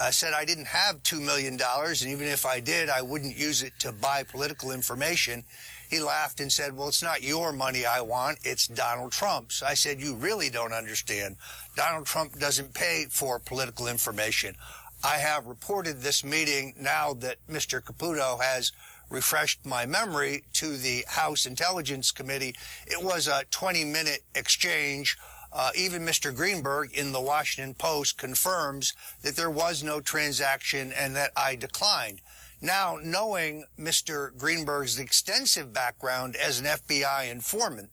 I 0.00 0.10
said 0.10 0.32
I 0.32 0.44
didn't 0.44 0.68
have 0.68 1.02
$2 1.02 1.20
million, 1.20 1.58
and 1.60 2.02
even 2.02 2.28
if 2.28 2.46
I 2.46 2.60
did, 2.60 2.88
I 2.88 3.02
wouldn't 3.02 3.36
use 3.36 3.62
it 3.62 3.72
to 3.80 3.90
buy 3.90 4.22
political 4.22 4.70
information. 4.70 5.42
He 5.90 5.98
laughed 6.00 6.40
and 6.40 6.52
said, 6.52 6.76
Well, 6.76 6.88
it's 6.88 7.02
not 7.02 7.22
your 7.22 7.52
money 7.52 7.84
I 7.84 8.02
want, 8.02 8.38
it's 8.44 8.68
Donald 8.68 9.10
Trump's. 9.10 9.62
I 9.62 9.74
said, 9.74 10.00
You 10.00 10.14
really 10.14 10.50
don't 10.50 10.72
understand. 10.72 11.36
Donald 11.74 12.06
Trump 12.06 12.38
doesn't 12.38 12.74
pay 12.74 13.06
for 13.10 13.40
political 13.40 13.88
information. 13.88 14.54
I 15.02 15.16
have 15.16 15.46
reported 15.46 16.00
this 16.00 16.24
meeting 16.24 16.74
now 16.78 17.14
that 17.14 17.36
Mr. 17.48 17.80
Caputo 17.80 18.40
has 18.40 18.72
refreshed 19.10 19.64
my 19.64 19.86
memory 19.86 20.44
to 20.54 20.76
the 20.76 21.04
House 21.08 21.46
Intelligence 21.46 22.10
Committee. 22.10 22.54
It 22.86 23.02
was 23.02 23.26
a 23.26 23.44
20 23.50 23.84
minute 23.84 24.22
exchange. 24.34 25.16
Uh, 25.52 25.70
even 25.74 26.02
Mr. 26.02 26.34
Greenberg 26.34 26.92
in 26.92 27.12
the 27.12 27.20
Washington 27.20 27.74
Post 27.74 28.18
confirms 28.18 28.92
that 29.22 29.36
there 29.36 29.50
was 29.50 29.82
no 29.82 30.00
transaction 30.00 30.92
and 30.92 31.16
that 31.16 31.32
I 31.36 31.56
declined. 31.56 32.20
Now, 32.60 32.98
knowing 33.02 33.64
Mr. 33.78 34.36
Greenberg's 34.36 34.98
extensive 34.98 35.72
background 35.72 36.36
as 36.36 36.58
an 36.58 36.66
FBI 36.66 37.30
informant, 37.30 37.90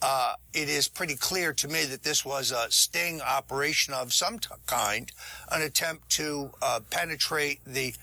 uh, 0.00 0.34
it 0.52 0.68
is 0.68 0.86
pretty 0.86 1.16
clear 1.16 1.52
to 1.54 1.66
me 1.66 1.84
that 1.84 2.02
this 2.02 2.24
was 2.24 2.52
a 2.52 2.70
sting 2.70 3.20
operation 3.20 3.94
of 3.94 4.12
some 4.12 4.38
t- 4.38 4.48
kind, 4.66 5.10
an 5.50 5.62
attempt 5.62 6.10
to 6.10 6.50
uh, 6.62 6.80
penetrate 6.90 7.60
the 7.66 7.94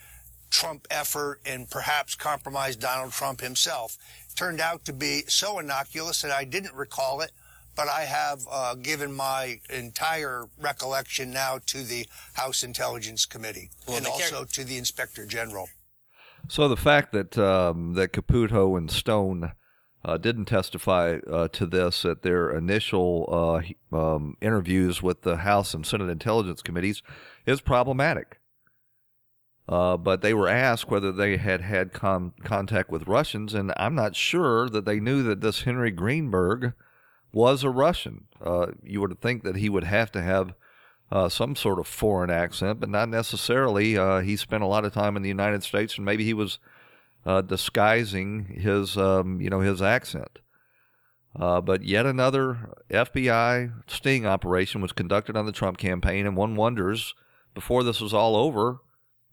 Trump 0.51 0.87
effort 0.91 1.39
and 1.45 1.69
perhaps 1.69 2.13
compromise 2.13 2.75
Donald 2.75 3.13
Trump 3.13 3.41
himself. 3.41 3.97
Turned 4.35 4.61
out 4.61 4.85
to 4.85 4.93
be 4.93 5.23
so 5.27 5.59
innocuous 5.59 6.21
that 6.21 6.31
I 6.31 6.43
didn't 6.43 6.75
recall 6.75 7.21
it, 7.21 7.31
but 7.75 7.87
I 7.87 8.01
have 8.01 8.41
uh, 8.49 8.75
given 8.75 9.11
my 9.13 9.59
entire 9.69 10.45
recollection 10.59 11.31
now 11.31 11.59
to 11.67 11.83
the 11.83 12.05
House 12.33 12.63
Intelligence 12.63 13.25
Committee 13.25 13.69
well, 13.87 13.97
and 13.97 14.07
also 14.07 14.43
to 14.45 14.63
the 14.63 14.77
Inspector 14.77 15.25
General. 15.25 15.67
So 16.47 16.67
the 16.67 16.77
fact 16.77 17.13
that 17.13 17.37
um, 17.37 17.93
that 17.93 18.13
Caputo 18.13 18.77
and 18.77 18.91
Stone 18.91 19.53
uh, 20.03 20.17
didn't 20.17 20.45
testify 20.45 21.19
uh, 21.31 21.47
to 21.49 21.65
this 21.65 22.05
at 22.05 22.23
their 22.23 22.49
initial 22.49 23.63
uh, 23.93 23.95
um, 23.95 24.35
interviews 24.41 25.01
with 25.01 25.21
the 25.21 25.37
House 25.37 25.73
and 25.73 25.85
Senate 25.85 26.09
Intelligence 26.09 26.61
Committees 26.61 27.03
is 27.45 27.61
problematic. 27.61 28.40
Uh, 29.71 29.95
but 29.95 30.21
they 30.21 30.33
were 30.33 30.49
asked 30.49 30.91
whether 30.91 31.13
they 31.13 31.37
had 31.37 31.61
had 31.61 31.93
com- 31.93 32.33
contact 32.43 32.89
with 32.89 33.07
Russians, 33.07 33.53
and 33.53 33.71
I'm 33.77 33.95
not 33.95 34.17
sure 34.17 34.67
that 34.67 34.83
they 34.83 34.99
knew 34.99 35.23
that 35.23 35.39
this 35.39 35.61
Henry 35.61 35.91
Greenberg 35.91 36.73
was 37.31 37.63
a 37.63 37.69
Russian. 37.69 38.25
Uh, 38.43 38.67
you 38.83 38.99
would 38.99 39.21
think 39.21 39.43
that 39.43 39.55
he 39.55 39.69
would 39.69 39.85
have 39.85 40.11
to 40.11 40.21
have 40.21 40.53
uh, 41.09 41.29
some 41.29 41.55
sort 41.55 41.79
of 41.79 41.87
foreign 41.87 42.29
accent, 42.29 42.81
but 42.81 42.89
not 42.89 43.07
necessarily. 43.07 43.97
Uh, 43.97 44.19
he 44.19 44.35
spent 44.35 44.61
a 44.61 44.67
lot 44.67 44.83
of 44.83 44.93
time 44.93 45.15
in 45.15 45.23
the 45.23 45.29
United 45.29 45.63
States, 45.63 45.95
and 45.95 46.03
maybe 46.05 46.25
he 46.25 46.33
was 46.33 46.59
uh, 47.25 47.39
disguising 47.39 48.45
his, 48.45 48.97
um, 48.97 49.39
you 49.39 49.49
know, 49.49 49.61
his 49.61 49.81
accent. 49.81 50.39
Uh, 51.39 51.61
but 51.61 51.81
yet 51.81 52.05
another 52.05 52.75
FBI 52.89 53.71
sting 53.87 54.25
operation 54.25 54.81
was 54.81 54.91
conducted 54.91 55.37
on 55.37 55.45
the 55.45 55.53
Trump 55.53 55.77
campaign, 55.77 56.25
and 56.25 56.35
one 56.35 56.57
wonders, 56.57 57.13
before 57.53 57.85
this 57.85 58.01
was 58.01 58.13
all 58.13 58.35
over, 58.35 58.81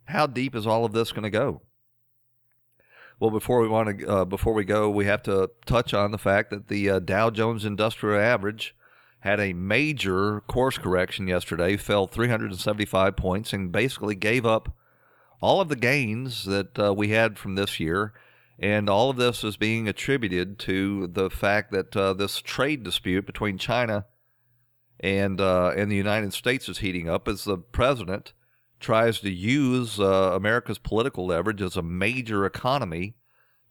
how 0.09 0.27
deep 0.27 0.55
is 0.55 0.67
all 0.67 0.85
of 0.85 0.93
this 0.93 1.13
going 1.13 1.23
to 1.25 1.31
go? 1.31 1.63
Well, 3.21 3.31
before 3.31 3.61
we 3.61 3.69
want 3.69 3.99
to, 3.99 4.09
uh, 4.09 4.25
before 4.25 4.53
we 4.53 4.65
go, 4.65 4.89
we 4.89 5.05
have 5.07 5.23
to 5.25 5.51
touch 5.67 5.93
on 5.93 6.13
the 6.13 6.19
fact 6.19 6.51
that 6.51 6.69
the 6.69 6.89
uh, 6.89 6.99
Dow 7.01 7.31
Jones 7.31 7.65
Industrial 7.65 8.21
Average 8.21 8.77
had 9.21 9.41
a 9.41 9.53
major 9.53 10.41
course 10.43 10.79
correction 10.79 11.27
yesterday, 11.27 11.77
fell 11.77 12.07
375 12.07 13.17
points, 13.17 13.53
and 13.53 13.73
basically 13.73 14.15
gave 14.15 14.47
up 14.47 14.75
all 15.41 15.61
of 15.61 15.69
the 15.69 15.77
gains 15.77 16.45
that 16.45 16.79
uh, 16.79 16.95
we 16.95 17.09
had 17.09 17.39
from 17.39 17.57
this 17.57 17.81
year. 17.81 18.13
And 18.59 18.89
all 18.89 19.11
of 19.11 19.17
this 19.17 19.45
is 19.45 19.57
being 19.57 19.89
attributed 19.89 20.59
to 20.61 21.09
the 21.09 21.31
fact 21.31 21.71
that 21.73 21.97
uh, 21.97 22.13
this 22.13 22.39
trade 22.41 22.83
dispute 22.83 23.27
between 23.27 23.59
China 23.59 24.07
and 25.01 25.41
uh, 25.41 25.73
and 25.77 25.91
the 25.91 25.97
United 25.97 26.33
States 26.33 26.69
is 26.69 26.79
heating 26.79 27.09
up 27.09 27.29
as 27.29 27.45
the 27.45 27.57
president 27.57 28.33
tries 28.81 29.21
to 29.21 29.31
use 29.31 29.99
uh, 29.99 30.33
America's 30.35 30.79
political 30.79 31.27
leverage 31.27 31.63
as 31.63 31.77
a 31.77 31.83
major 31.83 32.45
economy 32.45 33.15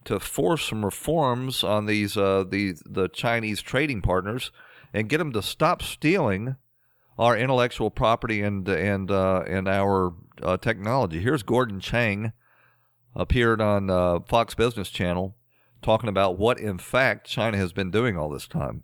to 0.05 0.19
force 0.19 0.65
some 0.65 0.85
reforms 0.85 1.63
on 1.63 1.85
these 1.85 2.15
uh, 2.15 2.43
the 2.47 3.09
Chinese 3.13 3.61
trading 3.61 4.01
partners 4.01 4.51
and 4.93 5.09
get 5.09 5.17
them 5.17 5.33
to 5.33 5.41
stop 5.41 5.81
stealing 5.81 6.55
our 7.17 7.37
intellectual 7.37 7.89
property 7.89 8.41
and 8.41 8.67
and 8.69 9.11
uh, 9.11 9.43
and 9.47 9.67
our 9.67 10.13
uh, 10.41 10.57
technology. 10.57 11.19
Here's 11.19 11.43
Gordon 11.43 11.79
Chang 11.79 12.31
appeared 13.15 13.59
on 13.59 13.89
uh, 13.89 14.19
Fox 14.21 14.55
Business 14.55 14.89
Channel 14.89 15.35
talking 15.81 16.09
about 16.09 16.37
what 16.37 16.59
in 16.59 16.77
fact 16.77 17.27
China 17.27 17.57
has 17.57 17.73
been 17.73 17.91
doing 17.91 18.17
all 18.17 18.29
this 18.29 18.47
time. 18.47 18.83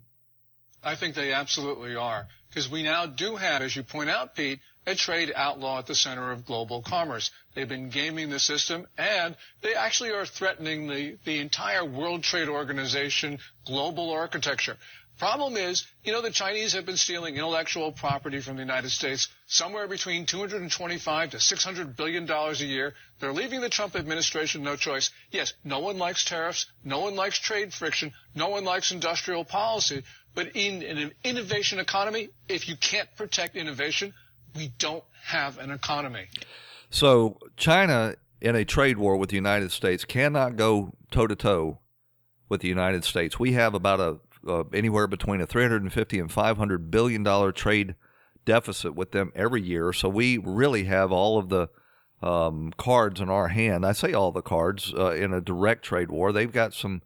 I 0.82 0.94
think 0.94 1.14
they 1.14 1.32
absolutely 1.32 1.96
are 1.96 2.28
because 2.48 2.70
we 2.70 2.82
now 2.82 3.06
do 3.06 3.36
have, 3.36 3.62
as 3.62 3.74
you 3.74 3.82
point 3.82 4.10
out, 4.10 4.34
Pete, 4.34 4.60
a 4.86 4.94
trade 4.94 5.32
outlaw 5.34 5.78
at 5.78 5.86
the 5.86 5.94
center 5.94 6.30
of 6.30 6.44
global 6.44 6.82
commerce. 6.82 7.30
They've 7.54 7.68
been 7.68 7.90
gaming 7.90 8.30
the 8.30 8.38
system, 8.40 8.86
and 8.98 9.36
they 9.62 9.74
actually 9.74 10.10
are 10.10 10.26
threatening 10.26 10.88
the, 10.88 11.16
the 11.24 11.38
entire 11.40 11.84
World 11.84 12.22
Trade 12.22 12.48
Organization 12.48 13.38
global 13.66 14.10
architecture. 14.10 14.76
Problem 15.18 15.56
is, 15.56 15.84
you 16.02 16.12
know, 16.12 16.22
the 16.22 16.30
Chinese 16.32 16.72
have 16.72 16.84
been 16.86 16.96
stealing 16.96 17.36
intellectual 17.36 17.92
property 17.92 18.40
from 18.40 18.56
the 18.56 18.62
United 18.62 18.90
States 18.90 19.28
somewhere 19.46 19.86
between 19.86 20.26
225 20.26 21.30
to 21.30 21.40
600 21.40 21.96
billion 21.96 22.26
dollars 22.26 22.60
a 22.60 22.64
year. 22.64 22.94
They're 23.20 23.32
leaving 23.32 23.60
the 23.60 23.68
Trump 23.68 23.94
administration 23.94 24.64
no 24.64 24.74
choice. 24.74 25.10
Yes, 25.30 25.54
no 25.62 25.78
one 25.78 25.98
likes 25.98 26.24
tariffs, 26.24 26.66
no 26.82 26.98
one 26.98 27.14
likes 27.14 27.38
trade 27.38 27.72
friction, 27.72 28.12
no 28.34 28.48
one 28.48 28.64
likes 28.64 28.90
industrial 28.90 29.44
policy, 29.44 30.02
but 30.34 30.48
in, 30.56 30.82
in 30.82 30.98
an 30.98 31.12
innovation 31.22 31.78
economy, 31.78 32.30
if 32.48 32.68
you 32.68 32.76
can't 32.76 33.08
protect 33.16 33.54
innovation, 33.54 34.12
we 34.54 34.72
don't 34.78 35.04
have 35.24 35.58
an 35.58 35.70
economy. 35.70 36.28
So 36.90 37.38
China 37.56 38.14
in 38.40 38.54
a 38.54 38.64
trade 38.64 38.98
war 38.98 39.16
with 39.16 39.30
the 39.30 39.36
United 39.36 39.72
States 39.72 40.04
cannot 40.04 40.56
go 40.56 40.92
toe 41.10 41.26
to 41.26 41.34
toe 41.34 41.78
with 42.48 42.60
the 42.60 42.68
United 42.68 43.04
States. 43.04 43.38
We 43.38 43.52
have 43.52 43.74
about 43.74 44.00
a 44.00 44.18
uh, 44.46 44.64
anywhere 44.74 45.06
between 45.06 45.40
a 45.40 45.46
350 45.46 46.18
and 46.18 46.30
500 46.30 46.90
billion 46.90 47.22
dollar 47.22 47.50
trade 47.50 47.94
deficit 48.44 48.94
with 48.94 49.12
them 49.12 49.32
every 49.34 49.62
year. 49.62 49.92
So 49.92 50.08
we 50.08 50.36
really 50.36 50.84
have 50.84 51.10
all 51.10 51.38
of 51.38 51.48
the 51.48 51.70
um, 52.22 52.72
cards 52.76 53.20
in 53.20 53.30
our 53.30 53.48
hand. 53.48 53.86
I 53.86 53.92
say 53.92 54.12
all 54.12 54.32
the 54.32 54.42
cards 54.42 54.92
uh, 54.94 55.12
in 55.12 55.32
a 55.32 55.40
direct 55.40 55.84
trade 55.84 56.10
war. 56.10 56.30
They've 56.30 56.52
got 56.52 56.74
some 56.74 57.02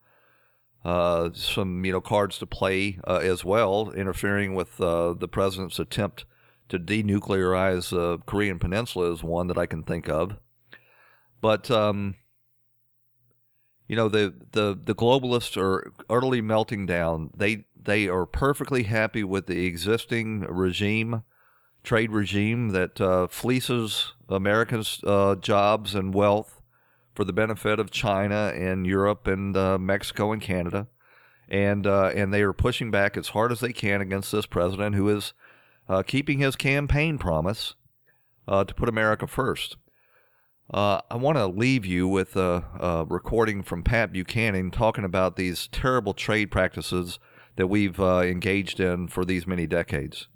uh, 0.85 1.31
some 1.35 1.85
you 1.85 1.93
know 1.93 2.01
cards 2.01 2.39
to 2.39 2.47
play 2.47 2.99
uh, 3.07 3.21
as 3.23 3.45
well, 3.45 3.91
interfering 3.91 4.55
with 4.55 4.81
uh, 4.81 5.13
the 5.13 5.29
president's 5.29 5.79
attempt 5.79 6.25
to 6.69 6.79
denuclearize 6.79 7.91
the 7.91 8.19
Korean 8.27 8.59
Peninsula 8.59 9.13
is 9.13 9.23
one 9.23 9.47
that 9.49 9.59
I 9.59 9.67
can 9.67 9.83
think 9.83 10.09
of. 10.09 10.37
But 11.41 11.71
um, 11.71 12.17
you 13.89 13.97
know 13.97 14.09
the, 14.09 14.35
the 14.53 14.79
the 14.83 14.95
globalists 14.95 15.57
are 15.57 15.93
utterly 16.09 16.41
melting 16.41 16.87
down. 16.87 17.31
They 17.35 17.65
they 17.81 18.07
are 18.09 18.27
perfectly 18.27 18.83
happy 18.85 19.25
with 19.25 19.47
the 19.47 19.67
existing 19.67 20.41
regime, 20.41 21.23
trade 21.83 22.13
regime 22.13 22.71
that 22.71 23.01
uh, 23.01 23.29
fleeces 23.29 24.13
Americans' 24.29 25.01
uh, 25.05 25.37
jobs 25.37 25.95
and 25.95 26.15
wealth 26.15 26.61
for 27.15 27.25
the 27.25 27.33
benefit 27.33 27.81
of 27.81 27.91
China 27.91 28.53
and 28.55 28.87
Europe 28.87 29.27
and 29.27 29.57
uh, 29.57 29.79
Mexico 29.79 30.33
and 30.33 30.43
Canada, 30.43 30.87
and 31.49 31.87
uh, 31.87 32.13
and 32.15 32.33
they 32.33 32.43
are 32.43 32.53
pushing 32.53 32.91
back 32.91 33.17
as 33.17 33.29
hard 33.29 33.51
as 33.53 33.61
they 33.61 33.73
can 33.73 34.03
against 34.03 34.31
this 34.33 34.47
president 34.47 34.97
who 34.97 35.09
is 35.09 35.33
uh, 35.89 36.03
keeping 36.03 36.39
his 36.39 36.57
campaign 36.57 37.19
promise 37.19 37.75
uh, 38.47 38.65
to 38.65 38.75
put 38.75 38.89
America 38.89 39.27
first. 39.27 39.77
Uh, 40.73 41.01
I 41.11 41.17
want 41.17 41.39
to 41.39 41.47
leave 41.47 41.87
you 41.87 42.07
with 42.07 42.37
a, 42.37 42.65
a, 42.79 43.07
recording 43.09 43.63
from 43.63 43.83
Pat 43.83 44.13
Buchanan 44.13 44.71
talking 44.71 45.05
about 45.05 45.37
these 45.37 45.67
terrible 45.69 46.13
trade 46.13 46.51
practices 46.51 47.19
that 47.57 47.69
we've 47.69 47.99
uh, 47.99 48.21
engaged 48.21 48.79
in 48.79 49.09
for 49.09 49.25
these 49.25 49.47
many 49.47 49.67
decades. 49.67 50.29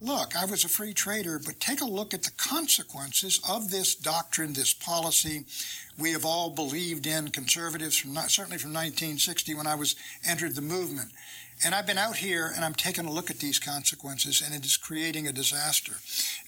Look, 0.00 0.36
I 0.36 0.44
was 0.44 0.64
a 0.64 0.68
free 0.68 0.92
trader, 0.92 1.40
but 1.44 1.60
take 1.60 1.80
a 1.80 1.86
look 1.86 2.12
at 2.12 2.24
the 2.24 2.30
consequences 2.32 3.40
of 3.48 3.70
this 3.70 3.94
doctrine, 3.94 4.52
this 4.52 4.74
policy 4.74 5.44
we 5.98 6.12
have 6.12 6.24
all 6.24 6.50
believed 6.50 7.06
in, 7.06 7.28
conservatives 7.28 7.96
from 7.96 8.14
certainly 8.28 8.58
from 8.58 8.72
1960 8.72 9.54
when 9.54 9.66
I 9.66 9.76
was 9.76 9.96
entered 10.26 10.56
the 10.56 10.60
movement. 10.60 11.12
And 11.64 11.74
I've 11.74 11.86
been 11.86 11.98
out 11.98 12.16
here 12.16 12.50
and 12.54 12.64
I'm 12.64 12.74
taking 12.74 13.06
a 13.06 13.12
look 13.12 13.30
at 13.30 13.38
these 13.38 13.58
consequences, 13.58 14.42
and 14.44 14.54
it 14.54 14.64
is 14.64 14.76
creating 14.76 15.26
a 15.26 15.32
disaster. 15.32 15.94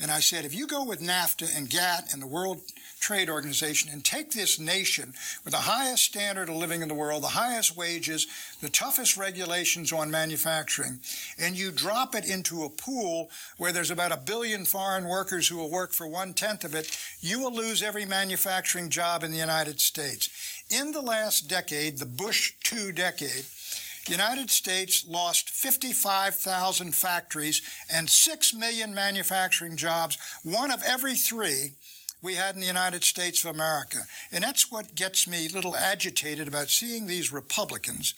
And 0.00 0.10
I 0.10 0.20
said, 0.20 0.44
if 0.44 0.54
you 0.54 0.66
go 0.66 0.84
with 0.84 1.00
NAFTA 1.00 1.56
and 1.56 1.70
GATT 1.70 2.12
and 2.12 2.20
the 2.20 2.26
World 2.26 2.60
Trade 3.00 3.30
Organization 3.30 3.90
and 3.92 4.04
take 4.04 4.32
this 4.32 4.58
nation 4.58 5.14
with 5.44 5.52
the 5.52 5.60
highest 5.60 6.04
standard 6.04 6.48
of 6.48 6.56
living 6.56 6.82
in 6.82 6.88
the 6.88 6.94
world, 6.94 7.22
the 7.22 7.28
highest 7.28 7.76
wages, 7.76 8.26
the 8.60 8.68
toughest 8.68 9.16
regulations 9.16 9.92
on 9.92 10.10
manufacturing, 10.10 10.98
and 11.38 11.56
you 11.56 11.70
drop 11.70 12.14
it 12.14 12.28
into 12.28 12.64
a 12.64 12.70
pool 12.70 13.30
where 13.58 13.72
there's 13.72 13.90
about 13.90 14.12
a 14.12 14.16
billion 14.16 14.64
foreign 14.64 15.06
workers 15.06 15.48
who 15.48 15.56
will 15.56 15.70
work 15.70 15.92
for 15.92 16.06
one 16.06 16.34
tenth 16.34 16.64
of 16.64 16.74
it, 16.74 16.98
you 17.20 17.40
will 17.40 17.54
lose 17.54 17.82
every 17.82 18.04
manufacturing 18.04 18.90
job 18.90 19.22
in 19.22 19.30
the 19.30 19.38
United 19.38 19.80
States. 19.80 20.28
In 20.68 20.92
the 20.92 21.00
last 21.00 21.48
decade, 21.48 21.98
the 21.98 22.06
Bush 22.06 22.54
two 22.64 22.92
decade, 22.92 23.44
the 24.06 24.12
United 24.12 24.50
States 24.50 25.04
lost 25.08 25.50
55,000 25.50 26.94
factories 26.94 27.60
and 27.92 28.08
6 28.08 28.54
million 28.54 28.94
manufacturing 28.94 29.76
jobs, 29.76 30.16
one 30.44 30.70
of 30.70 30.82
every 30.86 31.16
three 31.16 31.72
we 32.22 32.34
had 32.34 32.54
in 32.54 32.60
the 32.60 32.66
United 32.66 33.04
States 33.04 33.44
of 33.44 33.54
America. 33.54 33.98
And 34.32 34.42
that's 34.42 34.70
what 34.70 34.94
gets 34.94 35.28
me 35.28 35.46
a 35.46 35.54
little 35.54 35.76
agitated 35.76 36.48
about 36.48 36.70
seeing 36.70 37.06
these 37.06 37.32
Republicans, 37.32 38.14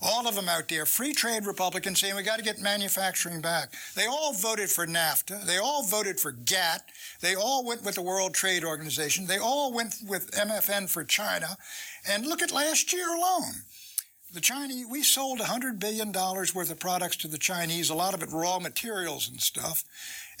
all 0.00 0.26
of 0.26 0.34
them 0.34 0.48
out 0.48 0.68
there, 0.68 0.86
free 0.86 1.12
trade 1.12 1.44
Republicans, 1.44 2.00
saying 2.00 2.16
we 2.16 2.22
got 2.22 2.38
to 2.38 2.44
get 2.44 2.58
manufacturing 2.58 3.40
back. 3.40 3.72
They 3.94 4.06
all 4.06 4.32
voted 4.32 4.70
for 4.70 4.86
NAFTA. 4.86 5.44
They 5.44 5.58
all 5.58 5.84
voted 5.84 6.18
for 6.18 6.32
GATT. 6.32 6.82
They 7.20 7.34
all 7.34 7.64
went 7.64 7.84
with 7.84 7.96
the 7.96 8.02
World 8.02 8.34
Trade 8.34 8.64
Organization. 8.64 9.26
They 9.26 9.38
all 9.38 9.72
went 9.72 9.96
with 10.06 10.30
MFN 10.32 10.88
for 10.88 11.04
China. 11.04 11.56
And 12.08 12.26
look 12.26 12.42
at 12.42 12.52
last 12.52 12.92
year 12.92 13.14
alone 13.14 13.62
the 14.32 14.40
Chinese, 14.40 14.86
we 14.86 15.02
sold 15.02 15.40
$100 15.40 15.78
billion 15.78 16.10
worth 16.10 16.70
of 16.70 16.78
products 16.78 17.16
to 17.16 17.28
the 17.28 17.38
Chinese, 17.38 17.90
a 17.90 17.94
lot 17.94 18.14
of 18.14 18.22
it 18.22 18.30
raw 18.32 18.58
materials 18.58 19.28
and 19.28 19.40
stuff, 19.40 19.84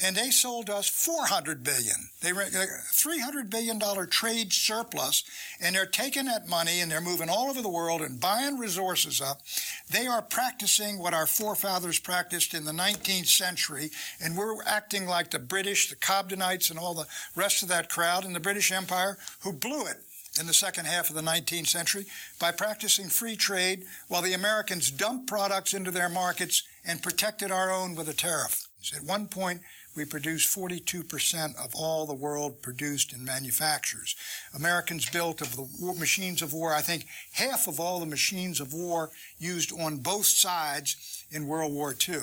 and 0.02 0.16
they 0.16 0.30
sold 0.30 0.70
us 0.70 0.88
400 0.88 1.62
billion. 1.62 2.08
They 2.22 2.32
were 2.32 2.42
uh, 2.42 2.66
$300 2.92 3.50
billion 3.50 3.78
trade 4.08 4.52
surplus, 4.52 5.24
and 5.60 5.74
they're 5.74 5.84
taking 5.84 6.24
that 6.24 6.48
money 6.48 6.80
and 6.80 6.90
they're 6.90 7.02
moving 7.02 7.28
all 7.28 7.50
over 7.50 7.60
the 7.60 7.68
world 7.68 8.00
and 8.00 8.18
buying 8.18 8.58
resources 8.58 9.20
up. 9.20 9.42
They 9.90 10.06
are 10.06 10.22
practicing 10.22 10.98
what 10.98 11.14
our 11.14 11.26
forefathers 11.26 11.98
practiced 11.98 12.54
in 12.54 12.64
the 12.64 12.72
19th 12.72 13.26
century, 13.26 13.90
and 14.20 14.36
we're 14.36 14.62
acting 14.64 15.06
like 15.06 15.30
the 15.30 15.38
British, 15.38 15.90
the 15.90 15.96
Cobdenites, 15.96 16.70
and 16.70 16.78
all 16.78 16.94
the 16.94 17.06
rest 17.36 17.62
of 17.62 17.68
that 17.68 17.90
crowd 17.90 18.24
in 18.24 18.32
the 18.32 18.40
British 18.40 18.72
Empire 18.72 19.18
who 19.40 19.52
blew 19.52 19.86
it 19.86 19.98
in 20.40 20.46
the 20.46 20.54
second 20.54 20.86
half 20.86 21.10
of 21.10 21.16
the 21.16 21.22
19th 21.22 21.66
century 21.66 22.06
by 22.40 22.50
practicing 22.50 23.08
free 23.08 23.36
trade 23.36 23.84
while 24.08 24.22
the 24.22 24.32
Americans 24.32 24.90
dumped 24.90 25.26
products 25.26 25.74
into 25.74 25.90
their 25.90 26.08
markets 26.08 26.62
and 26.84 27.02
protected 27.02 27.50
our 27.50 27.70
own 27.70 27.94
with 27.94 28.08
a 28.08 28.14
tariff. 28.14 28.68
At 28.96 29.04
one 29.04 29.28
point, 29.28 29.60
we 29.94 30.04
produced 30.06 30.56
42% 30.56 31.54
of 31.62 31.74
all 31.74 32.06
the 32.06 32.14
world 32.14 32.62
produced 32.62 33.12
in 33.12 33.24
manufactures. 33.24 34.16
Americans 34.54 35.08
built 35.10 35.42
of 35.42 35.54
the 35.54 35.68
war, 35.80 35.94
machines 35.94 36.40
of 36.40 36.54
war, 36.54 36.74
I 36.74 36.80
think 36.80 37.06
half 37.32 37.68
of 37.68 37.78
all 37.78 38.00
the 38.00 38.06
machines 38.06 38.58
of 38.58 38.72
war 38.72 39.10
used 39.38 39.70
on 39.78 39.98
both 39.98 40.26
sides 40.26 41.24
in 41.30 41.46
World 41.46 41.72
War 41.74 41.94
II. 42.08 42.20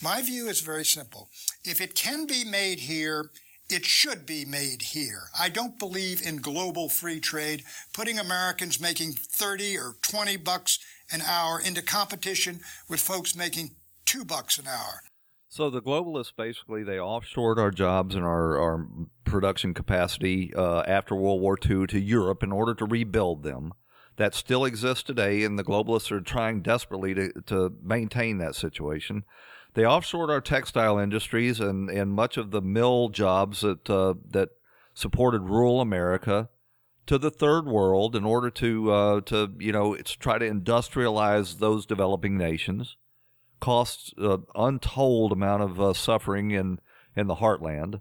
My 0.00 0.22
view 0.22 0.48
is 0.48 0.60
very 0.60 0.84
simple. 0.84 1.28
If 1.64 1.80
it 1.80 1.94
can 1.94 2.26
be 2.26 2.44
made 2.44 2.78
here, 2.78 3.30
it 3.70 3.84
should 3.84 4.26
be 4.26 4.44
made 4.44 4.82
here. 4.82 5.28
I 5.38 5.48
don't 5.48 5.78
believe 5.78 6.20
in 6.26 6.38
global 6.38 6.88
free 6.88 7.20
trade, 7.20 7.64
putting 7.92 8.18
Americans 8.18 8.80
making 8.80 9.12
30 9.12 9.78
or 9.78 9.94
20 10.02 10.36
bucks 10.38 10.78
an 11.12 11.22
hour 11.22 11.60
into 11.60 11.82
competition 11.82 12.60
with 12.88 13.00
folks 13.00 13.36
making 13.36 13.70
2 14.06 14.24
bucks 14.24 14.58
an 14.58 14.66
hour. 14.66 15.02
So 15.48 15.68
the 15.68 15.82
globalists 15.82 16.32
basically 16.36 16.84
they 16.84 16.96
offshored 16.96 17.58
our 17.58 17.72
jobs 17.72 18.14
and 18.14 18.24
our, 18.24 18.56
our 18.56 18.86
production 19.24 19.74
capacity 19.74 20.52
uh, 20.54 20.82
after 20.82 21.14
World 21.14 21.40
War 21.40 21.58
II 21.58 21.86
to 21.88 21.98
Europe 21.98 22.42
in 22.42 22.52
order 22.52 22.74
to 22.74 22.84
rebuild 22.84 23.42
them. 23.42 23.72
That 24.16 24.34
still 24.34 24.64
exists 24.64 25.02
today, 25.02 25.44
and 25.44 25.58
the 25.58 25.64
globalists 25.64 26.12
are 26.12 26.20
trying 26.20 26.60
desperately 26.60 27.14
to, 27.14 27.32
to 27.46 27.72
maintain 27.82 28.38
that 28.38 28.54
situation. 28.54 29.24
They 29.74 29.82
offshored 29.82 30.30
our 30.30 30.40
textile 30.40 30.98
industries 30.98 31.60
and, 31.60 31.88
and 31.90 32.12
much 32.12 32.36
of 32.36 32.50
the 32.50 32.60
mill 32.60 33.08
jobs 33.08 33.60
that 33.60 33.88
uh, 33.88 34.14
that 34.30 34.50
supported 34.94 35.42
rural 35.42 35.80
America 35.80 36.48
to 37.06 37.18
the 37.18 37.30
third 37.30 37.66
world 37.66 38.14
in 38.16 38.24
order 38.24 38.50
to 38.50 38.90
uh, 38.92 39.20
to 39.22 39.52
you 39.58 39.72
know 39.72 39.96
try 39.96 40.38
to 40.38 40.48
industrialize 40.48 41.58
those 41.58 41.86
developing 41.86 42.36
nations. 42.36 42.96
Costs 43.60 44.12
uh, 44.20 44.38
untold 44.54 45.32
amount 45.32 45.62
of 45.62 45.80
uh, 45.80 45.92
suffering 45.92 46.50
in 46.50 46.80
in 47.16 47.26
the 47.26 47.36
heartland. 47.36 48.00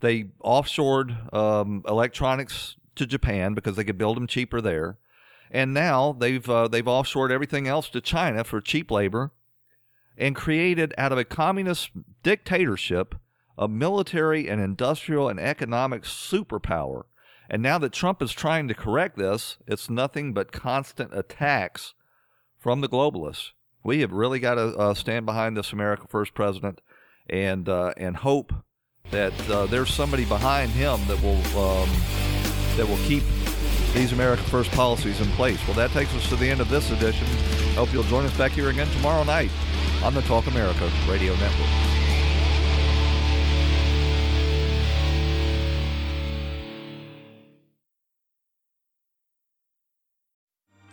They 0.00 0.24
offshored 0.44 1.32
um, 1.34 1.82
electronics 1.86 2.76
to 2.96 3.06
Japan 3.06 3.54
because 3.54 3.76
they 3.76 3.84
could 3.84 3.98
build 3.98 4.16
them 4.16 4.26
cheaper 4.26 4.60
there. 4.60 4.98
and 5.50 5.72
now 5.72 6.12
they've 6.12 6.48
uh, 6.48 6.68
they've 6.68 6.84
offshored 6.84 7.30
everything 7.30 7.66
else 7.66 7.88
to 7.90 8.00
China 8.00 8.44
for 8.44 8.60
cheap 8.60 8.90
labor, 8.90 9.32
and 10.18 10.34
created 10.36 10.92
out 10.98 11.12
of 11.12 11.18
a 11.18 11.24
communist 11.24 11.90
dictatorship 12.22 13.14
a 13.58 13.66
military 13.66 14.48
and 14.48 14.60
industrial 14.60 15.28
and 15.28 15.40
economic 15.40 16.02
superpower. 16.04 17.02
And 17.50 17.60
now 17.60 17.78
that 17.78 17.92
Trump 17.92 18.22
is 18.22 18.32
trying 18.32 18.68
to 18.68 18.74
correct 18.74 19.18
this, 19.18 19.58
it's 19.66 19.90
nothing 19.90 20.32
but 20.32 20.52
constant 20.52 21.12
attacks 21.12 21.94
from 22.58 22.80
the 22.80 22.88
globalists. 22.88 23.50
We 23.82 24.00
have 24.00 24.12
really 24.12 24.38
got 24.38 24.54
to 24.54 24.76
uh, 24.76 24.94
stand 24.94 25.26
behind 25.26 25.56
this 25.56 25.72
America 25.72 26.06
First 26.08 26.34
president 26.34 26.80
and 27.28 27.68
uh, 27.68 27.94
and 27.96 28.16
hope 28.16 28.52
that 29.10 29.32
uh, 29.48 29.66
there's 29.66 29.92
somebody 29.92 30.24
behind 30.24 30.70
him 30.70 31.00
that 31.08 31.20
will 31.22 31.58
um, 31.58 31.88
that 32.76 32.86
will 32.86 32.98
keep 32.98 33.22
these 33.94 34.12
America 34.12 34.42
First 34.44 34.70
policies 34.72 35.20
in 35.20 35.26
place. 35.28 35.58
Well, 35.66 35.76
that 35.76 35.90
takes 35.90 36.14
us 36.14 36.28
to 36.28 36.36
the 36.36 36.48
end 36.48 36.60
of 36.60 36.68
this 36.68 36.90
edition. 36.90 37.26
Hope 37.74 37.92
you'll 37.92 38.02
join 38.04 38.24
us 38.26 38.36
back 38.36 38.52
here 38.52 38.68
again 38.68 38.88
tomorrow 38.88 39.24
night 39.24 39.50
on 40.02 40.14
the 40.14 40.22
Talk 40.22 40.46
America 40.46 40.90
Radio 41.08 41.34
Network. 41.34 41.88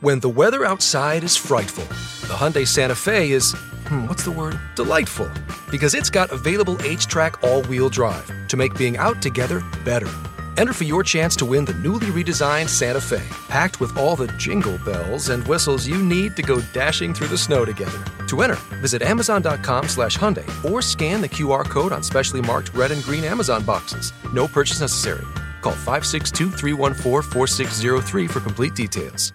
When 0.02 0.20
the 0.20 0.30
weather 0.30 0.64
outside 0.64 1.24
is 1.24 1.36
frightful, 1.36 1.86
the 2.28 2.36
Hyundai 2.36 2.68
Santa 2.68 2.94
Fe 2.94 3.32
is, 3.32 3.54
hmm, 3.88 4.06
what's 4.08 4.24
the 4.24 4.32
word? 4.32 4.60
Delightful. 4.76 5.32
Because 5.72 5.96
it's 5.96 6.12
got 6.12 6.32
available 6.32 6.78
H 6.84 7.08
track 7.08 7.42
all 7.42 7.64
wheel 7.64 7.90
drive 7.90 8.32
to 8.50 8.58
make 8.58 8.78
being 8.78 8.98
out 8.98 9.22
together 9.22 9.64
better. 9.84 10.12
Enter 10.58 10.74
for 10.74 10.84
your 10.86 11.04
chance 11.04 11.36
to 11.38 11.46
win 11.46 11.66
the 11.66 11.74
newly 11.74 12.08
redesigned 12.08 12.70
Santa 12.70 13.02
Fe, 13.02 13.24
packed 13.50 13.80
with 13.80 13.98
all 13.98 14.16
the 14.16 14.28
jingle 14.38 14.78
bells 14.80 15.30
and 15.30 15.46
whistles 15.48 15.88
you 15.88 15.98
need 16.02 16.36
to 16.36 16.44
go 16.44 16.62
dashing 16.74 17.14
through 17.14 17.28
the 17.28 17.38
snow 17.38 17.66
together. 17.66 18.00
To 18.28 18.42
enter, 18.42 18.60
visit 18.80 19.02
Amazon.com 19.02 19.88
slash 19.88 20.18
Hyundai 20.18 20.48
or 20.70 20.82
scan 20.82 21.22
the 21.22 21.30
QR 21.30 21.66
code 21.66 21.92
on 21.92 22.04
specially 22.04 22.42
marked 22.42 22.74
red 22.74 22.92
and 22.92 23.04
green 23.04 23.24
Amazon 23.24 23.64
boxes. 23.64 24.14
No 24.32 24.48
purchase 24.48 24.80
necessary. 24.80 25.26
Call 25.62 25.74
562 25.74 26.52
314 26.52 27.32
4603 27.32 28.28
for 28.28 28.40
complete 28.40 28.76
details. 28.76 29.34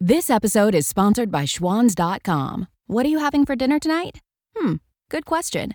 This 0.00 0.30
episode 0.30 0.74
is 0.74 0.88
sponsored 0.88 1.30
by 1.30 1.44
Schwans.com. 1.44 2.66
What 2.88 3.06
are 3.06 3.08
you 3.08 3.20
having 3.20 3.46
for 3.46 3.54
dinner 3.54 3.78
tonight? 3.78 4.18
Hmm, 4.56 4.74
good 5.08 5.24
question. 5.24 5.74